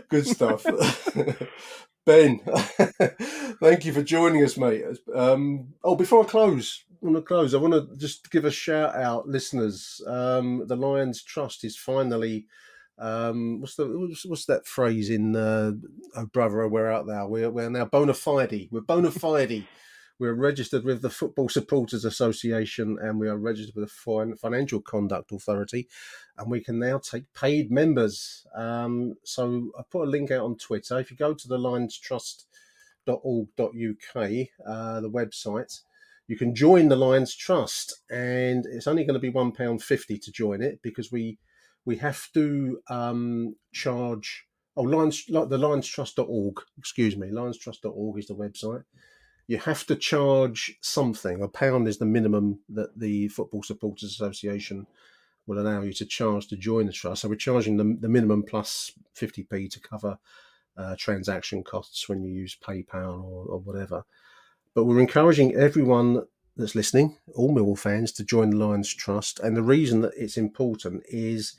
Good 0.09 0.27
stuff. 0.27 0.65
ben, 2.07 2.41
thank 3.61 3.85
you 3.85 3.93
for 3.93 4.03
joining 4.03 4.43
us, 4.43 4.57
mate. 4.57 4.85
Um, 5.15 5.75
oh, 5.85 5.97
before 5.97 6.25
I 6.25 6.27
close, 6.27 6.83
I 6.91 7.07
want 7.07 7.17
to 7.17 7.23
close. 7.23 7.55
I 7.55 7.59
want 7.59 7.75
to 7.75 7.95
just 7.97 8.31
give 8.31 8.47
a 8.47 8.51
shout 8.51 8.95
out, 8.95 9.29
listeners. 9.29 10.01
Um, 10.07 10.65
the 10.67 10.77
Lions 10.77 11.23
Trust 11.23 11.65
is 11.65 11.77
finally. 11.77 12.47
Um, 12.99 13.61
what's 13.61 13.77
the 13.77 13.87
what's, 13.87 14.27
what's 14.27 14.47
that 14.47 14.67
phrase 14.67 15.11
in 15.11 15.37
uh, 15.37 15.73
"Oh 16.17 16.27
brother, 16.27 16.63
oh, 16.63 16.69
Where 16.69 16.91
Art 16.91 17.07
Thou"? 17.07 17.29
We're 17.29 17.51
we're 17.51 17.71
now 17.71 17.85
bona 17.85 18.15
fide. 18.15 18.69
We're 18.71 18.81
bona 18.81 19.11
fide 19.11 19.65
we're 20.19 20.35
registered 20.35 20.85
with 20.85 21.03
the 21.03 21.11
Football 21.11 21.49
Supporters 21.49 22.05
Association 22.05 22.99
and 23.01 23.21
we 23.21 23.29
are 23.29 23.37
registered 23.37 23.77
with 23.77 23.89
the 23.89 24.37
Financial 24.41 24.81
Conduct 24.81 25.33
Authority, 25.33 25.89
and 26.37 26.51
we 26.51 26.61
can 26.61 26.79
now 26.79 26.99
take 26.99 27.33
paid 27.35 27.71
members. 27.71 28.47
Um, 28.55 29.15
so 29.25 29.71
I 29.79 29.83
put 29.91 30.09
a 30.09 30.11
link 30.11 30.31
out 30.31 30.45
on 30.45 30.57
Twitter. 30.57 30.99
If 30.99 31.11
you 31.11 31.17
go 31.17 31.35
to 31.35 31.49
the 31.49 31.59
lionstrust.org.uk, 31.59 34.49
uh, 34.67 35.01
the 35.01 35.11
website, 35.11 35.81
you 36.27 36.37
can 36.37 36.55
join 36.55 36.89
the 36.89 36.97
Lions 36.97 37.35
Trust, 37.35 38.03
and 38.11 38.67
it's 38.67 38.87
only 38.87 39.05
going 39.05 39.15
to 39.15 39.21
be 39.21 39.31
one 39.31 39.53
pound 39.53 39.83
fifty 39.83 40.19
to 40.19 40.31
join 40.31 40.61
it 40.61 40.81
because 40.83 41.11
we 41.11 41.39
we 41.87 41.97
have 41.97 42.29
to 42.35 42.81
um, 42.91 43.57
charge. 43.73 44.45
Oh, 44.77 44.83
Lions, 44.83 45.25
like 45.29 45.49
the 45.49 45.59
lionstrust.org, 45.59 46.61
excuse 46.77 47.17
me, 47.17 47.29
lionstrust.org 47.29 48.19
is 48.19 48.27
the 48.27 48.35
website. 48.35 48.85
You 49.49 49.59
have 49.59 49.87
to 49.87 49.97
charge 49.97 50.79
something. 50.83 51.43
A 51.43 51.49
pound 51.49 51.89
is 51.89 51.99
the 51.99 52.05
minimum 52.05 52.61
that 52.69 52.99
the 52.99 53.29
Football 53.29 53.63
Supporters 53.63 54.11
Association 54.11 54.87
will 55.47 55.59
allow 55.59 55.81
you 55.81 55.95
to 55.95 56.05
charge 56.05 56.47
to 56.49 56.57
join 56.57 56.87
the 56.87 56.93
trust. 56.93 57.23
So 57.23 57.29
we're 57.29 57.37
charging 57.37 57.79
the, 57.79 57.97
the 57.99 58.11
minimum 58.11 58.43
plus 58.43 58.93
50p 59.17 59.71
to 59.71 59.81
cover 59.81 60.19
uh, 60.77 60.95
transaction 60.99 61.65
costs 61.65 62.09
when 62.09 62.23
you 62.23 62.31
use 62.31 62.57
PayPal 62.63 63.25
or, 63.25 63.47
or 63.47 63.59
whatever. 63.59 64.05
But 64.75 64.85
we're 64.85 65.01
encouraging 65.01 65.57
everyone 65.57 66.25
that's 66.57 66.75
listening, 66.75 67.17
all 67.35 67.55
Millwall 67.55 67.79
fans, 67.79 68.13
to 68.13 68.25
join 68.25 68.51
the 68.51 68.57
Lions 68.57 68.93
Trust. 68.93 69.41
And 69.41 69.57
the 69.57 69.63
reason 69.63 70.03
that 70.03 70.13
it's 70.17 70.37
important 70.37 71.05
is 71.09 71.57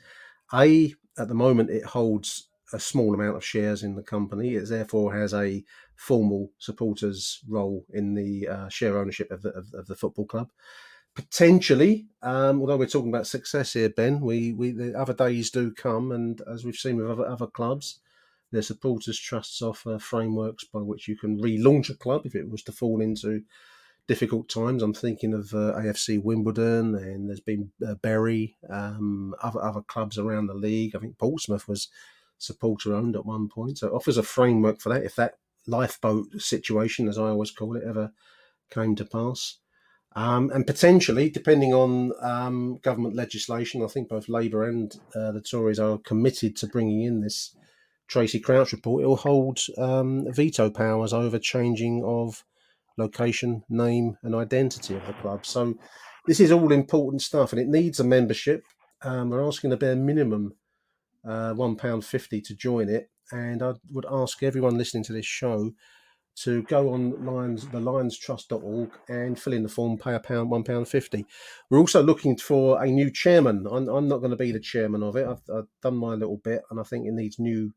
A, 0.54 0.94
at 1.18 1.26
the 1.28 1.34
moment, 1.34 1.70
it 1.70 1.84
holds 1.84 2.46
a 2.72 2.78
small 2.78 3.14
amount 3.14 3.36
of 3.36 3.44
shares 3.44 3.82
in 3.82 3.96
the 3.96 4.02
company. 4.02 4.54
It 4.54 4.68
therefore 4.68 5.14
has 5.14 5.34
a 5.34 5.64
formal 6.00 6.50
supporters 6.56 7.40
role 7.46 7.84
in 7.92 8.14
the 8.14 8.48
uh, 8.48 8.68
share 8.70 8.96
ownership 8.96 9.30
of 9.30 9.42
the, 9.42 9.50
of, 9.50 9.66
of, 9.74 9.86
the 9.86 9.94
football 9.94 10.24
club. 10.24 10.50
Potentially, 11.14 12.06
um, 12.22 12.58
although 12.58 12.78
we're 12.78 12.86
talking 12.86 13.10
about 13.10 13.26
success 13.26 13.74
here, 13.74 13.90
Ben, 13.90 14.18
we, 14.22 14.54
we 14.54 14.70
the 14.70 14.98
other 14.98 15.12
days 15.12 15.50
do 15.50 15.70
come, 15.70 16.10
and 16.10 16.40
as 16.50 16.64
we've 16.64 16.74
seen 16.74 16.96
with 16.96 17.10
other, 17.10 17.26
other 17.26 17.46
clubs, 17.46 17.98
their 18.50 18.62
supporters 18.62 19.18
trusts 19.18 19.60
offer 19.60 19.98
frameworks 19.98 20.64
by 20.64 20.80
which 20.80 21.06
you 21.06 21.18
can 21.18 21.38
relaunch 21.38 21.90
a 21.90 21.94
club 21.94 22.22
if 22.24 22.34
it 22.34 22.48
was 22.48 22.62
to 22.62 22.72
fall 22.72 23.02
into 23.02 23.42
difficult 24.08 24.48
times. 24.48 24.82
I'm 24.82 24.94
thinking 24.94 25.34
of 25.34 25.52
uh, 25.52 25.74
AFC 25.76 26.22
Wimbledon, 26.22 26.94
and 26.94 27.28
there's 27.28 27.40
been 27.40 27.72
uh, 27.86 27.96
Bury, 27.96 28.56
um, 28.70 29.34
other 29.42 29.62
other 29.62 29.82
clubs 29.82 30.16
around 30.16 30.46
the 30.46 30.54
league. 30.54 30.96
I 30.96 30.98
think 30.98 31.18
Portsmouth 31.18 31.68
was 31.68 31.88
supporter 32.38 32.94
owned 32.94 33.16
at 33.16 33.26
one 33.26 33.50
point, 33.50 33.76
so 33.76 33.88
it 33.88 33.92
offers 33.92 34.16
a 34.16 34.22
framework 34.22 34.80
for 34.80 34.88
that. 34.88 35.04
If 35.04 35.14
that 35.16 35.34
lifeboat 35.66 36.26
situation, 36.38 37.08
as 37.08 37.18
I 37.18 37.28
always 37.28 37.50
call 37.50 37.76
it, 37.76 37.84
ever 37.86 38.12
came 38.70 38.94
to 38.96 39.04
pass. 39.04 39.58
Um, 40.16 40.50
and 40.50 40.66
potentially, 40.66 41.30
depending 41.30 41.72
on 41.72 42.12
um, 42.20 42.78
government 42.82 43.14
legislation, 43.14 43.82
I 43.82 43.86
think 43.86 44.08
both 44.08 44.28
Labour 44.28 44.64
and 44.64 44.92
uh, 45.14 45.32
the 45.32 45.40
Tories 45.40 45.78
are 45.78 45.98
committed 45.98 46.56
to 46.56 46.66
bringing 46.66 47.02
in 47.02 47.20
this 47.20 47.54
Tracey 48.08 48.40
Crouch 48.40 48.72
report, 48.72 49.04
it 49.04 49.06
will 49.06 49.16
hold 49.16 49.60
um, 49.78 50.26
veto 50.32 50.68
powers 50.68 51.12
over 51.12 51.38
changing 51.38 52.02
of 52.04 52.44
location, 52.98 53.62
name, 53.68 54.18
and 54.22 54.34
identity 54.34 54.96
of 54.96 55.06
the 55.06 55.12
club. 55.12 55.46
So 55.46 55.74
this 56.26 56.40
is 56.40 56.50
all 56.50 56.72
important 56.72 57.22
stuff, 57.22 57.52
and 57.52 57.62
it 57.62 57.68
needs 57.68 58.00
a 58.00 58.04
membership. 58.04 58.64
Um, 59.02 59.30
we're 59.30 59.46
asking 59.46 59.72
a 59.72 59.76
bare 59.76 59.94
minimum 59.94 60.54
uh, 61.24 61.54
one 61.54 61.76
pound 61.76 62.04
fifty 62.04 62.40
to 62.40 62.54
join 62.54 62.88
it, 62.88 63.10
and 63.32 63.62
I 63.62 63.74
would 63.90 64.06
ask 64.10 64.42
everyone 64.42 64.78
listening 64.78 65.04
to 65.04 65.12
this 65.12 65.26
show 65.26 65.72
to 66.36 66.62
go 66.62 66.92
on 66.92 67.24
Lions, 67.24 67.66
the 67.68 67.80
lionstrust.org 67.80 68.90
and 69.08 69.38
fill 69.38 69.52
in 69.52 69.62
the 69.62 69.68
form, 69.68 69.98
pay 69.98 70.14
a 70.14 70.20
pound, 70.20 70.50
one 70.50 70.64
pound 70.64 70.88
fifty. 70.88 71.26
We're 71.68 71.78
also 71.78 72.02
looking 72.02 72.36
for 72.36 72.82
a 72.82 72.86
new 72.86 73.10
chairman. 73.10 73.66
I'm, 73.70 73.88
I'm 73.88 74.08
not 74.08 74.18
going 74.18 74.30
to 74.30 74.36
be 74.36 74.52
the 74.52 74.60
chairman 74.60 75.02
of 75.02 75.16
it. 75.16 75.26
I've, 75.26 75.42
I've, 75.54 75.68
done 75.82 75.96
my 75.96 76.14
little 76.14 76.38
bit, 76.38 76.62
and 76.70 76.80
I 76.80 76.82
think 76.82 77.06
it 77.06 77.12
needs 77.12 77.38
new 77.38 77.72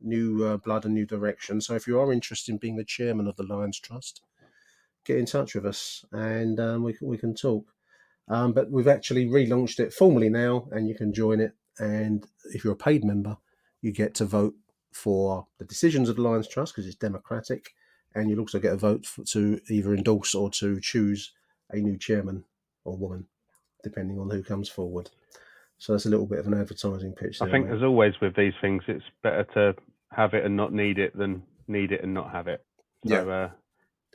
new 0.00 0.44
uh, 0.44 0.56
blood 0.56 0.84
and 0.84 0.94
new 0.94 1.06
direction. 1.06 1.60
So 1.60 1.74
if 1.74 1.86
you 1.86 1.98
are 2.00 2.12
interested 2.12 2.52
in 2.52 2.58
being 2.58 2.76
the 2.76 2.84
chairman 2.84 3.28
of 3.28 3.36
the 3.36 3.44
Lions 3.44 3.78
Trust, 3.78 4.20
get 5.04 5.18
in 5.18 5.26
touch 5.26 5.54
with 5.54 5.66
us 5.66 6.04
and 6.12 6.58
um, 6.60 6.82
we, 6.82 6.96
we 7.00 7.18
can 7.18 7.34
talk. 7.34 7.66
Um, 8.28 8.52
but 8.52 8.70
we've 8.70 8.88
actually 8.88 9.26
relaunched 9.26 9.80
it 9.80 9.92
formally 9.92 10.28
now 10.28 10.68
and 10.70 10.88
you 10.88 10.94
can 10.94 11.12
join 11.12 11.40
it. 11.40 11.52
And 11.78 12.26
if 12.52 12.64
you're 12.64 12.74
a 12.74 12.76
paid 12.76 13.04
member, 13.04 13.36
you 13.80 13.92
get 13.92 14.14
to 14.16 14.24
vote 14.24 14.54
for 14.92 15.46
the 15.58 15.64
decisions 15.64 16.08
of 16.08 16.16
the 16.16 16.22
Lions 16.22 16.48
Trust 16.48 16.74
because 16.74 16.86
it's 16.86 16.96
democratic. 16.96 17.74
And 18.14 18.28
you'll 18.28 18.40
also 18.40 18.58
get 18.58 18.74
a 18.74 18.76
vote 18.76 19.06
for, 19.06 19.24
to 19.24 19.60
either 19.70 19.94
endorse 19.94 20.34
or 20.34 20.50
to 20.50 20.80
choose 20.80 21.32
a 21.70 21.78
new 21.78 21.96
chairman 21.96 22.44
or 22.84 22.96
woman, 22.96 23.26
depending 23.82 24.18
on 24.18 24.28
who 24.28 24.42
comes 24.42 24.68
forward. 24.68 25.10
So 25.78 25.92
that's 25.92 26.06
a 26.06 26.10
little 26.10 26.26
bit 26.26 26.38
of 26.38 26.46
an 26.46 26.54
advertising 26.54 27.12
pitch. 27.12 27.38
There, 27.38 27.48
I 27.48 27.50
think, 27.50 27.66
mate. 27.66 27.76
as 27.76 27.82
always 27.82 28.14
with 28.20 28.36
these 28.36 28.52
things, 28.60 28.82
it's 28.86 29.04
better 29.22 29.44
to 29.54 29.74
have 30.10 30.34
it 30.34 30.44
and 30.44 30.56
not 30.56 30.72
need 30.72 30.98
it 30.98 31.16
than 31.16 31.42
need 31.66 31.90
it 31.90 32.02
and 32.02 32.12
not 32.12 32.30
have 32.30 32.48
it. 32.48 32.64
So, 33.06 33.14
yeah. 33.14 33.32
Uh, 33.32 33.50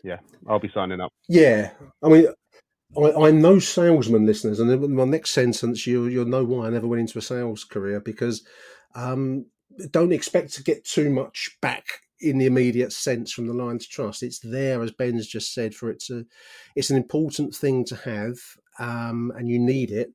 yeah, 0.04 0.20
I'll 0.48 0.60
be 0.60 0.72
signing 0.74 1.02
up. 1.02 1.12
Yeah, 1.28 1.72
I 2.04 2.08
mean, 2.08 2.28
I, 2.96 3.28
am 3.28 3.42
no 3.42 3.60
salesman, 3.60 4.26
listeners, 4.26 4.60
and 4.60 4.72
in 4.72 4.96
my 4.96 5.04
next 5.04 5.32
sentence, 5.32 5.86
you 5.86 6.06
you'll 6.06 6.26
know 6.26 6.44
why 6.44 6.68
I 6.68 6.70
never 6.70 6.88
went 6.88 7.02
into 7.02 7.18
a 7.18 7.22
sales 7.22 7.63
career 7.63 8.00
because 8.00 8.46
um, 8.96 9.48
don't 9.91 10.13
expect 10.13 10.53
to 10.53 10.63
get 10.63 10.84
too 10.84 11.10
much 11.10 11.58
back 11.62 11.86
in 12.19 12.38
the 12.38 12.47
immediate 12.47 12.91
sense 12.91 13.32
from 13.32 13.47
the 13.47 13.53
Lions 13.53 13.88
Trust. 13.88 14.23
It's 14.23 14.39
there, 14.39 14.82
as 14.82 14.91
Ben's 14.91 15.27
just 15.27 15.53
said, 15.53 15.75
for 15.75 15.89
it 15.89 15.99
to. 16.06 16.25
It's 16.75 16.89
an 16.89 16.97
important 16.97 17.56
thing 17.56 17.86
to 17.86 17.95
have, 17.97 18.38
um, 18.80 19.32
and 19.36 19.49
you 19.49 19.60
need 19.60 19.91
it 19.91 20.13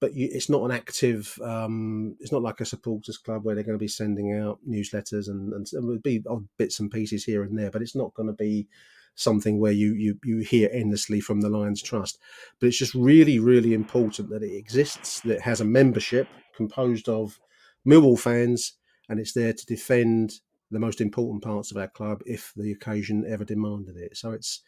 but 0.00 0.14
you, 0.14 0.28
it's 0.30 0.50
not 0.50 0.62
an 0.62 0.70
active. 0.70 1.38
Um, 1.42 2.16
it's 2.20 2.32
not 2.32 2.42
like 2.42 2.60
a 2.60 2.64
supporters 2.64 3.18
club 3.18 3.44
where 3.44 3.54
they're 3.54 3.64
going 3.64 3.78
to 3.78 3.82
be 3.82 3.88
sending 3.88 4.32
out 4.32 4.58
newsletters 4.68 5.28
and 5.28 5.52
and, 5.52 5.66
and 5.72 5.86
would 5.86 6.02
be 6.02 6.22
odd 6.28 6.46
bits 6.58 6.80
and 6.80 6.90
pieces 6.90 7.24
here 7.24 7.42
and 7.42 7.58
there. 7.58 7.70
But 7.70 7.82
it's 7.82 7.96
not 7.96 8.14
going 8.14 8.28
to 8.28 8.34
be 8.34 8.68
something 9.14 9.58
where 9.58 9.72
you 9.72 9.94
you 9.94 10.18
you 10.24 10.38
hear 10.38 10.68
endlessly 10.72 11.20
from 11.20 11.40
the 11.40 11.48
Lions 11.48 11.82
Trust. 11.82 12.18
But 12.60 12.68
it's 12.68 12.78
just 12.78 12.94
really 12.94 13.38
really 13.38 13.72
important 13.72 14.30
that 14.30 14.42
it 14.42 14.54
exists. 14.54 15.20
That 15.20 15.36
it 15.36 15.42
has 15.42 15.60
a 15.60 15.64
membership 15.64 16.28
composed 16.54 17.08
of 17.08 17.38
Millwall 17.86 18.18
fans, 18.18 18.74
and 19.08 19.20
it's 19.20 19.32
there 19.32 19.52
to 19.52 19.66
defend 19.66 20.40
the 20.70 20.78
most 20.78 21.00
important 21.00 21.42
parts 21.42 21.70
of 21.70 21.76
our 21.76 21.88
club 21.88 22.22
if 22.26 22.52
the 22.56 22.72
occasion 22.72 23.24
ever 23.28 23.44
demanded 23.44 23.96
it. 23.96 24.16
So 24.16 24.32
it's 24.32 24.62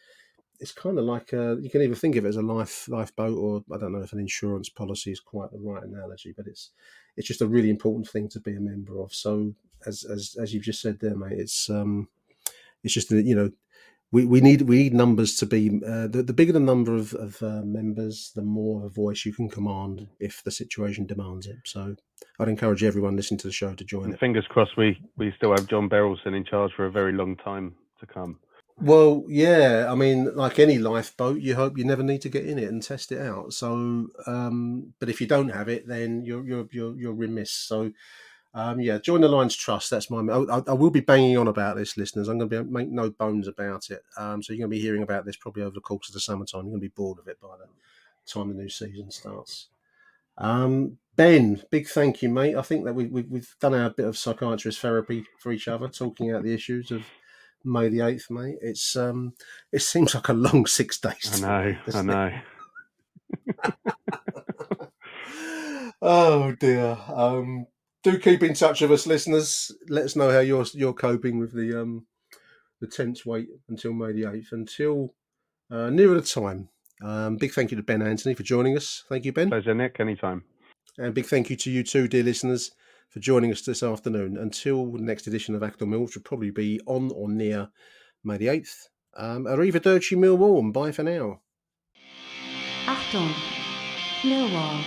it's 0.61 0.71
kind 0.73 0.99
of 0.99 1.05
like 1.05 1.31
a, 1.31 1.57
you 1.61 1.69
can 1.69 1.81
either 1.81 1.95
think 1.95 2.17
of 2.17 2.25
it 2.25 2.29
as 2.29 2.35
a 2.35 2.41
life 2.41 2.87
lifeboat 2.89 3.37
or 3.37 3.63
I 3.73 3.77
don't 3.77 3.93
know 3.93 4.01
if 4.01 4.11
an 4.11 4.19
insurance 4.19 4.67
policy 4.67 5.11
is 5.11 5.19
quite 5.19 5.51
the 5.51 5.59
right 5.59 5.83
analogy, 5.83 6.33
but 6.35 6.47
it's 6.47 6.71
it's 7.15 7.27
just 7.27 7.41
a 7.41 7.47
really 7.47 7.69
important 7.69 8.07
thing 8.07 8.27
to 8.29 8.39
be 8.39 8.55
a 8.55 8.59
member 8.59 8.99
of. 9.01 9.13
So 9.13 9.53
as 9.85 10.03
as 10.03 10.35
as 10.41 10.53
you've 10.53 10.63
just 10.63 10.81
said 10.81 10.99
there, 10.99 11.15
mate, 11.15 11.39
it's 11.39 11.69
um 11.69 12.07
it's 12.83 12.93
just 12.93 13.11
you 13.11 13.35
know 13.35 13.51
we, 14.11 14.25
we 14.25 14.41
need 14.41 14.63
we 14.63 14.77
need 14.77 14.93
numbers 14.93 15.35
to 15.37 15.45
be 15.45 15.69
uh, 15.85 16.07
the, 16.07 16.23
the 16.23 16.33
bigger 16.33 16.53
the 16.53 16.59
number 16.59 16.95
of, 16.95 17.13
of 17.13 17.41
uh, 17.43 17.61
members, 17.63 18.31
the 18.35 18.41
more 18.41 18.79
of 18.79 18.85
a 18.85 18.89
voice 18.89 19.25
you 19.25 19.33
can 19.33 19.49
command 19.49 20.07
if 20.19 20.43
the 20.43 20.51
situation 20.51 21.05
demands 21.05 21.45
it. 21.45 21.57
So 21.65 21.95
I'd 22.39 22.49
encourage 22.49 22.83
everyone 22.83 23.15
listening 23.15 23.39
to 23.39 23.47
the 23.47 23.53
show 23.53 23.73
to 23.73 23.83
join 23.83 24.11
it. 24.11 24.19
Fingers 24.19 24.47
crossed, 24.49 24.77
we 24.77 24.99
we 25.17 25.33
still 25.37 25.51
have 25.51 25.67
John 25.67 25.89
Berylson 25.89 26.35
in 26.35 26.45
charge 26.45 26.71
for 26.75 26.85
a 26.85 26.91
very 26.91 27.13
long 27.13 27.35
time 27.37 27.75
to 27.99 28.05
come. 28.05 28.39
Well, 28.81 29.25
yeah. 29.27 29.87
I 29.89 29.95
mean, 29.95 30.35
like 30.35 30.57
any 30.57 30.77
lifeboat, 30.77 31.41
you 31.41 31.55
hope 31.55 31.77
you 31.77 31.83
never 31.83 32.03
need 32.03 32.21
to 32.21 32.29
get 32.29 32.45
in 32.45 32.57
it 32.57 32.69
and 32.69 32.81
test 32.81 33.11
it 33.11 33.21
out. 33.21 33.53
So, 33.53 34.07
um, 34.25 34.93
but 34.99 35.09
if 35.09 35.19
you 35.19 35.27
don't 35.27 35.49
have 35.49 35.67
it, 35.67 35.87
then 35.87 36.23
you're 36.23 36.45
you're 36.45 36.67
you're, 36.71 36.95
you're 36.95 37.13
remiss. 37.13 37.51
So, 37.51 37.91
um, 38.53 38.79
yeah, 38.79 38.97
join 38.97 39.21
the 39.21 39.27
Lions 39.27 39.55
Trust. 39.55 39.91
That's 39.91 40.09
my. 40.09 40.19
I, 40.21 40.61
I, 40.67 40.73
will 40.73 40.89
be 40.89 41.01
banging 41.01 41.37
on 41.37 41.47
about 41.47 41.75
this, 41.75 41.97
listeners. 41.97 42.27
I'm 42.27 42.39
going 42.39 42.49
to 42.49 42.63
be 42.63 42.69
make 42.69 42.89
no 42.89 43.11
bones 43.11 43.47
about 43.47 43.89
it. 43.91 44.01
Um, 44.17 44.41
so 44.41 44.53
you're 44.53 44.59
going 44.59 44.71
to 44.71 44.75
be 44.75 44.81
hearing 44.81 45.03
about 45.03 45.25
this 45.25 45.35
probably 45.35 45.61
over 45.61 45.75
the 45.75 45.81
course 45.81 46.09
of 46.09 46.13
the 46.13 46.19
summertime. 46.19 46.61
You're 46.61 46.71
going 46.71 46.81
to 46.81 46.87
be 46.87 46.93
bored 46.95 47.19
of 47.19 47.27
it 47.27 47.39
by 47.39 47.57
the 47.59 47.67
time 48.31 48.49
the 48.49 48.55
new 48.55 48.69
season 48.69 49.11
starts. 49.11 49.67
Um, 50.39 50.97
ben, 51.15 51.61
big 51.69 51.87
thank 51.87 52.23
you, 52.23 52.29
mate. 52.29 52.55
I 52.55 52.63
think 52.63 52.85
that 52.85 52.95
we, 52.95 53.05
we, 53.05 53.21
we've 53.23 53.55
done 53.59 53.75
our 53.75 53.91
bit 53.91 54.07
of 54.07 54.17
psychiatrist 54.17 54.79
therapy 54.79 55.25
for 55.37 55.51
each 55.51 55.67
other, 55.67 55.87
talking 55.87 56.31
out 56.31 56.43
the 56.43 56.53
issues 56.53 56.89
of 56.89 57.03
May 57.63 57.89
the 57.89 58.01
eighth, 58.01 58.31
mate. 58.31 58.57
It's 58.61 58.95
um, 58.95 59.33
it 59.71 59.81
seems 59.81 60.15
like 60.15 60.29
a 60.29 60.33
long 60.33 60.65
six 60.65 60.97
days. 60.99 61.43
I 61.43 61.73
know, 61.73 61.77
I 61.93 62.01
know. 62.01 62.39
oh 66.01 66.53
dear. 66.53 66.97
Um, 67.13 67.67
do 68.03 68.17
keep 68.17 68.43
in 68.43 68.53
touch 68.53 68.81
with 68.81 68.91
us, 68.91 69.07
listeners. 69.07 69.71
Let 69.87 70.05
us 70.05 70.15
know 70.15 70.31
how 70.31 70.39
you're 70.39 70.65
you're 70.73 70.93
coping 70.93 71.39
with 71.39 71.53
the 71.53 71.81
um, 71.81 72.05
the 72.81 72.87
tense 72.87 73.25
wait 73.25 73.47
until 73.67 73.93
May 73.93 74.13
the 74.13 74.29
eighth, 74.31 74.51
until 74.51 75.15
uh, 75.71 75.89
nearer 75.89 76.15
the 76.15 76.21
time. 76.21 76.69
Um, 77.01 77.37
big 77.37 77.53
thank 77.53 77.71
you 77.71 77.77
to 77.77 77.83
Ben 77.83 78.01
Anthony 78.01 78.35
for 78.35 78.43
joining 78.43 78.75
us. 78.75 79.03
Thank 79.07 79.25
you, 79.25 79.31
Ben. 79.31 79.49
Pleasure, 79.49 79.73
Nick. 79.73 79.99
Anytime. 79.99 80.43
And 80.97 81.13
big 81.13 81.25
thank 81.25 81.49
you 81.49 81.55
to 81.55 81.71
you 81.71 81.83
too, 81.83 82.07
dear 82.07 82.23
listeners 82.23 82.71
for 83.09 83.19
joining 83.19 83.51
us 83.51 83.61
this 83.61 83.83
afternoon. 83.83 84.37
Until 84.37 84.91
the 84.91 85.01
next 85.01 85.27
edition 85.27 85.55
of 85.55 85.61
Achtung 85.61 85.87
Millwall, 85.87 86.05
which 86.05 86.15
will 86.15 86.23
probably 86.23 86.51
be 86.51 86.79
on 86.85 87.11
or 87.15 87.29
near 87.29 87.69
May 88.23 88.37
the 88.37 88.47
8th, 88.47 88.87
Um, 89.17 89.45
arrivederci 89.45 90.15
Millwall 90.17 90.59
and 90.59 90.73
bye 90.73 90.91
for 90.91 91.03
now. 91.03 91.41
Achtung, 92.85 93.33
Millwall. 94.21 94.83